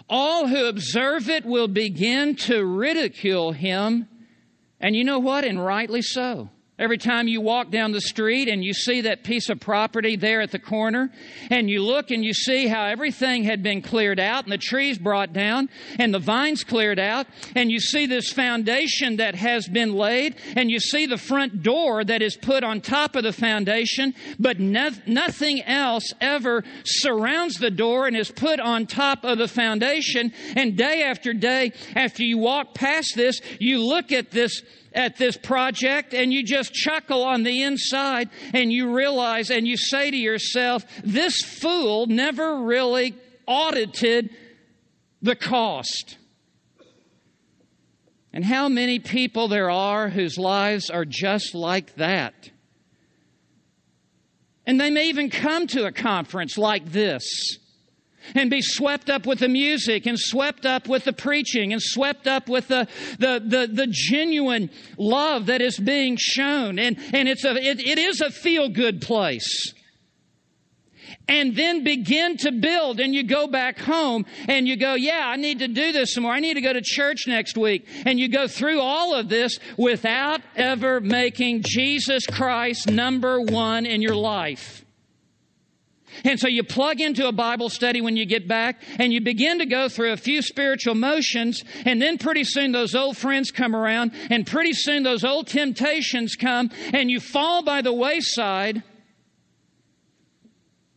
All 0.08 0.48
who 0.48 0.66
observe 0.66 1.28
it 1.28 1.44
will 1.44 1.68
begin 1.68 2.34
to 2.36 2.64
ridicule 2.64 3.52
him. 3.52 4.08
And 4.80 4.96
you 4.96 5.04
know 5.04 5.20
what? 5.20 5.44
And 5.44 5.64
rightly 5.64 6.02
so. 6.02 6.50
Every 6.80 6.96
time 6.96 7.28
you 7.28 7.42
walk 7.42 7.70
down 7.70 7.92
the 7.92 8.00
street 8.00 8.48
and 8.48 8.64
you 8.64 8.72
see 8.72 9.02
that 9.02 9.22
piece 9.22 9.50
of 9.50 9.60
property 9.60 10.16
there 10.16 10.40
at 10.40 10.50
the 10.50 10.58
corner, 10.58 11.12
and 11.50 11.68
you 11.68 11.84
look 11.84 12.10
and 12.10 12.24
you 12.24 12.32
see 12.32 12.68
how 12.68 12.86
everything 12.86 13.44
had 13.44 13.62
been 13.62 13.82
cleared 13.82 14.18
out 14.18 14.44
and 14.44 14.52
the 14.52 14.56
trees 14.56 14.98
brought 14.98 15.34
down 15.34 15.68
and 15.98 16.14
the 16.14 16.18
vines 16.18 16.64
cleared 16.64 16.98
out, 16.98 17.26
and 17.54 17.70
you 17.70 17.78
see 17.78 18.06
this 18.06 18.32
foundation 18.32 19.16
that 19.16 19.34
has 19.34 19.68
been 19.68 19.92
laid, 19.92 20.36
and 20.56 20.70
you 20.70 20.80
see 20.80 21.04
the 21.04 21.18
front 21.18 21.62
door 21.62 22.02
that 22.02 22.22
is 22.22 22.34
put 22.34 22.64
on 22.64 22.80
top 22.80 23.14
of 23.14 23.24
the 23.24 23.32
foundation, 23.34 24.14
but 24.38 24.58
no- 24.58 24.88
nothing 25.06 25.62
else 25.64 26.14
ever 26.18 26.64
surrounds 26.84 27.56
the 27.56 27.70
door 27.70 28.06
and 28.06 28.16
is 28.16 28.30
put 28.30 28.58
on 28.58 28.86
top 28.86 29.22
of 29.22 29.36
the 29.36 29.48
foundation. 29.48 30.32
And 30.56 30.78
day 30.78 31.02
after 31.02 31.34
day, 31.34 31.72
after 31.94 32.24
you 32.24 32.38
walk 32.38 32.72
past 32.72 33.12
this, 33.16 33.38
you 33.58 33.84
look 33.86 34.12
at 34.12 34.30
this 34.30 34.62
at 34.92 35.16
this 35.16 35.36
project 35.36 36.14
and 36.14 36.32
you 36.32 36.42
just 36.42 36.72
chuckle 36.72 37.22
on 37.22 37.42
the 37.42 37.62
inside 37.62 38.28
and 38.52 38.72
you 38.72 38.94
realize 38.94 39.50
and 39.50 39.66
you 39.66 39.76
say 39.76 40.10
to 40.10 40.16
yourself, 40.16 40.84
this 41.04 41.40
fool 41.42 42.06
never 42.06 42.62
really 42.62 43.14
audited 43.46 44.30
the 45.22 45.36
cost. 45.36 46.16
And 48.32 48.44
how 48.44 48.68
many 48.68 48.98
people 48.98 49.48
there 49.48 49.70
are 49.70 50.08
whose 50.08 50.38
lives 50.38 50.88
are 50.88 51.04
just 51.04 51.54
like 51.54 51.96
that. 51.96 52.50
And 54.66 54.80
they 54.80 54.90
may 54.90 55.08
even 55.08 55.30
come 55.30 55.66
to 55.68 55.86
a 55.86 55.92
conference 55.92 56.56
like 56.56 56.92
this 56.92 57.24
and 58.34 58.50
be 58.50 58.62
swept 58.62 59.10
up 59.10 59.26
with 59.26 59.40
the 59.40 59.48
music 59.48 60.06
and 60.06 60.18
swept 60.18 60.66
up 60.66 60.88
with 60.88 61.04
the 61.04 61.12
preaching 61.12 61.72
and 61.72 61.82
swept 61.82 62.26
up 62.26 62.48
with 62.48 62.68
the, 62.68 62.86
the, 63.18 63.42
the, 63.44 63.68
the 63.72 63.86
genuine 63.90 64.70
love 64.98 65.46
that 65.46 65.60
is 65.60 65.78
being 65.78 66.16
shown. 66.18 66.78
And, 66.78 66.98
and 67.12 67.28
it's 67.28 67.44
a, 67.44 67.54
it, 67.56 67.80
it 67.80 67.98
is 67.98 68.20
a 68.20 68.30
feel 68.30 68.68
good 68.68 69.00
place. 69.00 69.74
And 71.28 71.54
then 71.56 71.84
begin 71.84 72.36
to 72.38 72.52
build 72.52 72.98
and 72.98 73.14
you 73.14 73.22
go 73.22 73.46
back 73.46 73.78
home 73.78 74.26
and 74.48 74.66
you 74.66 74.76
go, 74.76 74.94
yeah, 74.94 75.22
I 75.26 75.36
need 75.36 75.60
to 75.60 75.68
do 75.68 75.92
this 75.92 76.14
some 76.14 76.24
more. 76.24 76.32
I 76.32 76.40
need 76.40 76.54
to 76.54 76.60
go 76.60 76.72
to 76.72 76.82
church 76.82 77.26
next 77.26 77.56
week. 77.56 77.86
And 78.04 78.18
you 78.18 78.28
go 78.28 78.48
through 78.48 78.80
all 78.80 79.14
of 79.14 79.28
this 79.28 79.58
without 79.76 80.40
ever 80.56 81.00
making 81.00 81.62
Jesus 81.64 82.26
Christ 82.26 82.90
number 82.90 83.40
one 83.40 83.86
in 83.86 84.02
your 84.02 84.16
life. 84.16 84.79
And 86.24 86.38
so 86.38 86.48
you 86.48 86.62
plug 86.62 87.00
into 87.00 87.26
a 87.26 87.32
Bible 87.32 87.68
study 87.68 88.00
when 88.00 88.16
you 88.16 88.26
get 88.26 88.48
back 88.48 88.82
and 88.98 89.12
you 89.12 89.20
begin 89.20 89.58
to 89.58 89.66
go 89.66 89.88
through 89.88 90.12
a 90.12 90.16
few 90.16 90.42
spiritual 90.42 90.94
motions 90.94 91.62
and 91.84 92.00
then 92.00 92.18
pretty 92.18 92.44
soon 92.44 92.72
those 92.72 92.94
old 92.94 93.16
friends 93.16 93.50
come 93.50 93.74
around 93.74 94.12
and 94.30 94.46
pretty 94.46 94.72
soon 94.72 95.02
those 95.02 95.24
old 95.24 95.46
temptations 95.46 96.36
come 96.36 96.70
and 96.92 97.10
you 97.10 97.20
fall 97.20 97.62
by 97.62 97.82
the 97.82 97.92
wayside 97.92 98.82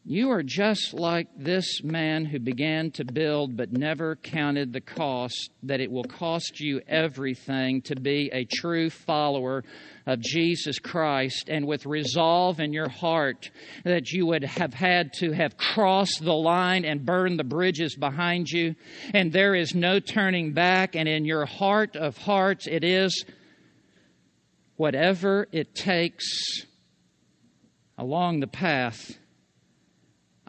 You 0.06 0.32
are 0.32 0.44
just 0.44 0.94
like 0.94 1.30
this 1.38 1.82
man 1.82 2.26
who 2.26 2.38
began 2.38 2.92
to 2.92 3.06
build 3.06 3.56
but 3.56 3.72
never 3.72 4.18
counted 4.18 4.74
the 4.74 4.82
cost, 4.82 5.52
that 5.64 5.80
it 5.80 5.90
will 5.90 6.04
cost 6.04 6.60
you 6.60 6.82
everything 6.90 7.82
to 7.84 7.96
be 7.96 8.30
a 8.34 8.44
true 8.44 8.90
follower 8.90 9.64
of 10.06 10.20
Jesus 10.20 10.78
Christ, 10.78 11.48
and 11.48 11.66
with 11.66 11.86
resolve 11.86 12.60
in 12.60 12.74
your 12.74 12.90
heart 12.90 13.50
that 13.86 14.12
you 14.12 14.26
would 14.26 14.44
have 14.44 14.74
had 14.74 15.14
to 15.20 15.32
have 15.32 15.56
crossed 15.56 16.22
the 16.22 16.34
line 16.34 16.84
and 16.84 17.06
burned 17.06 17.40
the 17.40 17.46
bridges 17.46 17.96
behind 17.96 18.50
you, 18.50 18.76
and 19.14 19.32
there 19.32 19.56
is 19.56 19.74
no 19.74 20.02
turning 20.02 20.52
back, 20.52 20.98
and 20.98 21.08
in 21.08 21.24
your 21.24 21.46
heart 21.46 21.96
of 21.96 22.18
hearts 22.18 22.68
it 22.68 22.84
is 22.84 23.24
whatever 24.76 25.48
it 25.54 25.74
takes 25.74 26.66
along 27.98 28.42
the 28.42 28.48
path 28.48 29.18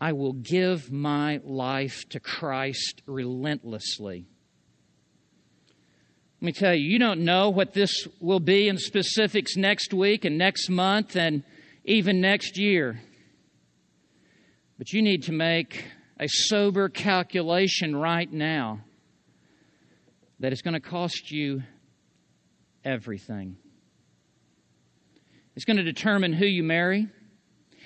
I 0.04 0.12
will 0.12 0.34
give 0.34 0.92
my 0.92 1.40
life 1.44 2.06
to 2.10 2.20
Christ 2.20 3.00
relentlessly. 3.06 4.26
Let 6.42 6.46
me 6.46 6.52
tell 6.52 6.74
you, 6.74 6.86
you 6.86 6.98
don't 6.98 7.20
know 7.20 7.48
what 7.48 7.72
this 7.72 8.06
will 8.20 8.38
be 8.38 8.68
in 8.68 8.76
specifics 8.76 9.56
next 9.56 9.94
week 9.94 10.26
and 10.26 10.36
next 10.36 10.68
month 10.68 11.16
and 11.16 11.42
even 11.86 12.20
next 12.20 12.58
year. 12.58 13.00
But 14.76 14.92
you 14.92 15.00
need 15.00 15.22
to 15.22 15.32
make 15.32 15.86
a 16.20 16.28
sober 16.28 16.90
calculation 16.90 17.96
right 17.96 18.30
now 18.30 18.80
that 20.40 20.52
it's 20.52 20.60
going 20.60 20.74
to 20.74 20.80
cost 20.80 21.30
you 21.30 21.62
everything. 22.84 23.56
It's 25.56 25.64
going 25.64 25.78
to 25.78 25.82
determine 25.82 26.34
who 26.34 26.44
you 26.44 26.62
marry. 26.62 27.08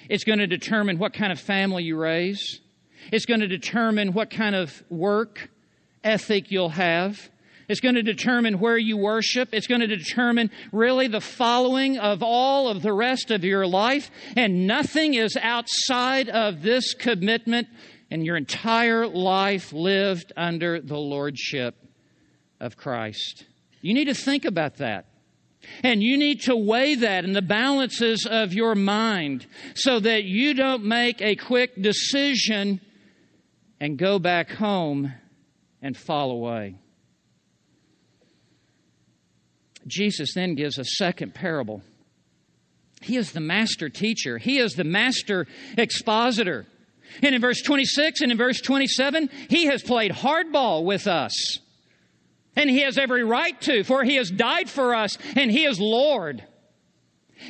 It's 0.09 0.25
going 0.25 0.39
to 0.39 0.47
determine 0.47 0.99
what 0.99 1.13
kind 1.13 1.33
of 1.33 1.41
family 1.41 1.85
you 1.85 1.97
raise. 1.97 2.61
It's 3.13 3.27
going 3.27 3.41
to 3.41 3.49
determine 3.49 4.13
what 4.13 4.31
kind 4.31 4.55
of 4.55 4.83
work 4.89 5.51
ethic 6.03 6.51
you'll 6.51 6.71
have. 6.71 7.31
It's 7.69 7.81
going 7.81 7.97
to 7.97 8.03
determine 8.03 8.61
where 8.61 8.79
you 8.79 8.97
worship. 8.97 9.51
It's 9.53 9.67
going 9.67 9.83
to 9.83 9.87
determine 9.87 10.51
really 10.73 11.07
the 11.07 11.21
following 11.21 11.99
of 11.99 12.23
all 12.23 12.69
of 12.69 12.81
the 12.81 12.95
rest 12.95 13.31
of 13.31 13.45
your 13.45 13.67
life. 13.67 14.11
And 14.37 14.67
nothing 14.67 15.15
is 15.15 15.37
outside 15.37 16.31
of 16.31 16.63
this 16.63 16.95
commitment 16.95 17.69
and 18.11 18.25
your 18.25 18.39
entire 18.39 19.07
life 19.07 19.75
lived 19.75 20.33
under 20.35 20.81
the 20.81 20.97
lordship 20.97 21.75
of 22.59 22.79
Christ. 22.79 23.45
You 23.83 23.93
need 23.93 24.07
to 24.07 24.15
think 24.15 24.47
about 24.47 24.79
that. 24.79 25.08
And 25.83 26.03
you 26.03 26.17
need 26.17 26.43
to 26.43 26.57
weigh 26.57 26.97
that 26.97 27.25
in 27.25 27.33
the 27.33 27.43
balances 27.43 28.27
of 28.29 28.53
your 28.53 28.75
mind 28.75 29.47
so 29.75 30.01
that 30.01 30.25
you 30.25 30.55
don't 30.55 30.85
make 30.85 31.21
a 31.21 31.37
quick 31.37 31.81
decision 31.81 32.81
and 33.81 33.97
go 33.97 34.19
back 34.19 34.51
home 34.51 35.13
and 35.81 35.97
fall 35.97 36.31
away. 36.31 36.77
Jesus 39.87 40.35
then 40.35 40.55
gives 40.55 40.79
a 40.79 40.85
second 40.85 41.35
parable. 41.35 41.83
He 43.01 43.17
is 43.17 43.33
the 43.33 43.41
master 43.41 43.89
teacher, 43.89 44.39
he 44.39 44.59
is 44.59 44.75
the 44.75 44.85
master 44.85 45.47
expositor. 45.77 46.67
And 47.23 47.35
in 47.35 47.41
verse 47.41 47.63
26 47.63 48.21
and 48.21 48.31
in 48.31 48.37
verse 48.37 48.61
27, 48.61 49.31
he 49.49 49.65
has 49.67 49.83
played 49.83 50.13
hardball 50.13 50.85
with 50.85 51.07
us. 51.07 51.33
And 52.59 52.69
he 52.69 52.81
has 52.81 52.99
every 52.99 53.23
right 53.23 53.59
to, 53.63 53.85
for 53.85 54.03
he 54.03 54.17
has 54.17 54.31
died 54.31 54.69
for 54.69 54.93
us 54.93 55.17
and 55.37 55.49
he 55.49 55.65
is 55.65 55.79
Lord. 55.79 56.45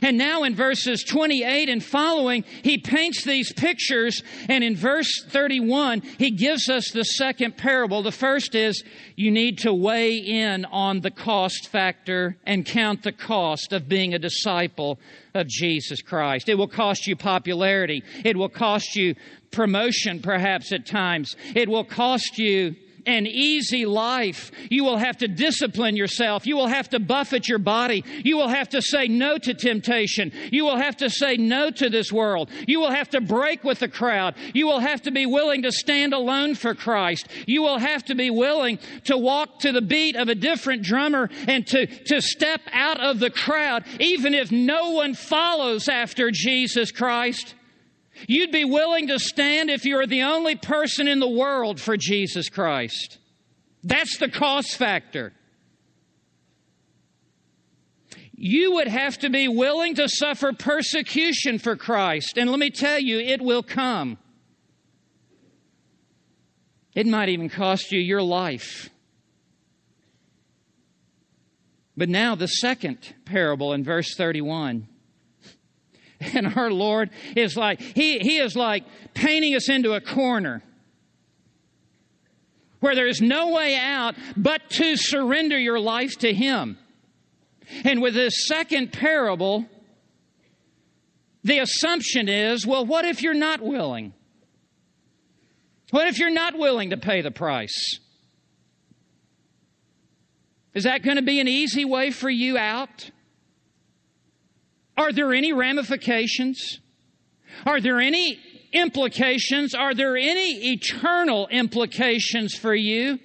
And 0.02 0.18
now 0.18 0.42
in 0.42 0.54
verses 0.54 1.02
28 1.02 1.70
and 1.70 1.82
following, 1.82 2.44
he 2.62 2.76
paints 2.76 3.24
these 3.24 3.50
pictures. 3.54 4.22
And 4.50 4.62
in 4.62 4.76
verse 4.76 5.24
31, 5.28 6.02
he 6.18 6.30
gives 6.30 6.68
us 6.68 6.90
the 6.90 7.04
second 7.04 7.56
parable. 7.56 8.02
The 8.02 8.12
first 8.12 8.54
is 8.54 8.84
you 9.16 9.30
need 9.30 9.58
to 9.60 9.72
weigh 9.72 10.16
in 10.16 10.66
on 10.66 11.00
the 11.00 11.10
cost 11.10 11.68
factor 11.68 12.36
and 12.44 12.66
count 12.66 13.02
the 13.02 13.12
cost 13.12 13.72
of 13.72 13.88
being 13.88 14.12
a 14.12 14.18
disciple 14.18 15.00
of 15.32 15.48
Jesus 15.48 16.02
Christ. 16.02 16.50
It 16.50 16.56
will 16.56 16.68
cost 16.68 17.06
you 17.06 17.16
popularity. 17.16 18.04
It 18.26 18.36
will 18.36 18.50
cost 18.50 18.94
you 18.94 19.14
promotion, 19.50 20.20
perhaps 20.20 20.70
at 20.70 20.84
times. 20.84 21.34
It 21.54 21.66
will 21.66 21.84
cost 21.84 22.36
you 22.36 22.76
an 23.08 23.26
easy 23.26 23.86
life. 23.86 24.52
You 24.70 24.84
will 24.84 24.98
have 24.98 25.16
to 25.18 25.28
discipline 25.28 25.96
yourself. 25.96 26.46
You 26.46 26.56
will 26.56 26.66
have 26.66 26.90
to 26.90 27.00
buffet 27.00 27.48
your 27.48 27.58
body. 27.58 28.04
You 28.22 28.36
will 28.36 28.48
have 28.48 28.68
to 28.70 28.82
say 28.82 29.08
no 29.08 29.38
to 29.38 29.54
temptation. 29.54 30.30
You 30.52 30.64
will 30.64 30.76
have 30.76 30.98
to 30.98 31.08
say 31.08 31.38
no 31.38 31.70
to 31.70 31.88
this 31.88 32.12
world. 32.12 32.50
You 32.66 32.80
will 32.80 32.90
have 32.90 33.08
to 33.10 33.22
break 33.22 33.64
with 33.64 33.78
the 33.78 33.88
crowd. 33.88 34.34
You 34.52 34.66
will 34.66 34.80
have 34.80 35.02
to 35.02 35.10
be 35.10 35.24
willing 35.24 35.62
to 35.62 35.72
stand 35.72 36.12
alone 36.12 36.54
for 36.54 36.74
Christ. 36.74 37.28
You 37.46 37.62
will 37.62 37.78
have 37.78 38.04
to 38.04 38.14
be 38.14 38.28
willing 38.28 38.78
to 39.04 39.16
walk 39.16 39.60
to 39.60 39.72
the 39.72 39.80
beat 39.80 40.14
of 40.14 40.28
a 40.28 40.34
different 40.34 40.82
drummer 40.82 41.30
and 41.46 41.66
to, 41.68 41.86
to 41.86 42.20
step 42.20 42.60
out 42.72 43.00
of 43.00 43.20
the 43.20 43.30
crowd, 43.30 43.84
even 43.98 44.34
if 44.34 44.52
no 44.52 44.90
one 44.90 45.14
follows 45.14 45.88
after 45.88 46.30
Jesus 46.30 46.92
Christ. 46.92 47.54
You'd 48.26 48.52
be 48.52 48.64
willing 48.64 49.08
to 49.08 49.18
stand 49.18 49.70
if 49.70 49.84
you're 49.84 50.06
the 50.06 50.22
only 50.22 50.56
person 50.56 51.06
in 51.06 51.20
the 51.20 51.28
world 51.28 51.80
for 51.80 51.96
Jesus 51.96 52.48
Christ. 52.48 53.18
That's 53.84 54.18
the 54.18 54.28
cost 54.28 54.76
factor. 54.76 55.32
You 58.40 58.74
would 58.74 58.88
have 58.88 59.18
to 59.18 59.30
be 59.30 59.48
willing 59.48 59.96
to 59.96 60.08
suffer 60.08 60.52
persecution 60.52 61.58
for 61.58 61.76
Christ. 61.76 62.38
And 62.38 62.50
let 62.50 62.60
me 62.60 62.70
tell 62.70 62.98
you, 62.98 63.18
it 63.18 63.42
will 63.42 63.62
come. 63.62 64.18
It 66.94 67.06
might 67.06 67.28
even 67.28 67.48
cost 67.48 67.92
you 67.92 68.00
your 68.00 68.22
life. 68.22 68.90
But 71.96 72.08
now, 72.08 72.36
the 72.36 72.46
second 72.46 72.98
parable 73.24 73.72
in 73.72 73.82
verse 73.82 74.14
31. 74.14 74.86
And 76.34 76.54
our 76.56 76.70
Lord 76.70 77.10
is 77.36 77.56
like, 77.56 77.80
He, 77.80 78.18
he 78.18 78.38
is 78.38 78.56
like 78.56 78.84
painting 79.14 79.54
us 79.54 79.68
into 79.68 79.92
a 79.92 80.00
corner 80.00 80.62
where 82.80 82.94
there 82.94 83.06
is 83.06 83.20
no 83.20 83.52
way 83.52 83.76
out 83.76 84.14
but 84.36 84.68
to 84.70 84.96
surrender 84.96 85.58
your 85.58 85.80
life 85.80 86.18
to 86.18 86.32
Him. 86.32 86.78
And 87.84 88.00
with 88.00 88.14
this 88.14 88.46
second 88.46 88.92
parable, 88.92 89.66
the 91.44 91.58
assumption 91.58 92.28
is 92.28 92.66
well, 92.66 92.84
what 92.84 93.04
if 93.04 93.22
you're 93.22 93.34
not 93.34 93.60
willing? 93.60 94.12
What 95.90 96.08
if 96.08 96.18
you're 96.18 96.30
not 96.30 96.58
willing 96.58 96.90
to 96.90 96.96
pay 96.96 97.22
the 97.22 97.30
price? 97.30 98.00
Is 100.74 100.84
that 100.84 101.02
going 101.02 101.16
to 101.16 101.22
be 101.22 101.40
an 101.40 101.48
easy 101.48 101.84
way 101.84 102.10
for 102.10 102.28
you 102.28 102.58
out? 102.58 103.10
Are 104.98 105.12
there 105.12 105.32
any 105.32 105.52
ramifications? 105.52 106.80
Are 107.64 107.80
there 107.80 108.00
any 108.00 108.38
implications? 108.72 109.72
Are 109.74 109.94
there 109.94 110.16
any 110.16 110.72
eternal 110.72 111.46
implications 111.48 112.54
for 112.54 112.74
you? 112.74 113.20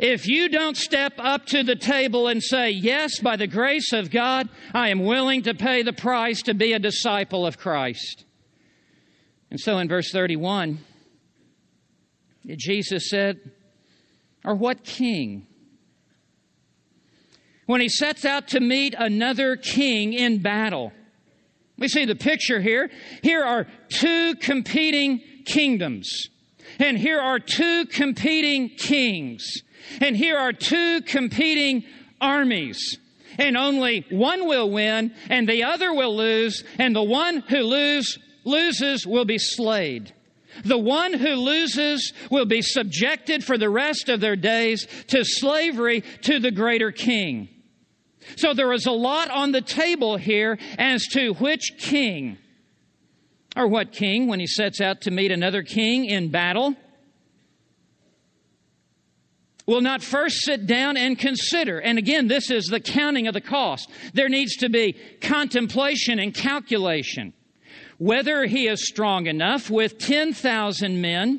If 0.00 0.26
you 0.26 0.48
don't 0.48 0.76
step 0.76 1.12
up 1.18 1.46
to 1.46 1.62
the 1.62 1.76
table 1.76 2.26
and 2.26 2.42
say, 2.42 2.70
Yes, 2.70 3.20
by 3.20 3.36
the 3.36 3.46
grace 3.46 3.92
of 3.92 4.10
God, 4.10 4.48
I 4.74 4.88
am 4.88 5.04
willing 5.04 5.42
to 5.42 5.54
pay 5.54 5.82
the 5.82 5.92
price 5.92 6.42
to 6.42 6.54
be 6.54 6.72
a 6.72 6.78
disciple 6.78 7.46
of 7.46 7.56
Christ. 7.56 8.24
And 9.50 9.60
so 9.60 9.78
in 9.78 9.88
verse 9.88 10.10
31, 10.10 10.78
Jesus 12.56 13.10
said, 13.10 13.38
Or 14.44 14.56
what 14.56 14.82
king 14.82 15.46
when 17.70 17.80
he 17.80 17.88
sets 17.88 18.24
out 18.24 18.48
to 18.48 18.58
meet 18.58 18.96
another 18.98 19.54
king 19.54 20.12
in 20.12 20.42
battle. 20.42 20.90
We 21.78 21.86
see 21.86 22.04
the 22.04 22.16
picture 22.16 22.60
here. 22.60 22.90
Here 23.22 23.44
are 23.44 23.68
two 23.88 24.34
competing 24.34 25.22
kingdoms. 25.46 26.30
And 26.80 26.98
here 26.98 27.20
are 27.20 27.38
two 27.38 27.86
competing 27.86 28.70
kings. 28.70 29.62
And 30.00 30.16
here 30.16 30.36
are 30.36 30.52
two 30.52 31.02
competing 31.02 31.84
armies. 32.20 32.98
And 33.38 33.56
only 33.56 34.04
one 34.10 34.48
will 34.48 34.68
win 34.68 35.14
and 35.28 35.48
the 35.48 35.62
other 35.62 35.94
will 35.94 36.16
lose. 36.16 36.64
And 36.76 36.96
the 36.96 37.04
one 37.04 37.36
who 37.36 37.58
lose, 37.58 38.18
loses 38.42 39.06
will 39.06 39.26
be 39.26 39.38
slayed. 39.38 40.12
The 40.64 40.76
one 40.76 41.12
who 41.12 41.34
loses 41.34 42.12
will 42.32 42.46
be 42.46 42.62
subjected 42.62 43.44
for 43.44 43.56
the 43.56 43.70
rest 43.70 44.08
of 44.08 44.20
their 44.20 44.34
days 44.34 44.88
to 45.06 45.24
slavery 45.24 46.00
to 46.22 46.40
the 46.40 46.50
greater 46.50 46.90
king. 46.90 47.48
So 48.36 48.54
there 48.54 48.72
is 48.72 48.86
a 48.86 48.92
lot 48.92 49.30
on 49.30 49.52
the 49.52 49.60
table 49.60 50.16
here 50.16 50.58
as 50.78 51.06
to 51.12 51.34
which 51.34 51.72
king, 51.78 52.38
or 53.56 53.66
what 53.66 53.92
king, 53.92 54.26
when 54.28 54.40
he 54.40 54.46
sets 54.46 54.80
out 54.80 55.00
to 55.02 55.10
meet 55.10 55.32
another 55.32 55.62
king 55.62 56.04
in 56.04 56.30
battle, 56.30 56.74
will 59.66 59.80
not 59.80 60.02
first 60.02 60.42
sit 60.42 60.66
down 60.66 60.96
and 60.96 61.18
consider. 61.18 61.80
And 61.80 61.98
again, 61.98 62.26
this 62.26 62.50
is 62.50 62.66
the 62.66 62.80
counting 62.80 63.28
of 63.28 63.34
the 63.34 63.40
cost. 63.40 63.88
There 64.14 64.28
needs 64.28 64.56
to 64.56 64.68
be 64.68 64.96
contemplation 65.20 66.18
and 66.18 66.34
calculation. 66.34 67.34
whether 68.00 68.46
he 68.46 68.66
is 68.66 68.88
strong 68.88 69.26
enough 69.26 69.68
with 69.68 69.98
10,000 69.98 71.02
men 71.02 71.38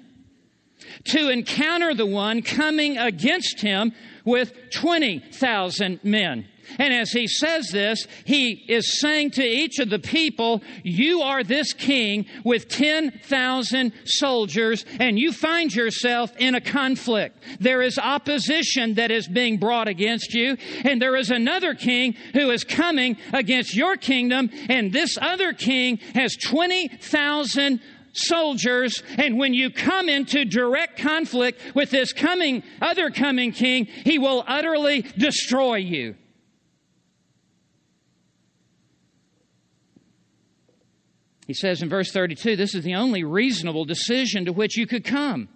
to 1.06 1.30
encounter 1.30 1.96
the 1.96 2.06
one 2.06 2.44
coming 2.44 3.00
against 3.00 3.62
him 3.62 3.92
with 4.24 4.54
20,000 4.72 6.00
men. 6.04 6.48
And 6.80 6.94
as 6.94 7.12
he 7.12 7.28
says 7.28 7.70
this, 7.70 8.08
he 8.26 8.64
is 8.68 9.00
saying 9.00 9.32
to 9.32 9.44
each 9.44 9.80
of 9.80 9.90
the 9.90 10.00
people, 10.00 10.62
You 10.84 11.22
are 11.22 11.44
this 11.44 11.74
king 11.74 12.26
with 12.44 12.68
10,000 12.68 13.94
soldiers, 14.06 14.86
and 15.00 15.18
you 15.18 15.32
find 15.32 15.74
yourself 15.74 16.32
in 16.38 16.56
a 16.56 16.62
conflict. 16.62 17.44
There 17.60 17.82
is 17.82 17.98
opposition 17.98 18.96
that 18.96 19.12
is 19.12 19.28
being 19.28 19.58
brought 19.58 19.88
against 19.88 20.34
you, 20.34 20.58
and 20.84 21.02
there 21.02 21.16
is 21.16 21.30
another 21.30 21.74
king 21.74 22.16
who 22.34 22.52
is 22.52 22.64
coming 22.64 23.18
against 23.34 23.76
your 23.76 23.98
kingdom, 23.98 24.50
and 24.70 24.92
this 24.92 25.18
other 25.20 25.54
king 25.54 25.98
has 26.14 26.36
20,000 26.36 27.82
soldiers 28.14 29.02
and 29.18 29.38
when 29.38 29.54
you 29.54 29.70
come 29.70 30.10
into 30.10 30.44
direct 30.44 31.00
conflict 31.00 31.62
with 31.74 31.90
this 31.92 32.12
coming 32.12 32.62
other 32.82 33.10
coming 33.10 33.52
king 33.52 33.86
he 33.86 34.20
will 34.20 34.44
utterly 34.48 35.02
destroy 35.18 35.76
you 35.76 36.14
He 41.52 41.56
says 41.56 41.82
in 41.82 41.90
verse 41.90 42.14
32 42.14 42.56
this 42.56 42.74
is 42.74 42.86
the 42.86 42.96
only 42.96 43.26
reasonable 43.26 43.84
decision 43.84 44.46
to 44.46 44.54
which 44.54 44.78
you 44.78 44.88
could 44.88 45.04
come. 45.04 45.50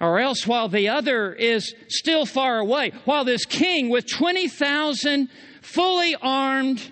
Or 0.00 0.18
else, 0.18 0.46
while 0.46 0.66
the 0.66 0.88
other 0.88 1.34
is 1.34 1.74
still 1.88 2.24
far 2.24 2.58
away, 2.58 2.92
while 3.04 3.26
this 3.26 3.44
king 3.44 3.90
with 3.90 4.06
20,000 4.06 5.28
fully 5.60 6.16
armed 6.22 6.90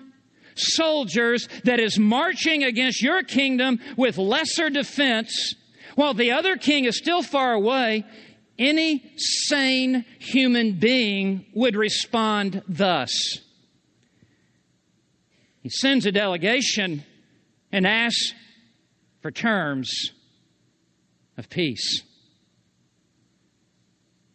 soldiers 0.53 1.49
that 1.63 1.79
is 1.79 1.97
marching 1.97 2.63
against 2.63 3.01
your 3.01 3.23
kingdom 3.23 3.79
with 3.97 4.19
lesser 4.19 4.69
defense, 4.69 5.55
while 5.95 6.13
the 6.13 6.33
other 6.33 6.55
king 6.55 6.85
is 6.85 6.99
still 6.99 7.23
far 7.23 7.53
away, 7.53 8.05
any 8.59 9.11
sane 9.17 10.05
human 10.19 10.73
being 10.73 11.47
would 11.55 11.75
respond 11.75 12.61
thus. 12.67 13.09
He 15.63 15.69
sends 15.69 16.05
a 16.05 16.11
delegation 16.11 17.03
and 17.73 17.85
ask 17.85 18.17
for 19.21 19.31
terms 19.31 20.11
of 21.37 21.49
peace. 21.49 22.03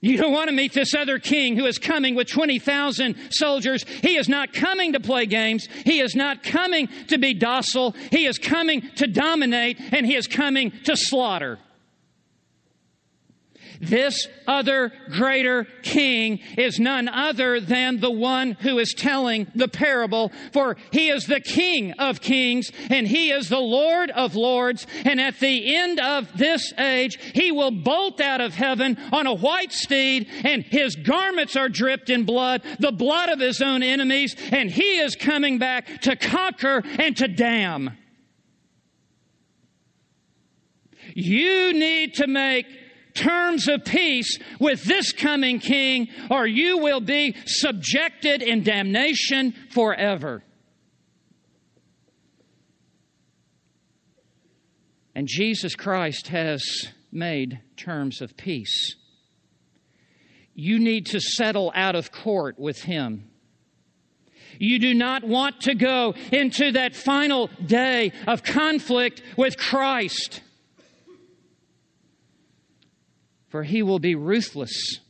You 0.01 0.17
don't 0.17 0.33
want 0.33 0.49
to 0.49 0.55
meet 0.55 0.73
this 0.73 0.95
other 0.95 1.19
king 1.19 1.57
who 1.57 1.67
is 1.67 1.79
coming 1.79 2.15
with 2.15 2.29
20,000 2.29 3.17
soldiers. 3.31 3.85
He 4.03 4.17
is 4.17 4.29
not 4.29 4.53
coming 4.53 4.93
to 4.93 5.01
play 5.01 5.27
games. 5.27 5.67
He 5.85 6.01
is 6.01 6.15
not 6.15 6.43
coming 6.43 6.89
to 7.09 7.19
be 7.19 7.35
docile. 7.35 7.97
He 8.13 8.27
is 8.27 8.39
coming 8.39 8.83
to 8.97 9.07
dominate 9.07 9.79
and 9.93 10.07
he 10.07 10.15
is 10.15 10.27
coming 10.29 10.73
to 10.85 10.97
slaughter. 10.97 11.59
This 13.81 14.27
other 14.47 14.93
greater 15.11 15.67
king 15.83 16.41
is 16.57 16.81
none 16.81 17.09
other 17.09 17.61
than 17.61 18.01
the 18.01 18.11
one 18.11 18.53
who 18.53 18.79
is 18.79 18.93
telling 18.93 19.47
the 19.55 19.69
parable, 19.69 20.33
for 20.53 20.77
he 20.91 21.11
is 21.11 21.27
the 21.27 21.41
king 21.41 21.93
of 21.93 22.21
kings 22.21 22.71
and 22.91 23.07
he 23.07 23.31
is 23.31 23.49
the 23.49 23.59
Lord 23.59 24.11
of 24.11 24.35
lords. 24.35 24.87
And 25.05 25.21
at 25.21 25.39
the 25.39 25.77
end 25.77 26.01
of 26.01 26.37
this 26.37 26.73
age, 26.79 27.19
he 27.35 27.53
will 27.53 27.71
bolt 27.71 28.21
out 28.21 28.41
of 28.41 28.55
heaven 28.55 28.99
on 29.13 29.27
a 29.27 29.35
white 29.35 29.73
steed 29.73 30.29
and 30.45 30.65
his 30.65 30.97
garments 30.97 31.57
are 31.57 31.69
dripped 31.69 32.11
in 32.11 32.25
blood, 32.25 32.63
the 32.81 32.93
blood 32.93 33.29
of 33.29 33.39
his 33.39 33.61
own 33.63 33.83
enemies, 33.83 34.35
and 34.51 34.71
he 34.71 34.99
is 34.99 35.15
coming 35.15 35.59
back 35.59 36.01
to 36.03 36.17
conquer 36.17 36.83
and 36.99 37.17
to 37.17 37.29
damn. 37.29 37.97
You 41.15 41.73
need 41.73 42.15
to 42.15 42.27
make 42.27 42.67
terms 43.19 43.69
of 43.69 43.85
peace 43.85 44.39
with 44.59 44.85
this 44.85 45.13
coming 45.13 45.59
king, 45.59 46.09
or 46.31 46.47
you 46.47 46.79
will 46.79 47.01
be 47.01 47.35
subjected 47.47 48.43
in 48.43 48.63
damnation 48.63 49.53
forever. 49.71 50.43
And 55.15 55.27
Jesus 55.27 55.75
Christ 55.75 56.29
has 56.29 56.63
made 57.11 57.61
terms 57.77 58.23
of 58.23 58.37
peace. 58.37 58.95
You 60.55 60.79
need 60.79 61.07
to 61.07 61.21
settle 61.21 61.73
out 61.75 61.97
of 61.97 62.13
court 62.13 62.59
with 62.59 62.83
him. 62.83 63.29
You 64.61 64.79
do 64.79 64.95
not 64.95 65.25
want 65.25 65.63
to 65.63 65.75
go 65.75 66.15
into 66.33 66.73
that 66.73 66.95
final 66.95 67.49
day 67.65 68.13
of 68.27 68.43
conflict 68.43 69.23
with 69.37 69.57
Christ 69.57 70.41
for 73.49 73.63
he 73.63 73.83
will 73.83 73.99
be 73.99 74.15
ruthless 74.15 75.01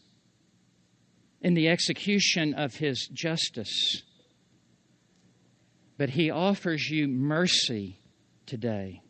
in 1.41 1.55
the 1.55 1.69
execution 1.69 2.55
of 2.55 2.77
his 2.77 3.09
justice. 3.13 4.03
But 5.97 6.11
he 6.11 6.31
offers 6.31 6.89
you 6.89 7.09
mercy 7.09 7.99
today. 8.47 9.03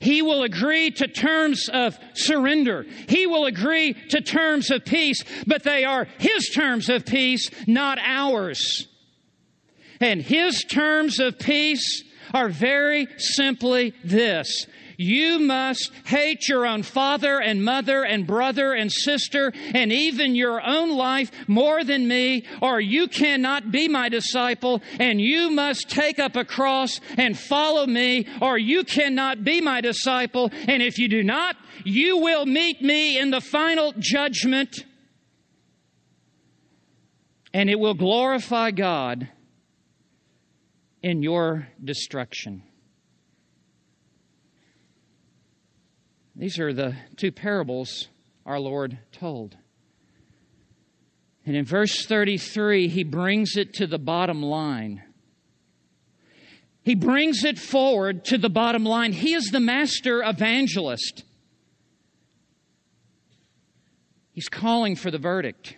He 0.00 0.22
will 0.22 0.42
agree 0.42 0.90
to 0.92 1.08
terms 1.08 1.68
of 1.72 1.98
surrender. 2.14 2.84
He 3.08 3.26
will 3.26 3.46
agree 3.46 3.94
to 4.10 4.20
terms 4.20 4.70
of 4.70 4.84
peace, 4.84 5.22
but 5.46 5.62
they 5.62 5.84
are 5.84 6.06
His 6.18 6.50
terms 6.54 6.88
of 6.88 7.06
peace, 7.06 7.50
not 7.66 7.98
ours. 7.98 8.86
And 10.00 10.20
His 10.20 10.62
terms 10.64 11.18
of 11.20 11.38
peace 11.38 12.04
are 12.34 12.48
very 12.48 13.08
simply 13.16 13.94
this 14.04 14.66
you 14.98 15.38
must 15.38 15.92
hate 16.04 16.48
your 16.48 16.66
own 16.66 16.82
father 16.82 17.40
and 17.40 17.64
mother 17.64 18.02
and 18.02 18.26
brother 18.26 18.72
and 18.72 18.90
sister 18.90 19.52
and 19.72 19.92
even 19.92 20.34
your 20.34 20.60
own 20.60 20.90
life 20.90 21.30
more 21.46 21.84
than 21.84 22.08
me, 22.08 22.44
or 22.60 22.80
you 22.80 23.06
cannot 23.06 23.70
be 23.70 23.86
my 23.86 24.08
disciple, 24.08 24.82
and 24.98 25.20
you 25.20 25.50
must 25.50 25.88
take 25.88 26.18
up 26.18 26.34
a 26.34 26.44
cross 26.44 27.00
and 27.16 27.38
follow 27.38 27.86
me, 27.86 28.26
or 28.42 28.58
you 28.58 28.82
cannot 28.82 29.44
be 29.44 29.60
my 29.60 29.80
disciple, 29.80 30.50
and 30.66 30.82
if 30.82 30.98
you 30.98 31.08
do 31.08 31.22
not, 31.22 31.56
you 31.84 32.18
will 32.18 32.44
meet 32.44 32.82
me 32.82 33.18
in 33.18 33.30
the 33.30 33.40
final 33.40 33.94
judgment, 33.98 34.84
and 37.54 37.70
it 37.70 37.78
will 37.78 37.94
glorify 37.94 38.72
God 38.72 39.28
in 41.04 41.22
your 41.22 41.68
destruction. 41.82 42.64
These 46.38 46.60
are 46.60 46.72
the 46.72 46.94
two 47.16 47.32
parables 47.32 48.06
our 48.46 48.60
Lord 48.60 48.96
told. 49.10 49.56
And 51.44 51.56
in 51.56 51.64
verse 51.64 52.06
33, 52.06 52.86
he 52.86 53.02
brings 53.02 53.56
it 53.56 53.74
to 53.74 53.88
the 53.88 53.98
bottom 53.98 54.40
line. 54.40 55.02
He 56.82 56.94
brings 56.94 57.44
it 57.44 57.58
forward 57.58 58.24
to 58.26 58.38
the 58.38 58.48
bottom 58.48 58.84
line. 58.84 59.12
He 59.12 59.34
is 59.34 59.46
the 59.46 59.58
master 59.58 60.22
evangelist. 60.22 61.24
He's 64.30 64.48
calling 64.48 64.94
for 64.94 65.10
the 65.10 65.18
verdict. 65.18 65.76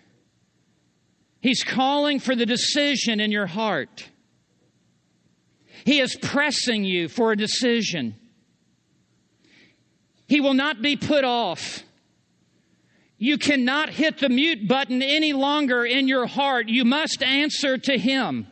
He's 1.41 1.65
calling 1.65 2.21
for 2.21 2.37
the 2.37 2.45
decision 2.45 3.19
in 3.19 3.33
your 3.33 3.47
heart. 3.47 4.11
He 5.87 6.01
is 6.01 6.19
pressing 6.21 6.85
you 6.85 7.09
for 7.09 7.33
a 7.33 7.37
decision. 7.37 8.20
He 10.31 10.41
will 10.41 10.55
not 10.55 10.81
be 10.81 10.95
put 10.95 11.25
off. 11.25 11.83
You 13.19 13.37
cannot 13.37 13.91
hit 13.91 14.19
the 14.19 14.29
mute 14.29 14.69
button 14.69 15.03
any 15.03 15.33
longer 15.33 15.85
in 15.85 16.07
your 16.07 16.29
heart. 16.29 16.69
You 16.69 16.85
must 16.85 17.21
answer 17.21 17.77
to 17.77 17.99
Him. 17.99 18.47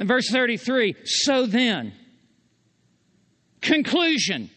In 0.00 0.06
verse 0.06 0.30
33, 0.30 0.94
so 1.04 1.44
then, 1.44 1.92
conclusion. 3.60 4.48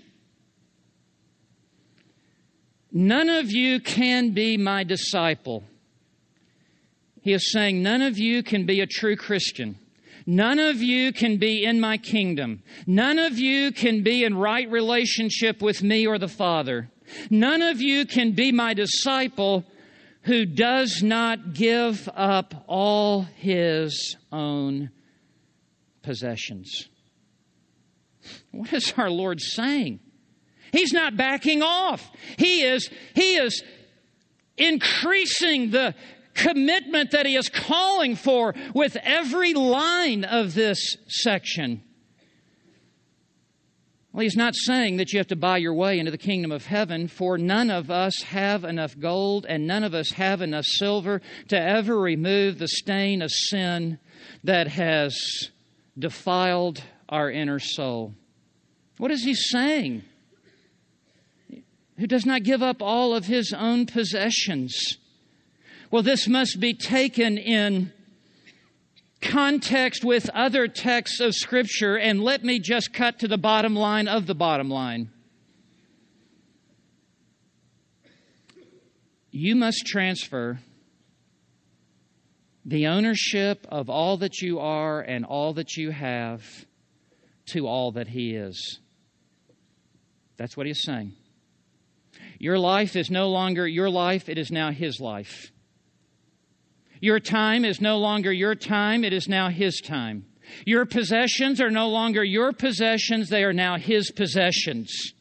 None 2.93 3.28
of 3.28 3.51
you 3.51 3.82
can 3.82 4.32
be 4.32 4.55
my 4.55 4.86
disciple. 4.86 5.65
He 7.19 7.34
is 7.34 7.51
saying, 7.51 7.84
none 7.84 8.01
of 8.01 8.17
you 8.17 8.41
can 8.41 8.65
be 8.65 8.80
a 8.80 8.88
true 8.88 9.17
Christian 9.17 9.80
None 10.26 10.59
of 10.59 10.82
you 10.82 11.11
can 11.11 11.38
be 11.38 11.65
in 11.65 11.80
my 11.80 11.97
kingdom. 11.97 12.63
None 12.86 13.19
of 13.19 13.39
you 13.39 13.72
can 13.72 14.03
be 14.03 14.24
in 14.24 14.36
right 14.36 14.69
relationship 14.69 15.61
with 15.61 15.82
me 15.82 16.05
or 16.05 16.17
the 16.17 16.28
Father. 16.28 16.89
None 17.30 17.61
of 17.61 17.82
you 17.82 18.05
can 18.05 18.32
be 18.34 18.51
my 18.51 18.74
disciple 18.74 19.65
who 20.24 20.45
does 20.45 21.01
not 21.01 21.53
give 21.53 22.07
up 22.15 22.65
all 22.67 23.24
his 23.24 24.15
own 24.32 24.91
possessions. 26.03 26.89
What 28.51 28.72
is 28.74 28.93
our 28.97 29.09
Lord 29.09 29.41
saying? 29.41 29.99
He's 30.72 30.93
not 30.93 31.17
backing 31.17 31.61
off. 31.61 32.09
He 32.38 32.61
is, 32.61 32.89
he 33.15 33.36
is 33.36 33.63
increasing 34.57 35.72
the 35.72 35.95
commitment 36.34 37.11
that 37.11 37.25
he 37.25 37.36
is 37.36 37.49
calling 37.49 38.15
for 38.15 38.55
with 38.73 38.95
every 38.97 39.53
line 39.53 40.23
of 40.23 40.53
this 40.53 40.95
section. 41.07 41.84
Well, 44.13 44.23
he's 44.23 44.36
not 44.36 44.55
saying 44.55 44.97
that 44.97 45.13
you 45.13 45.19
have 45.19 45.27
to 45.27 45.38
buy 45.38 45.57
your 45.57 45.73
way 45.73 45.97
into 45.97 46.11
the 46.11 46.17
kingdom 46.17 46.51
of 46.51 46.65
heaven, 46.65 47.07
for 47.07 47.38
none 47.38 47.71
of 47.71 47.89
us 47.89 48.23
have 48.23 48.65
enough 48.65 48.99
gold 48.99 49.45
and 49.47 49.65
none 49.65 49.86
of 49.86 49.93
us 49.93 50.11
have 50.11 50.41
enough 50.41 50.65
silver 50.65 51.21
to 51.47 51.57
ever 51.57 51.97
remove 51.97 52.57
the 52.57 52.67
stain 52.67 53.21
of 53.21 53.32
sin 53.32 53.99
that 54.43 54.67
has 54.67 55.17
defiled 55.97 56.84
our 57.07 57.32
inner 57.32 57.59
soul. 57.59 58.13
What 58.97 59.11
is 59.11 59.23
he 59.23 59.34
saying? 59.34 60.03
Who 61.97 62.07
does 62.07 62.25
not 62.25 62.43
give 62.43 62.61
up 62.61 62.82
all 62.82 63.15
of 63.15 63.25
his 63.25 63.53
own 63.53 63.86
possessions. 63.86 64.97
Well, 65.91 66.03
this 66.03 66.25
must 66.25 66.61
be 66.61 66.73
taken 66.73 67.37
in 67.37 67.91
context 69.21 70.05
with 70.05 70.29
other 70.29 70.69
texts 70.69 71.19
of 71.19 71.35
Scripture, 71.35 71.97
and 71.97 72.23
let 72.23 72.45
me 72.45 72.59
just 72.59 72.93
cut 72.93 73.19
to 73.19 73.27
the 73.27 73.37
bottom 73.37 73.75
line 73.75 74.07
of 74.07 74.25
the 74.25 74.33
bottom 74.33 74.69
line. 74.69 75.09
You 79.31 79.57
must 79.57 79.85
transfer 79.85 80.59
the 82.63 82.87
ownership 82.87 83.67
of 83.69 83.89
all 83.89 84.15
that 84.17 84.41
you 84.41 84.59
are 84.59 85.01
and 85.01 85.25
all 85.25 85.53
that 85.55 85.75
you 85.75 85.91
have 85.91 86.45
to 87.47 87.67
all 87.67 87.91
that 87.93 88.07
He 88.07 88.33
is. 88.33 88.79
That's 90.37 90.55
what 90.55 90.67
He's 90.67 90.83
saying. 90.83 91.15
Your 92.39 92.57
life 92.57 92.95
is 92.95 93.11
no 93.11 93.27
longer 93.27 93.67
your 93.67 93.89
life, 93.89 94.29
it 94.29 94.37
is 94.37 94.51
now 94.51 94.71
His 94.71 95.01
life. 95.01 95.51
Your 97.02 97.20
time 97.20 97.66
is 97.66 97.82
no 97.82 97.97
longer 97.97 98.32
your 98.32 98.54
time, 98.54 99.04
it 99.04 99.12
is 99.12 99.28
now 99.28 99.49
His 99.49 99.82
time. 99.82 100.26
Your 100.68 100.86
possessions 100.86 101.60
are 101.60 101.72
no 101.72 101.89
longer 101.89 102.24
your 102.24 102.54
possessions, 102.54 103.28
they 103.28 103.43
are 103.43 103.54
now 103.54 103.78
His 103.78 104.12
possessions. 104.12 105.14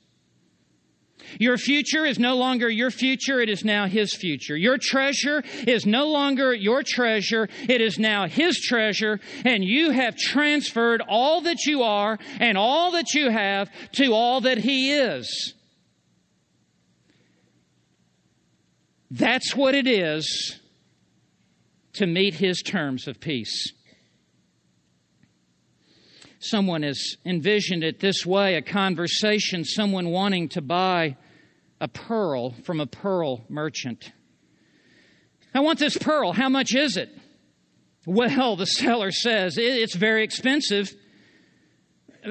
Your 1.38 1.56
future 1.56 2.04
is 2.04 2.18
no 2.18 2.36
longer 2.36 2.68
your 2.68 2.90
future, 2.90 3.40
it 3.40 3.48
is 3.48 3.64
now 3.64 3.86
His 3.86 4.14
future. 4.14 4.56
Your 4.56 4.76
treasure 4.78 5.42
is 5.66 5.86
no 5.86 6.08
longer 6.08 6.52
your 6.52 6.82
treasure, 6.84 7.48
it 7.66 7.80
is 7.80 7.98
now 7.98 8.26
His 8.26 8.58
treasure, 8.58 9.18
and 9.46 9.64
you 9.64 9.90
have 9.90 10.16
transferred 10.16 11.02
all 11.08 11.40
that 11.42 11.64
you 11.64 11.82
are 11.82 12.18
and 12.40 12.58
all 12.58 12.92
that 12.92 13.14
you 13.14 13.30
have 13.30 13.70
to 13.92 14.12
all 14.12 14.42
that 14.42 14.58
He 14.58 14.92
is. 14.92 15.54
That's 19.10 19.56
what 19.56 19.74
it 19.74 19.86
is 19.86 20.59
to 21.94 22.06
meet 22.06 22.34
his 22.34 22.62
terms 22.62 23.08
of 23.08 23.20
peace. 23.20 23.72
Someone 26.38 26.82
has 26.82 27.16
envisioned 27.26 27.84
it 27.84 28.00
this 28.00 28.24
way 28.24 28.54
a 28.54 28.62
conversation, 28.62 29.64
someone 29.64 30.08
wanting 30.08 30.48
to 30.50 30.62
buy 30.62 31.16
a 31.80 31.88
pearl 31.88 32.52
from 32.64 32.80
a 32.80 32.86
pearl 32.86 33.44
merchant. 33.48 34.12
I 35.54 35.60
want 35.60 35.78
this 35.78 35.98
pearl. 35.98 36.32
How 36.32 36.48
much 36.48 36.74
is 36.74 36.96
it? 36.96 37.10
Well, 38.06 38.56
the 38.56 38.66
seller 38.66 39.10
says 39.10 39.56
it's 39.58 39.94
very 39.94 40.24
expensive. 40.24 40.90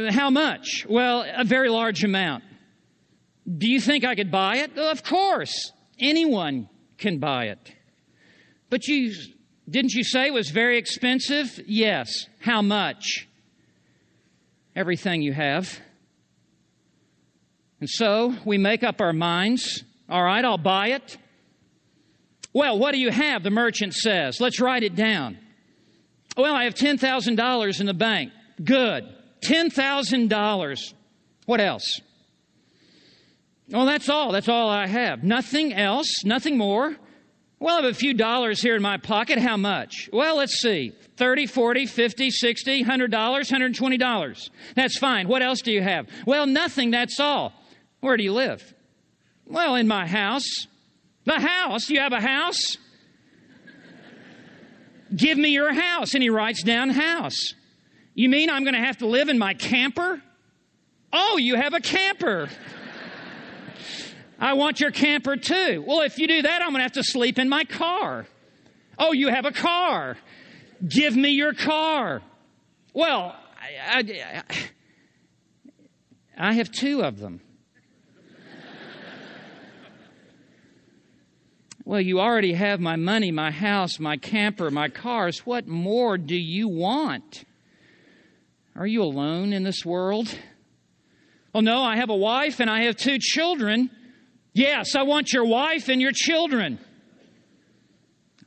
How 0.10 0.30
much? 0.30 0.86
Well, 0.90 1.26
a 1.28 1.44
very 1.44 1.70
large 1.70 2.04
amount. 2.04 2.44
Do 3.58 3.70
you 3.70 3.80
think 3.80 4.04
I 4.06 4.16
could 4.16 4.32
buy 4.32 4.58
it? 4.58 4.78
Of 4.78 5.04
course. 5.04 5.72
Anyone 6.00 6.70
can 6.98 7.20
buy 7.20 7.46
it. 7.46 7.74
But 8.70 8.88
you 8.88 9.14
didn't 9.70 9.94
you 9.94 10.04
say 10.04 10.28
it 10.28 10.34
was 10.34 10.50
very 10.50 10.78
expensive? 10.78 11.60
Yes. 11.66 12.26
How 12.40 12.62
much? 12.62 13.28
Everything 14.76 15.22
you 15.22 15.34
have. 15.34 15.80
And 17.80 17.90
so 17.90 18.36
we 18.46 18.58
make 18.58 18.84
up 18.84 19.02
our 19.02 19.14
minds. 19.14 19.84
All 20.10 20.24
right, 20.24 20.44
I'll 20.44 20.58
buy 20.58 20.90
it. 20.90 21.18
Well, 22.54 22.80
what 22.80 22.94
do 22.94 23.00
you 23.00 23.12
have? 23.12 23.44
The 23.44 23.52
merchant 23.52 23.94
says. 23.94 24.42
Let's 24.42 24.60
write 24.60 24.84
it 24.84 24.96
down. 24.96 25.38
Well, 26.36 26.56
I 26.56 26.64
have 26.64 26.74
$10,000 26.74 27.80
in 27.80 27.86
the 27.86 27.94
bank. 27.94 28.32
Good. 28.64 29.08
$10,000. 29.42 30.94
What 31.46 31.62
else? 31.62 32.02
Well, 33.70 33.86
that's 33.86 34.10
all. 34.10 34.32
That's 34.32 34.50
all 34.50 34.70
I 34.70 34.88
have. 34.88 35.24
Nothing 35.24 35.74
else, 35.74 36.24
nothing 36.26 36.58
more. 36.58 36.96
Well, 37.60 37.78
I 37.78 37.82
have 37.82 37.92
a 37.92 37.94
few 37.94 38.14
dollars 38.14 38.62
here 38.62 38.76
in 38.76 38.82
my 38.82 38.98
pocket. 38.98 39.38
How 39.38 39.58
much? 39.58 40.10
Well, 40.14 40.38
let's 40.38 40.62
see. 40.62 40.94
30, 41.18 41.46
40, 41.46 41.86
50, 41.88 42.32
60, 42.32 42.86
$100, 42.86 43.10
$120. 43.10 44.50
That's 44.76 44.98
fine. 44.98 45.28
What 45.28 45.42
else 45.42 45.62
do 45.62 45.74
you 45.74 45.82
have? 45.82 46.08
Well, 46.26 46.46
nothing. 46.46 46.92
That's 46.92 47.20
all. 47.20 47.52
Where 48.00 48.16
do 48.16 48.24
you 48.24 48.32
live? 48.32 48.74
Well, 49.46 49.76
in 49.76 49.88
my 49.88 50.08
house. 50.08 50.48
The 51.26 51.40
house? 51.40 51.90
You 51.90 52.00
have 52.00 52.14
a 52.14 52.22
house? 52.22 52.78
Give 55.14 55.38
me 55.38 55.50
your 55.50 55.74
house. 55.74 56.14
And 56.14 56.24
he 56.24 56.30
writes 56.30 56.64
down 56.64 56.90
house. 56.92 57.54
You 58.14 58.30
mean 58.30 58.50
I'm 58.50 58.64
going 58.64 58.76
to 58.76 58.86
have 58.86 59.00
to 59.00 59.08
live 59.08 59.28
in 59.28 59.38
my 59.38 59.54
camper? 59.54 60.22
Oh, 61.12 61.38
you 61.38 61.56
have 61.56 61.74
a 61.74 61.82
camper. 61.82 62.50
I 64.40 64.54
want 64.54 64.80
your 64.80 64.92
camper 64.92 65.36
too. 65.36 65.84
Well, 65.86 66.02
if 66.02 66.18
you 66.18 66.28
do 66.28 66.42
that, 66.44 66.62
I'm 66.62 66.70
going 66.70 66.80
to 66.80 66.84
have 66.84 66.94
to 66.94 67.04
sleep 67.04 67.38
in 67.38 67.50
my 67.50 67.66
car. 67.66 68.26
Oh, 68.98 69.12
you 69.12 69.28
have 69.28 69.46
a 69.46 69.52
car. 69.52 70.18
Give 70.88 71.16
me 71.16 71.32
your 71.32 71.54
car. 71.54 72.22
Well, 72.94 73.36
I, 73.60 74.44
I, 74.50 74.54
I 76.38 76.54
have 76.54 76.72
two 76.72 77.04
of 77.04 77.20
them. 77.20 77.42
well, 81.84 82.00
you 82.00 82.22
already 82.22 82.54
have 82.54 82.80
my 82.80 82.96
money, 82.96 83.32
my 83.32 83.52
house, 83.52 84.00
my 84.00 84.16
camper, 84.16 84.72
my 84.72 84.88
cars. 84.88 85.40
What 85.40 85.68
more 85.68 86.18
do 86.18 86.38
you 86.38 86.70
want? 86.70 87.44
Are 88.74 88.88
you 88.88 89.04
alone 89.04 89.52
in 89.52 89.64
this 89.64 89.86
world? 89.86 90.34
Oh, 91.54 91.60
no, 91.60 91.84
I 91.84 91.98
have 91.98 92.10
a 92.10 92.16
wife 92.16 92.62
and 92.62 92.70
I 92.70 92.84
have 92.84 92.96
two 92.96 93.18
children. 93.20 93.90
Yes, 94.60 94.94
I 94.94 95.04
want 95.04 95.32
your 95.32 95.46
wife 95.46 95.88
and 95.88 96.02
your 96.02 96.12
children. 96.14 96.80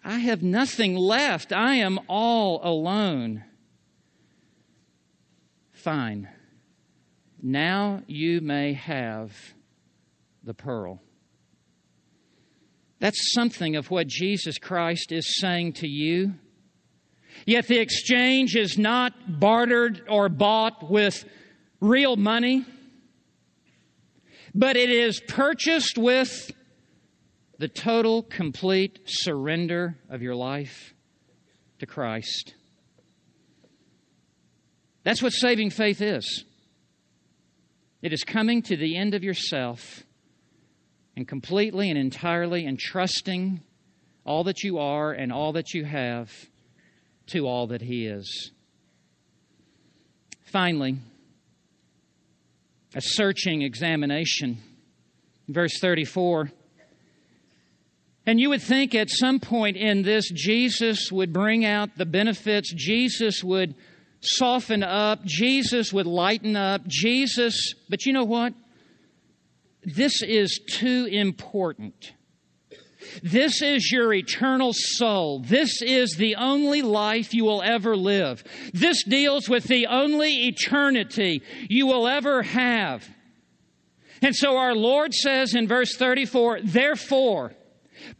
I 0.04 0.18
have 0.18 0.42
nothing 0.42 0.94
left. 0.94 1.54
I 1.54 1.76
am 1.76 1.98
all 2.06 2.60
alone. 2.62 3.44
Fine. 5.72 6.28
Now 7.42 8.02
you 8.08 8.42
may 8.42 8.74
have 8.74 9.34
the 10.44 10.52
pearl. 10.52 11.00
That's 12.98 13.32
something 13.32 13.74
of 13.76 13.90
what 13.90 14.06
Jesus 14.06 14.58
Christ 14.58 15.12
is 15.12 15.40
saying 15.40 15.72
to 15.76 15.88
you. 15.88 16.34
Yet 17.46 17.68
the 17.68 17.78
exchange 17.78 18.54
is 18.54 18.76
not 18.76 19.40
bartered 19.40 20.02
or 20.10 20.28
bought 20.28 20.90
with 20.90 21.24
real 21.80 22.16
money 22.16 22.66
but 24.54 24.76
it 24.76 24.90
is 24.90 25.20
purchased 25.20 25.96
with 25.96 26.50
the 27.58 27.68
total, 27.68 28.22
complete 28.22 29.00
surrender 29.06 29.96
of 30.10 30.22
your 30.22 30.34
life 30.34 30.94
to 31.78 31.86
Christ. 31.86 32.54
That's 35.04 35.22
what 35.22 35.30
saving 35.30 35.70
faith 35.70 36.00
is. 36.00 36.44
It 38.02 38.12
is 38.12 38.24
coming 38.24 38.62
to 38.62 38.76
the 38.76 38.96
end 38.96 39.14
of 39.14 39.22
yourself 39.22 40.02
and 41.16 41.26
completely 41.26 41.88
and 41.88 41.98
entirely 41.98 42.66
entrusting 42.66 43.60
all 44.24 44.44
that 44.44 44.62
you 44.62 44.78
are 44.78 45.12
and 45.12 45.32
all 45.32 45.52
that 45.52 45.74
you 45.74 45.84
have 45.84 46.30
to 47.28 47.46
all 47.46 47.68
that 47.68 47.80
He 47.80 48.06
is. 48.06 48.50
Finally, 50.44 50.98
a 52.94 53.00
searching 53.00 53.62
examination. 53.62 54.58
Verse 55.48 55.78
34. 55.80 56.50
And 58.26 58.38
you 58.38 58.50
would 58.50 58.62
think 58.62 58.94
at 58.94 59.10
some 59.10 59.40
point 59.40 59.76
in 59.76 60.02
this, 60.02 60.30
Jesus 60.30 61.10
would 61.10 61.32
bring 61.32 61.64
out 61.64 61.96
the 61.96 62.06
benefits, 62.06 62.72
Jesus 62.72 63.42
would 63.42 63.74
soften 64.20 64.84
up, 64.84 65.24
Jesus 65.24 65.92
would 65.92 66.06
lighten 66.06 66.54
up, 66.54 66.86
Jesus, 66.86 67.74
but 67.88 68.06
you 68.06 68.12
know 68.12 68.24
what? 68.24 68.54
This 69.82 70.22
is 70.22 70.60
too 70.70 71.08
important 71.10 72.12
this 73.22 73.62
is 73.62 73.90
your 73.90 74.12
eternal 74.12 74.72
soul. 74.74 75.40
This 75.40 75.82
is 75.82 76.16
the 76.16 76.36
only 76.36 76.82
life 76.82 77.34
you 77.34 77.44
will 77.44 77.62
ever 77.62 77.96
live. 77.96 78.44
This 78.72 79.02
deals 79.04 79.48
with 79.48 79.64
the 79.64 79.86
only 79.86 80.48
eternity 80.48 81.42
you 81.68 81.86
will 81.86 82.06
ever 82.06 82.42
have. 82.42 83.08
And 84.22 84.36
so 84.36 84.56
our 84.56 84.74
Lord 84.74 85.12
says 85.12 85.54
in 85.54 85.66
verse 85.66 85.96
34, 85.96 86.60
therefore, 86.62 87.52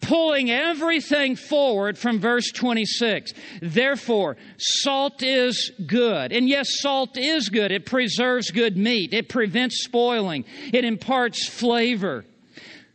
pulling 0.01 0.51
everything 0.51 1.37
forward 1.37 1.99
from 1.99 2.19
verse 2.19 2.51
26. 2.53 3.33
Therefore, 3.61 4.37
salt 4.59 5.23
is 5.23 5.73
good. 5.87 6.33
And 6.33 6.49
yes, 6.49 6.81
salt 6.81 7.17
is 7.17 7.49
good. 7.49 7.71
It 7.71 7.87
preserves 7.87 8.51
good 8.51 8.77
meat. 8.77 9.15
It 9.15 9.29
prevents 9.29 9.83
spoiling. 9.85 10.45
It 10.73 10.85
imparts 10.85 11.49
flavor. 11.49 12.25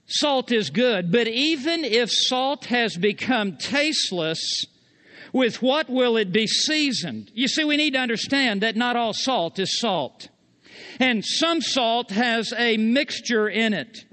Salt 0.07 0.51
is 0.51 0.69
good. 0.69 1.11
But 1.11 1.27
even 1.27 1.83
if 1.83 2.09
salt 2.09 2.65
has 2.65 2.95
become 2.95 3.57
tasteless, 3.57 4.65
with 5.33 5.61
what 5.61 5.89
will 5.89 6.17
it 6.17 6.31
be 6.31 6.47
seasoned? 6.47 7.29
You 7.33 7.47
see, 7.47 7.65
we 7.65 7.77
need 7.77 7.93
to 7.93 7.99
understand 7.99 8.61
that 8.61 8.75
not 8.75 8.95
all 8.95 9.13
salt 9.13 9.59
is 9.59 9.79
salt. 9.79 10.29
And 10.99 11.23
some 11.23 11.61
salt 11.61 12.11
has 12.11 12.53
a 12.57 12.77
mixture 12.77 13.49
in 13.49 13.73
it. 13.73 14.05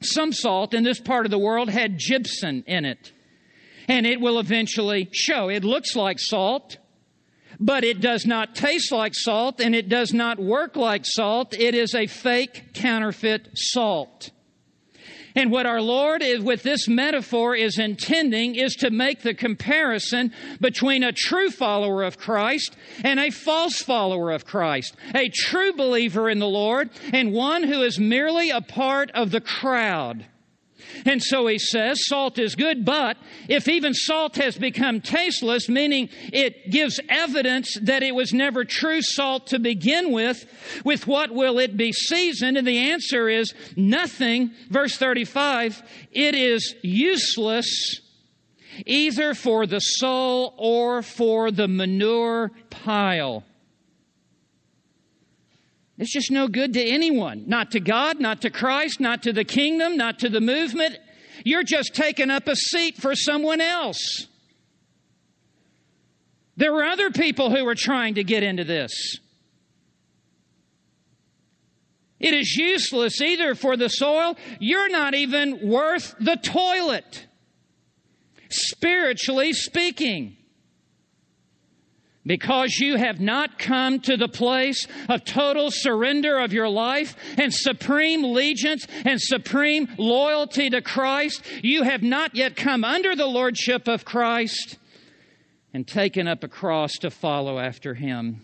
Some 0.00 0.32
salt 0.32 0.74
in 0.74 0.82
this 0.82 1.00
part 1.00 1.26
of 1.26 1.30
the 1.30 1.38
world 1.38 1.68
had 1.68 1.98
gypsum 1.98 2.64
in 2.66 2.84
it. 2.84 3.12
And 3.88 4.06
it 4.06 4.20
will 4.20 4.38
eventually 4.38 5.08
show. 5.12 5.48
It 5.48 5.64
looks 5.64 5.94
like 5.94 6.18
salt, 6.18 6.78
but 7.60 7.84
it 7.84 8.00
does 8.00 8.24
not 8.24 8.54
taste 8.54 8.90
like 8.90 9.12
salt 9.14 9.60
and 9.60 9.74
it 9.74 9.88
does 9.88 10.12
not 10.12 10.38
work 10.38 10.76
like 10.76 11.04
salt. 11.04 11.54
It 11.54 11.74
is 11.74 11.94
a 11.94 12.06
fake 12.06 12.72
counterfeit 12.74 13.50
salt. 13.54 14.30
And 15.34 15.50
what 15.50 15.66
our 15.66 15.80
Lord 15.80 16.22
is 16.22 16.40
with 16.40 16.62
this 16.62 16.88
metaphor 16.88 17.56
is 17.56 17.78
intending 17.78 18.54
is 18.54 18.74
to 18.76 18.90
make 18.90 19.22
the 19.22 19.34
comparison 19.34 20.32
between 20.60 21.02
a 21.02 21.12
true 21.12 21.50
follower 21.50 22.02
of 22.02 22.18
Christ 22.18 22.76
and 23.02 23.18
a 23.18 23.30
false 23.30 23.78
follower 23.78 24.30
of 24.30 24.44
Christ. 24.44 24.94
A 25.14 25.30
true 25.30 25.72
believer 25.72 26.28
in 26.28 26.38
the 26.38 26.46
Lord 26.46 26.90
and 27.12 27.32
one 27.32 27.62
who 27.62 27.82
is 27.82 27.98
merely 27.98 28.50
a 28.50 28.60
part 28.60 29.10
of 29.12 29.30
the 29.30 29.40
crowd. 29.40 30.26
And 31.04 31.22
so 31.22 31.46
he 31.46 31.58
says, 31.58 32.06
salt 32.06 32.38
is 32.38 32.54
good, 32.54 32.84
but 32.84 33.16
if 33.48 33.68
even 33.68 33.94
salt 33.94 34.36
has 34.36 34.56
become 34.56 35.00
tasteless, 35.00 35.68
meaning 35.68 36.08
it 36.32 36.70
gives 36.70 37.00
evidence 37.08 37.76
that 37.82 38.02
it 38.02 38.14
was 38.14 38.32
never 38.32 38.64
true 38.64 39.02
salt 39.02 39.48
to 39.48 39.58
begin 39.58 40.12
with, 40.12 40.46
with 40.84 41.06
what 41.06 41.30
will 41.30 41.58
it 41.58 41.76
be 41.76 41.92
seasoned? 41.92 42.56
And 42.56 42.66
the 42.66 42.90
answer 42.90 43.28
is 43.28 43.54
nothing. 43.76 44.52
Verse 44.70 44.96
35, 44.96 45.82
it 46.12 46.34
is 46.34 46.74
useless 46.82 48.00
either 48.86 49.34
for 49.34 49.66
the 49.66 49.80
soul 49.80 50.54
or 50.56 51.02
for 51.02 51.50
the 51.50 51.68
manure 51.68 52.50
pile. 52.70 53.44
It's 56.02 56.12
just 56.12 56.32
no 56.32 56.48
good 56.48 56.72
to 56.72 56.84
anyone. 56.84 57.44
Not 57.46 57.70
to 57.70 57.80
God, 57.80 58.18
not 58.18 58.42
to 58.42 58.50
Christ, 58.50 58.98
not 58.98 59.22
to 59.22 59.32
the 59.32 59.44
kingdom, 59.44 59.96
not 59.96 60.18
to 60.18 60.28
the 60.28 60.40
movement. 60.40 60.98
You're 61.44 61.62
just 61.62 61.94
taking 61.94 62.28
up 62.28 62.48
a 62.48 62.56
seat 62.56 62.96
for 62.96 63.14
someone 63.14 63.60
else. 63.60 64.26
There 66.56 66.72
were 66.72 66.82
other 66.82 67.12
people 67.12 67.54
who 67.54 67.64
were 67.64 67.76
trying 67.76 68.16
to 68.16 68.24
get 68.24 68.42
into 68.42 68.64
this. 68.64 68.90
It 72.18 72.34
is 72.34 72.56
useless 72.56 73.20
either 73.20 73.54
for 73.54 73.76
the 73.76 73.88
soil. 73.88 74.36
You're 74.58 74.90
not 74.90 75.14
even 75.14 75.68
worth 75.68 76.16
the 76.18 76.34
toilet, 76.34 77.28
spiritually 78.48 79.52
speaking 79.52 80.36
because 82.24 82.76
you 82.78 82.96
have 82.96 83.20
not 83.20 83.58
come 83.58 84.00
to 84.00 84.16
the 84.16 84.28
place 84.28 84.86
of 85.08 85.24
total 85.24 85.70
surrender 85.70 86.38
of 86.38 86.52
your 86.52 86.68
life 86.68 87.16
and 87.36 87.52
supreme 87.52 88.22
allegiance 88.24 88.86
and 89.04 89.20
supreme 89.20 89.88
loyalty 89.98 90.70
to 90.70 90.80
Christ, 90.80 91.42
you 91.62 91.82
have 91.82 92.02
not 92.02 92.34
yet 92.34 92.54
come 92.54 92.84
under 92.84 93.16
the 93.16 93.26
lordship 93.26 93.88
of 93.88 94.04
Christ 94.04 94.78
and 95.74 95.86
taken 95.86 96.28
up 96.28 96.44
a 96.44 96.48
cross 96.48 96.92
to 96.98 97.10
follow 97.10 97.58
after 97.58 97.94
him. 97.94 98.42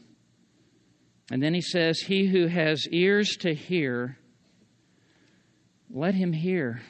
And 1.31 1.43
then 1.43 1.55
he 1.55 1.61
says, 1.61 2.01
He 2.01 2.27
who 2.27 2.47
has 2.47 2.89
ears 2.91 3.37
to 3.41 3.55
hear, 3.55 4.19
let 5.91 6.15
him 6.15 6.33
hear. 6.33 6.81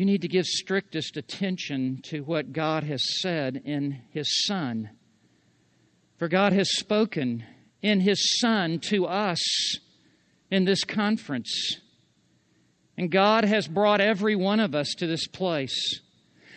You 0.00 0.06
need 0.06 0.22
to 0.22 0.28
give 0.28 0.46
strictest 0.46 1.18
attention 1.18 2.00
to 2.04 2.20
what 2.20 2.54
God 2.54 2.84
has 2.84 3.20
said 3.20 3.60
in 3.66 4.00
His 4.08 4.46
Son. 4.46 4.88
For 6.16 6.26
God 6.26 6.54
has 6.54 6.74
spoken 6.74 7.44
in 7.82 8.00
His 8.00 8.40
Son 8.40 8.78
to 8.84 9.04
us 9.04 9.76
in 10.50 10.64
this 10.64 10.84
conference. 10.84 11.76
And 12.96 13.10
God 13.10 13.44
has 13.44 13.68
brought 13.68 14.00
every 14.00 14.34
one 14.34 14.58
of 14.58 14.74
us 14.74 14.94
to 14.96 15.06
this 15.06 15.26
place. 15.26 16.00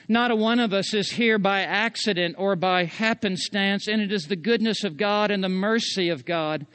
Not 0.07 0.31
a 0.31 0.35
one 0.35 0.59
of 0.59 0.73
us 0.73 0.93
is 0.93 1.11
here 1.11 1.39
by 1.39 1.61
accident 1.61 2.35
or 2.37 2.55
by 2.55 2.83
happenstance, 2.85 3.87
and 3.87 4.01
it 4.01 4.11
is 4.11 4.27
the 4.27 4.35
goodness 4.35 4.83
of 4.83 4.97
God 4.97 5.31
and 5.31 5.43
the 5.43 5.49
mercy 5.49 6.09
of 6.09 6.25
God 6.25 6.65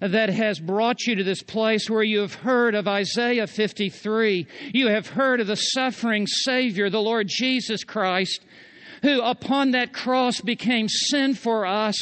that 0.00 0.30
has 0.30 0.60
brought 0.60 1.06
you 1.06 1.14
to 1.16 1.24
this 1.24 1.42
place 1.42 1.90
where 1.90 2.02
you 2.02 2.20
have 2.20 2.34
heard 2.34 2.74
of 2.74 2.88
Isaiah 2.88 3.46
53. 3.46 4.46
You 4.72 4.88
have 4.88 5.08
heard 5.08 5.40
of 5.40 5.48
the 5.48 5.56
suffering 5.56 6.26
Savior, 6.26 6.88
the 6.88 7.02
Lord 7.02 7.26
Jesus 7.28 7.84
Christ, 7.84 8.44
who 9.02 9.20
upon 9.20 9.72
that 9.72 9.92
cross 9.92 10.40
became 10.40 10.88
sin 10.88 11.34
for 11.34 11.66
us 11.66 11.96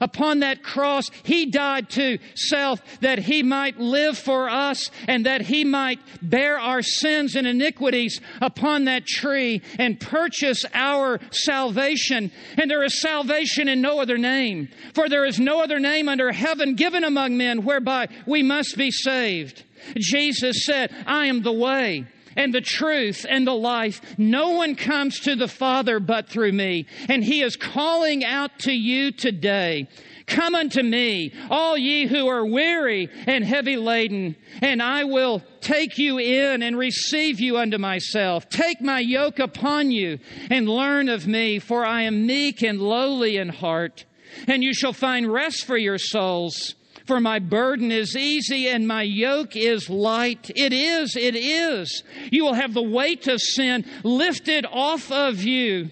Upon 0.00 0.40
that 0.40 0.62
cross, 0.62 1.10
He 1.22 1.46
died 1.46 1.90
to 1.90 2.18
self 2.34 2.80
that 3.00 3.20
He 3.20 3.42
might 3.42 3.78
live 3.78 4.18
for 4.18 4.48
us 4.48 4.90
and 5.08 5.26
that 5.26 5.42
He 5.42 5.64
might 5.64 6.00
bear 6.22 6.58
our 6.58 6.82
sins 6.82 7.34
and 7.34 7.46
iniquities 7.46 8.20
upon 8.40 8.84
that 8.84 9.06
tree 9.06 9.62
and 9.78 10.00
purchase 10.00 10.64
our 10.74 11.20
salvation. 11.30 12.30
And 12.56 12.70
there 12.70 12.84
is 12.84 13.00
salvation 13.00 13.68
in 13.68 13.80
no 13.80 14.00
other 14.00 14.18
name, 14.18 14.68
for 14.94 15.08
there 15.08 15.24
is 15.24 15.38
no 15.38 15.62
other 15.62 15.78
name 15.78 16.08
under 16.08 16.32
heaven 16.32 16.74
given 16.74 17.04
among 17.04 17.36
men 17.36 17.64
whereby 17.64 18.08
we 18.26 18.42
must 18.42 18.76
be 18.76 18.90
saved. 18.90 19.64
Jesus 19.96 20.64
said, 20.64 20.90
I 21.06 21.26
am 21.26 21.42
the 21.42 21.52
way 21.52 22.06
and 22.36 22.54
the 22.54 22.60
truth 22.60 23.24
and 23.28 23.46
the 23.46 23.54
life. 23.54 24.00
No 24.18 24.50
one 24.50 24.76
comes 24.76 25.20
to 25.20 25.34
the 25.34 25.48
Father 25.48 25.98
but 26.00 26.28
through 26.28 26.52
me. 26.52 26.86
And 27.08 27.24
He 27.24 27.42
is 27.42 27.56
calling 27.56 28.24
out 28.24 28.58
to 28.60 28.72
you 28.72 29.12
today. 29.12 29.88
Come 30.26 30.56
unto 30.56 30.82
me, 30.82 31.32
all 31.50 31.78
ye 31.78 32.06
who 32.06 32.26
are 32.26 32.44
weary 32.44 33.08
and 33.26 33.44
heavy 33.44 33.76
laden, 33.76 34.34
and 34.60 34.82
I 34.82 35.04
will 35.04 35.40
take 35.60 35.98
you 35.98 36.18
in 36.18 36.62
and 36.62 36.76
receive 36.76 37.38
you 37.38 37.58
unto 37.58 37.78
myself. 37.78 38.48
Take 38.48 38.80
my 38.80 38.98
yoke 38.98 39.38
upon 39.38 39.92
you 39.92 40.18
and 40.50 40.68
learn 40.68 41.08
of 41.08 41.28
me, 41.28 41.60
for 41.60 41.86
I 41.86 42.02
am 42.02 42.26
meek 42.26 42.62
and 42.62 42.80
lowly 42.80 43.36
in 43.36 43.50
heart, 43.50 44.04
and 44.48 44.64
you 44.64 44.74
shall 44.74 44.92
find 44.92 45.32
rest 45.32 45.64
for 45.64 45.76
your 45.76 45.98
souls. 45.98 46.74
For 47.06 47.20
my 47.20 47.38
burden 47.38 47.92
is 47.92 48.16
easy 48.16 48.68
and 48.68 48.86
my 48.86 49.02
yoke 49.02 49.54
is 49.54 49.88
light. 49.88 50.50
It 50.56 50.72
is, 50.72 51.16
it 51.16 51.36
is. 51.36 52.02
You 52.32 52.44
will 52.44 52.54
have 52.54 52.74
the 52.74 52.82
weight 52.82 53.28
of 53.28 53.40
sin 53.40 53.84
lifted 54.02 54.66
off 54.66 55.12
of 55.12 55.42
you. 55.42 55.90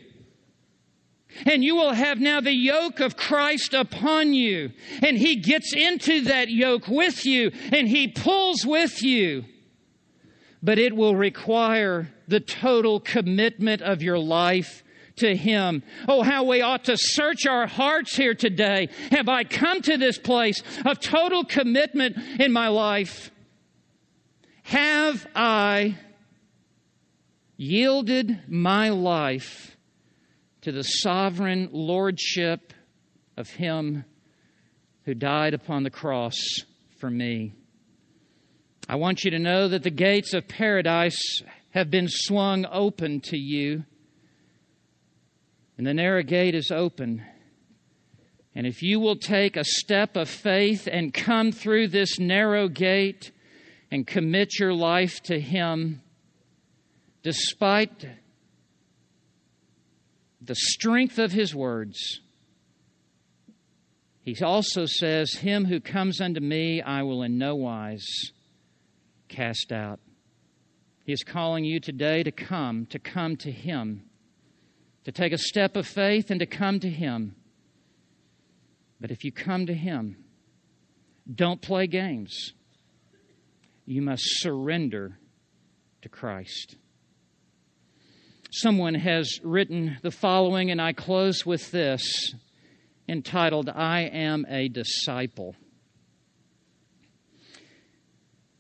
And 1.47 1.65
you 1.65 1.75
will 1.75 1.93
have 1.93 2.21
now 2.21 2.41
the 2.41 2.55
yoke 2.55 3.01
of 3.01 3.17
Christ 3.17 3.75
upon 3.75 4.35
you. 4.35 4.71
And 5.03 5.17
He 5.17 5.37
gets 5.37 5.73
into 5.75 6.23
that 6.23 6.49
yoke 6.49 6.89
with 6.89 7.25
you 7.25 7.51
and 7.73 7.89
He 7.89 8.09
pulls 8.09 8.67
with 8.67 9.03
you. 9.03 9.45
But 10.63 10.79
it 10.79 10.97
will 10.97 11.15
require 11.15 12.09
the 12.27 12.41
total 12.41 13.01
commitment 13.01 13.83
of 13.83 14.03
your 14.03 14.19
life 14.19 14.84
to 15.17 15.37
Him. 15.37 15.83
Oh, 16.09 16.23
how 16.23 16.45
we 16.45 16.63
ought 16.63 16.85
to 16.85 16.97
search 16.97 17.47
our 17.47 17.67
hearts 17.67 18.17
here 18.17 18.35
today. 18.35 18.89
Have 19.11 19.29
I 19.29 19.45
come 19.45 19.83
to 19.83 19.97
this 19.97 20.19
place 20.19 20.63
of 20.85 21.01
total 21.01 21.45
commitment 21.45 22.17
in 22.41 22.53
my 22.53 22.69
life? 22.69 23.31
Have 24.65 25.27
I 25.35 25.97
yielded 27.57 28.41
my 28.49 28.89
life 28.89 29.77
to 30.63 30.73
the 30.73 30.83
sovereign 30.83 31.69
lordship 31.73 32.73
of 33.37 33.51
Him 33.51 34.05
who 35.05 35.15
died 35.15 35.55
upon 35.55 35.83
the 35.83 35.91
cross 35.91 36.37
for 36.99 37.11
me? 37.11 37.53
I 38.89 38.97
want 38.97 39.25
you 39.25 39.31
to 39.31 39.39
know 39.39 39.69
that 39.69 39.83
the 39.83 39.91
gates 39.91 40.35
of 40.35 40.49
paradise 40.49 41.43
have 41.71 41.91
been 41.91 42.09
swung 42.09 42.67
open 42.71 43.21
to 43.21 43.37
you. 43.37 43.85
And 45.77 45.87
the 45.87 45.95
narrow 45.95 46.23
gate 46.23 46.55
is 46.55 46.71
open. 46.71 47.25
And 48.55 48.67
if 48.67 48.83
you 48.83 49.01
will 49.01 49.17
take 49.17 49.57
a 49.57 49.65
step 49.65 50.17
of 50.17 50.29
faith 50.29 50.89
and 50.91 51.13
come 51.13 51.51
through 51.51 51.89
this 51.89 52.19
narrow 52.19 52.69
gate 52.69 53.33
and 53.91 54.07
commit 54.07 54.59
your 54.59 54.73
life 54.73 55.21
to 55.25 55.41
Him, 55.41 56.03
despite 57.23 58.07
the 60.41 60.55
strength 60.55 61.19
of 61.19 61.33
His 61.33 61.55
words, 61.55 62.21
He 64.23 64.37
also 64.43 64.87
says, 64.87 65.35
Him 65.35 65.65
who 65.65 65.81
comes 65.81 66.21
unto 66.21 66.41
me, 66.41 66.81
I 66.81 67.03
will 67.03 67.25
in 67.25 67.37
no 67.37 67.57
wise 67.57 68.07
cast 69.29 69.73
out. 69.73 69.99
He 71.05 71.13
is 71.13 71.25
calling 71.25 71.65
you 71.65 71.81
today 71.81 72.23
to 72.23 72.31
come, 72.31 72.87
to 72.87 73.01
come 73.01 73.37
to 73.39 73.51
Him, 73.51 74.05
to 75.05 75.13
take 75.13 75.33
a 75.33 75.39
step 75.39 75.77
of 75.77 75.87
faith 75.87 76.31
and 76.31 76.41
to 76.41 76.47
come 76.47 76.81
to 76.81 76.89
Him. 76.89 77.37
But 79.01 79.11
if 79.11 79.25
you 79.25 79.33
come 79.33 79.67
to 79.67 79.75
Him, 79.75 80.25
don't 81.33 81.61
play 81.61 81.87
games. 81.87 82.53
You 83.87 84.03
must 84.03 84.23
surrender 84.25 85.19
to 86.03 86.09
Christ. 86.09 86.77
Someone 88.51 88.95
has 88.95 89.41
written 89.43 89.99
the 90.03 90.11
following, 90.11 90.71
and 90.71 90.81
I 90.81 90.93
close 90.93 91.45
with 91.45 91.71
this 91.71 92.35
entitled, 93.09 93.69
I 93.69 94.03
Am 94.03 94.47
a 94.49 94.69
Disciple. 94.69 95.57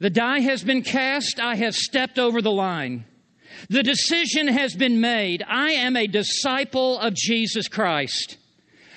The 0.00 0.10
die 0.10 0.40
has 0.40 0.64
been 0.64 0.82
cast. 0.82 1.38
I 1.40 1.54
have 1.56 1.74
stepped 1.74 2.18
over 2.18 2.42
the 2.42 2.50
line. 2.50 3.06
The 3.68 3.82
decision 3.82 4.48
has 4.48 4.74
been 4.74 5.00
made. 5.00 5.42
I 5.46 5.72
am 5.72 5.96
a 5.96 6.06
disciple 6.06 6.98
of 6.98 7.14
Jesus 7.14 7.68
Christ. 7.68 8.36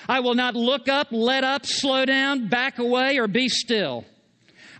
I 0.09 0.19
will 0.21 0.35
not 0.35 0.55
look 0.55 0.87
up, 0.87 1.07
let 1.11 1.43
up, 1.43 1.65
slow 1.65 2.05
down, 2.05 2.47
back 2.47 2.79
away, 2.79 3.17
or 3.19 3.27
be 3.27 3.49
still. 3.49 4.05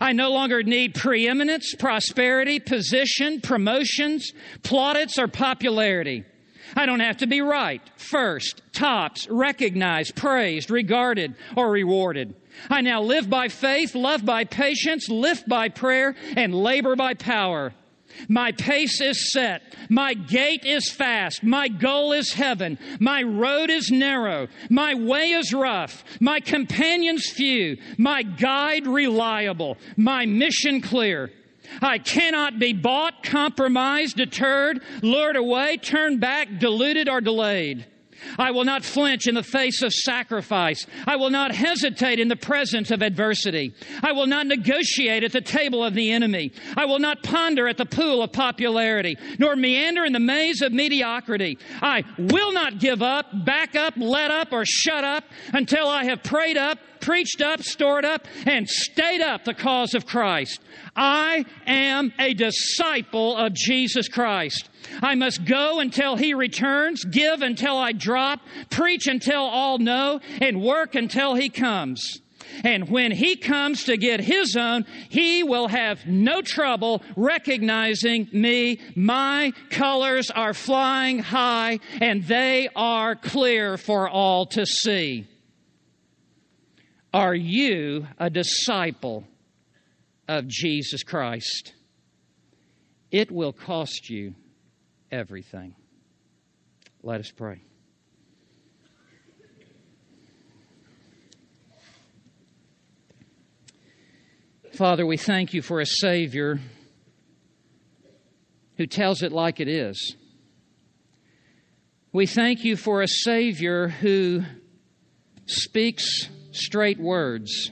I 0.00 0.12
no 0.12 0.30
longer 0.30 0.62
need 0.62 0.94
preeminence, 0.94 1.74
prosperity, 1.74 2.60
position, 2.60 3.40
promotions, 3.40 4.30
plaudits, 4.62 5.18
or 5.18 5.28
popularity. 5.28 6.24
I 6.76 6.86
don't 6.86 7.00
have 7.00 7.16
to 7.18 7.26
be 7.26 7.40
right, 7.40 7.80
first, 7.96 8.62
tops, 8.72 9.26
recognized, 9.28 10.14
praised, 10.14 10.70
regarded, 10.70 11.34
or 11.56 11.70
rewarded. 11.70 12.34
I 12.70 12.80
now 12.80 13.02
live 13.02 13.28
by 13.28 13.48
faith, 13.48 13.94
love 13.94 14.24
by 14.24 14.44
patience, 14.44 15.08
lift 15.08 15.48
by 15.48 15.68
prayer, 15.68 16.14
and 16.36 16.54
labor 16.54 16.94
by 16.94 17.14
power. 17.14 17.72
My 18.28 18.52
pace 18.52 19.00
is 19.00 19.32
set. 19.32 19.62
My 19.88 20.14
gait 20.14 20.64
is 20.64 20.90
fast. 20.90 21.42
My 21.42 21.68
goal 21.68 22.12
is 22.12 22.32
heaven. 22.32 22.78
My 23.00 23.22
road 23.22 23.70
is 23.70 23.90
narrow. 23.90 24.48
My 24.70 24.94
way 24.94 25.30
is 25.30 25.52
rough. 25.52 26.04
My 26.20 26.40
companions 26.40 27.30
few. 27.30 27.76
My 27.96 28.22
guide 28.22 28.86
reliable. 28.86 29.76
My 29.96 30.26
mission 30.26 30.80
clear. 30.80 31.30
I 31.82 31.98
cannot 31.98 32.58
be 32.58 32.72
bought, 32.72 33.22
compromised, 33.22 34.16
deterred, 34.16 34.82
lured 35.02 35.36
away, 35.36 35.76
turned 35.76 36.20
back, 36.20 36.58
deluded, 36.58 37.08
or 37.08 37.20
delayed. 37.20 37.86
I 38.38 38.50
will 38.50 38.64
not 38.64 38.84
flinch 38.84 39.26
in 39.26 39.34
the 39.34 39.42
face 39.42 39.82
of 39.82 39.92
sacrifice. 39.92 40.86
I 41.06 41.16
will 41.16 41.30
not 41.30 41.54
hesitate 41.54 42.20
in 42.20 42.28
the 42.28 42.36
presence 42.36 42.90
of 42.90 43.02
adversity. 43.02 43.74
I 44.02 44.12
will 44.12 44.26
not 44.26 44.46
negotiate 44.46 45.24
at 45.24 45.32
the 45.32 45.40
table 45.40 45.84
of 45.84 45.94
the 45.94 46.10
enemy. 46.10 46.52
I 46.76 46.86
will 46.86 46.98
not 46.98 47.22
ponder 47.22 47.68
at 47.68 47.76
the 47.76 47.86
pool 47.86 48.22
of 48.22 48.32
popularity, 48.32 49.16
nor 49.38 49.56
meander 49.56 50.04
in 50.04 50.12
the 50.12 50.20
maze 50.20 50.62
of 50.62 50.72
mediocrity. 50.72 51.58
I 51.80 52.04
will 52.18 52.52
not 52.52 52.78
give 52.78 53.02
up, 53.02 53.44
back 53.44 53.76
up, 53.76 53.94
let 53.96 54.30
up, 54.30 54.52
or 54.52 54.64
shut 54.64 55.04
up 55.04 55.24
until 55.52 55.88
I 55.88 56.04
have 56.04 56.22
prayed 56.22 56.56
up, 56.56 56.78
preached 57.08 57.40
up, 57.40 57.62
stored 57.62 58.04
up, 58.04 58.26
and 58.44 58.68
stayed 58.68 59.22
up 59.22 59.42
the 59.44 59.54
cause 59.54 59.94
of 59.94 60.04
Christ. 60.04 60.60
I 60.94 61.46
am 61.66 62.12
a 62.18 62.34
disciple 62.34 63.34
of 63.34 63.54
Jesus 63.54 64.08
Christ. 64.08 64.68
I 65.00 65.14
must 65.14 65.46
go 65.46 65.80
until 65.80 66.16
he 66.16 66.34
returns, 66.34 67.04
give 67.04 67.40
until 67.40 67.78
I 67.78 67.92
drop, 67.92 68.40
preach 68.68 69.06
until 69.06 69.40
all 69.40 69.78
know, 69.78 70.20
and 70.42 70.60
work 70.60 70.94
until 70.94 71.34
he 71.34 71.48
comes. 71.48 72.20
And 72.62 72.90
when 72.90 73.10
he 73.10 73.36
comes 73.36 73.84
to 73.84 73.96
get 73.96 74.20
his 74.20 74.54
own, 74.54 74.84
he 75.08 75.42
will 75.42 75.68
have 75.68 76.06
no 76.06 76.42
trouble 76.42 77.02
recognizing 77.16 78.28
me. 78.34 78.80
My 78.94 79.54
colors 79.70 80.30
are 80.30 80.52
flying 80.52 81.20
high 81.20 81.80
and 82.02 82.24
they 82.24 82.68
are 82.76 83.16
clear 83.16 83.78
for 83.78 84.10
all 84.10 84.44
to 84.48 84.66
see. 84.66 85.26
Are 87.12 87.34
you 87.34 88.06
a 88.18 88.28
disciple 88.28 89.24
of 90.28 90.46
Jesus 90.46 91.02
Christ? 91.02 91.72
It 93.10 93.30
will 93.30 93.52
cost 93.52 94.10
you 94.10 94.34
everything. 95.10 95.74
Let 97.02 97.20
us 97.20 97.30
pray. 97.30 97.62
Father, 104.74 105.06
we 105.06 105.16
thank 105.16 105.54
you 105.54 105.62
for 105.62 105.80
a 105.80 105.86
Savior 105.86 106.60
who 108.76 108.86
tells 108.86 109.22
it 109.22 109.32
like 109.32 109.60
it 109.60 109.66
is. 109.66 110.14
We 112.12 112.26
thank 112.26 112.64
you 112.64 112.76
for 112.76 113.02
a 113.02 113.08
Savior 113.08 113.88
who 113.88 114.42
speaks 115.46 116.28
straight 116.58 116.98
words. 116.98 117.70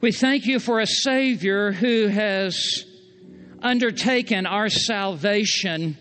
We 0.00 0.12
thank 0.12 0.46
you 0.46 0.58
for 0.58 0.80
a 0.80 0.86
Savior 0.86 1.72
who 1.72 2.08
has 2.08 2.84
undertaken 3.62 4.46
our 4.46 4.68
salvation 4.68 5.96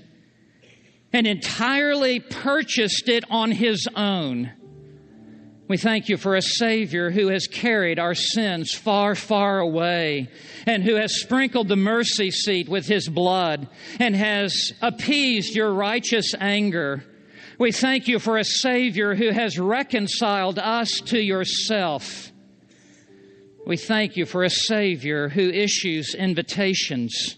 and 1.14 1.26
entirely 1.26 2.20
purchased 2.20 3.08
it 3.08 3.24
on 3.30 3.52
His 3.52 3.88
own. 3.96 4.52
We 5.70 5.78
thank 5.78 6.10
you 6.10 6.18
for 6.18 6.36
a 6.36 6.42
Savior 6.42 7.10
who 7.10 7.30
has 7.30 7.48
carried 7.48 7.98
our 7.98 8.14
sins 8.16 8.74
far, 8.74 9.16
far 9.16 9.60
away 9.60 10.30
and 10.66 10.84
who 10.84 10.96
has 10.96 11.22
sprinkled 11.22 11.70
the 11.70 11.78
mercy 11.78 12.32
seat 12.32 12.68
with 12.68 12.86
His 12.86 13.08
blood 13.08 13.70
and 14.00 14.16
has 14.16 14.74
appeased 14.82 15.56
your 15.56 15.74
righteous 15.74 16.34
anger. 16.38 17.06
We 17.60 17.72
thank 17.72 18.08
you 18.08 18.20
for 18.20 18.38
a 18.38 18.44
Savior 18.44 19.14
who 19.14 19.30
has 19.30 19.60
reconciled 19.60 20.58
us 20.58 20.90
to 21.06 21.20
yourself. 21.20 22.32
We 23.66 23.78
thank 23.78 24.18
you 24.18 24.26
for 24.26 24.44
a 24.44 24.50
Savior 24.50 25.30
who 25.30 25.50
issues 25.50 26.16
invitations 26.16 27.38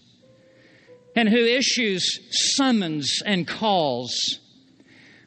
and 1.14 1.28
who 1.28 1.44
issues 1.44 2.18
summons 2.56 3.22
and 3.24 3.46
calls. 3.46 4.40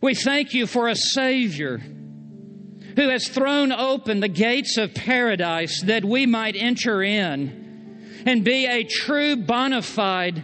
We 0.01 0.15
thank 0.15 0.53
you 0.53 0.65
for 0.65 0.87
a 0.87 0.95
Savior 0.95 1.77
who 1.77 3.09
has 3.09 3.27
thrown 3.27 3.71
open 3.71 4.19
the 4.19 4.27
gates 4.27 4.77
of 4.77 4.93
paradise 4.93 5.81
that 5.83 6.03
we 6.03 6.25
might 6.25 6.55
enter 6.55 7.03
in 7.03 8.23
and 8.25 8.43
be 8.43 8.65
a 8.65 8.83
true 8.83 9.35
bona 9.35 9.81
fide 9.81 10.43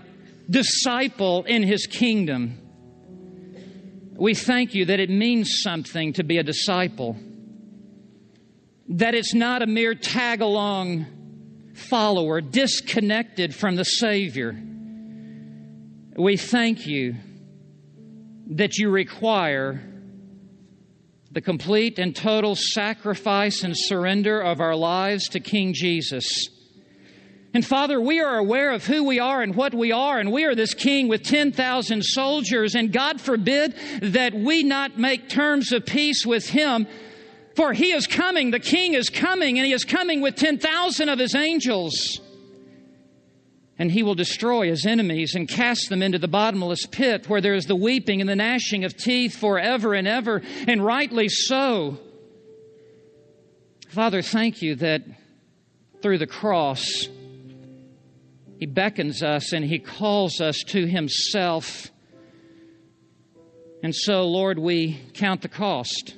disciple 0.50 1.44
in 1.46 1.64
His 1.64 1.88
kingdom. 1.88 2.65
We 4.18 4.34
thank 4.34 4.74
you 4.74 4.86
that 4.86 5.00
it 5.00 5.10
means 5.10 5.62
something 5.62 6.14
to 6.14 6.24
be 6.24 6.38
a 6.38 6.44
disciple, 6.44 7.18
that 8.90 9.14
it's 9.14 9.34
not 9.34 9.62
a 9.62 9.68
mere 9.68 9.96
tag 9.96 10.42
along 10.42 11.06
follower 11.74 12.40
disconnected 12.42 13.54
from 13.54 13.76
the 13.76 13.84
Savior 13.84 14.56
we 16.18 16.38
thank 16.38 16.88
you 16.88 17.16
that 18.52 18.78
you 18.78 18.90
require 18.90 19.82
the 21.32 21.42
complete 21.42 22.00
and 22.00 22.16
total 22.16 22.56
sacrifice 22.56 23.64
and 23.64 23.74
surrender 23.76 24.40
of 24.40 24.62
our 24.62 24.76
lives 24.76 25.28
to 25.30 25.42
King 25.42 25.74
Jesus. 25.74 26.48
And 27.56 27.66
Father, 27.66 28.02
we 28.02 28.20
are 28.20 28.38
aware 28.38 28.72
of 28.72 28.86
who 28.86 29.06
we 29.06 29.18
are 29.18 29.42
and 29.42 29.56
what 29.56 29.74
we 29.74 29.94
are, 29.94 30.20
and 30.20 30.30
we 30.30 30.44
are 30.44 30.56
this 30.56 30.74
king 30.74 31.08
with 31.08 31.24
10,000 31.24 32.04
soldiers, 32.04 32.76
and 32.76 32.92
God 32.92 33.22
forbid 33.22 33.74
that 34.02 34.34
we 34.34 34.62
not 34.62 35.00
make 35.00 35.30
terms 35.30 35.72
of 35.72 35.86
peace 35.86 36.26
with 36.26 36.50
him, 36.50 36.86
for 37.56 37.72
he 37.72 37.94
is 37.94 38.08
coming, 38.08 38.52
the 38.52 38.60
king 38.60 38.94
is 38.94 39.10
coming, 39.10 39.58
and 39.58 39.66
he 39.66 39.72
is 39.72 39.86
coming 39.86 40.20
with 40.20 40.36
10,000 40.36 41.08
of 41.08 41.18
his 41.18 41.34
angels 41.34 42.20
and 43.78 43.92
he 43.92 44.04
will 44.04 44.16
destroy 44.16 44.70
his 44.70 44.86
enemies 44.86 45.36
and 45.36 45.50
cast 45.50 45.90
them 45.90 46.02
into 46.02 46.18
the 46.18 46.30
bottomless 46.30 46.86
pit 46.86 47.28
where 47.28 47.42
there 47.42 47.56
is 47.56 47.66
the 47.66 47.76
weeping 47.76 48.22
and 48.22 48.30
the 48.30 48.36
gnashing 48.36 48.86
of 48.86 48.96
teeth 48.96 49.36
forever 49.36 49.94
and 49.94 50.08
ever, 50.08 50.42
and 50.66 50.84
rightly 50.84 51.28
so. 51.28 51.98
Father, 53.90 54.22
thank 54.22 54.62
you 54.62 54.76
that 54.76 55.04
through 56.02 56.20
the 56.20 56.28
cross, 56.28 57.10
he 58.60 58.66
beckons 58.66 59.22
us 59.22 59.52
and 59.52 59.66
he 59.66 59.80
calls 59.80 60.40
us 60.40 60.64
to 60.68 60.86
himself. 60.86 61.92
And 63.84 63.94
so, 63.94 64.24
Lord, 64.24 64.58
we 64.58 65.00
count 65.14 65.42
the 65.42 65.50
cost. 65.50 66.16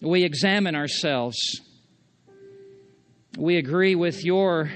We 0.00 0.24
examine 0.24 0.74
ourselves. 0.74 1.38
We 3.38 3.56
agree 3.56 3.94
with 3.94 4.24
your 4.24 4.70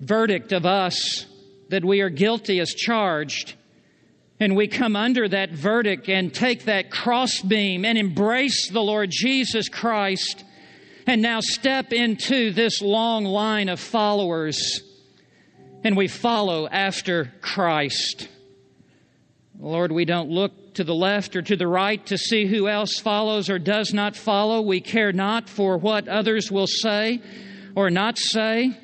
verdict 0.00 0.52
of 0.52 0.66
us 0.66 1.26
that 1.68 1.84
we 1.84 2.00
are 2.00 2.08
guilty 2.08 2.60
as 2.60 2.70
charged. 2.70 3.54
And 4.40 4.56
we 4.56 4.66
come 4.66 4.96
under 4.96 5.28
that 5.28 5.50
verdict 5.50 6.08
and 6.08 6.32
take 6.32 6.64
that 6.64 6.90
crossbeam 6.90 7.84
and 7.84 7.96
embrace 7.96 8.68
the 8.70 8.82
Lord 8.82 9.10
Jesus 9.12 9.68
Christ 9.68 10.44
and 11.06 11.20
now 11.20 11.40
step 11.40 11.92
into 11.92 12.52
this 12.52 12.80
long 12.80 13.24
line 13.24 13.68
of 13.68 13.80
followers. 13.80 14.82
and 15.82 15.98
we 15.98 16.08
follow 16.08 16.66
after 16.66 17.30
Christ. 17.42 18.28
Lord, 19.58 19.92
we 19.92 20.06
don't 20.06 20.30
look 20.30 20.74
to 20.74 20.84
the 20.84 20.94
left 20.94 21.36
or 21.36 21.42
to 21.42 21.56
the 21.56 21.68
right 21.68 22.04
to 22.06 22.16
see 22.16 22.46
who 22.46 22.68
else 22.68 22.98
follows 22.98 23.50
or 23.50 23.58
does 23.58 23.92
not 23.92 24.16
follow. 24.16 24.62
We 24.62 24.80
care 24.80 25.12
not 25.12 25.48
for 25.48 25.76
what 25.76 26.08
others 26.08 26.50
will 26.50 26.66
say 26.66 27.20
or 27.76 27.90
not 27.90 28.18
say. 28.18 28.76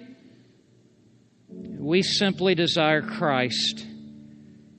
We 1.49 2.03
simply 2.03 2.55
desire 2.55 3.03
Christ 3.03 3.87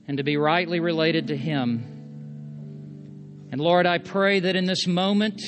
and 0.06 0.18
to 0.18 0.22
be 0.22 0.36
rightly 0.36 0.80
related 0.80 1.28
to 1.28 1.36
Him. 1.36 3.48
And 3.50 3.60
Lord, 3.60 3.86
I 3.86 3.98
pray 3.98 4.40
that 4.40 4.56
in 4.56 4.64
this 4.64 4.86
moment, 4.86 5.42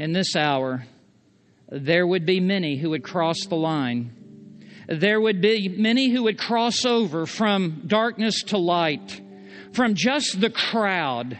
in 0.00 0.12
this 0.12 0.34
hour, 0.34 0.82
there 1.68 2.06
would 2.06 2.24
be 2.24 2.40
many 2.40 2.78
who 2.78 2.90
would 2.90 3.04
cross 3.04 3.44
the 3.46 3.54
line. 3.54 4.64
There 4.88 5.20
would 5.20 5.42
be 5.42 5.68
many 5.68 6.08
who 6.08 6.22
would 6.22 6.38
cross 6.38 6.86
over 6.86 7.26
from 7.26 7.82
darkness 7.86 8.42
to 8.44 8.56
light, 8.56 9.20
from 9.72 9.94
just 9.94 10.40
the 10.40 10.48
crowd 10.48 11.38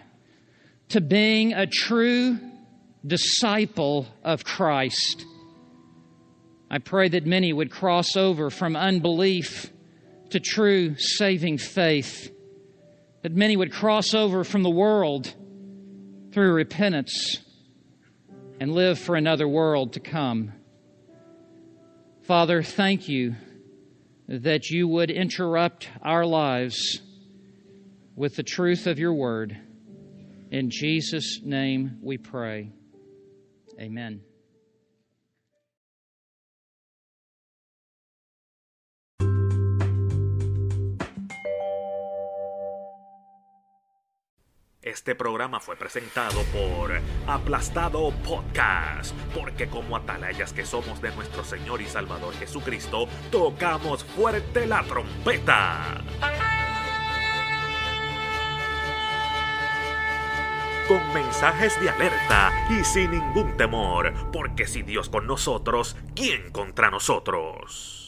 to 0.90 1.00
being 1.00 1.54
a 1.54 1.66
true 1.66 2.38
disciple 3.04 4.06
of 4.22 4.44
Christ. 4.44 5.24
I 6.70 6.78
pray 6.80 7.08
that 7.08 7.24
many 7.24 7.54
would 7.54 7.70
cross 7.70 8.14
over 8.14 8.50
from 8.50 8.76
unbelief 8.76 9.72
to 10.30 10.38
true 10.38 10.96
saving 10.98 11.56
faith, 11.56 12.30
that 13.22 13.32
many 13.32 13.56
would 13.56 13.72
cross 13.72 14.12
over 14.12 14.44
from 14.44 14.62
the 14.62 14.70
world 14.70 15.34
through 16.30 16.52
repentance 16.52 17.38
and 18.60 18.72
live 18.72 18.98
for 18.98 19.16
another 19.16 19.48
world 19.48 19.94
to 19.94 20.00
come. 20.00 20.52
Father, 22.22 22.62
thank 22.62 23.08
you 23.08 23.34
that 24.28 24.68
you 24.70 24.86
would 24.86 25.10
interrupt 25.10 25.88
our 26.02 26.24
lives 26.24 27.00
with 28.14 28.36
the 28.36 28.42
truth 28.42 28.86
of 28.86 28.98
your 28.98 29.14
word. 29.14 29.58
In 30.50 30.70
Jesus' 30.70 31.40
name 31.42 31.98
we 32.02 32.18
pray. 32.18 32.70
Amen. 33.80 34.20
Este 44.82 45.14
programa 45.14 45.60
fue 45.60 45.76
presentado 45.76 46.42
por 46.44 46.90
Aplastado 47.26 48.10
Podcast, 48.24 49.14
porque 49.34 49.68
como 49.68 49.94
atalayas 49.94 50.54
que 50.54 50.64
somos 50.64 51.02
de 51.02 51.14
nuestro 51.14 51.44
Señor 51.44 51.82
y 51.82 51.86
Salvador 51.86 52.32
Jesucristo, 52.36 53.06
tocamos 53.30 54.02
fuerte 54.02 54.66
la 54.66 54.82
trompeta. 54.84 56.02
Con 60.88 61.12
mensajes 61.12 61.78
de 61.78 61.90
alerta 61.90 62.50
y 62.70 62.82
sin 62.82 63.10
ningún 63.10 63.58
temor, 63.58 64.14
porque 64.32 64.66
si 64.66 64.82
Dios 64.82 65.10
con 65.10 65.26
nosotros, 65.26 65.94
¿quién 66.16 66.50
contra 66.52 66.90
nosotros? 66.90 67.99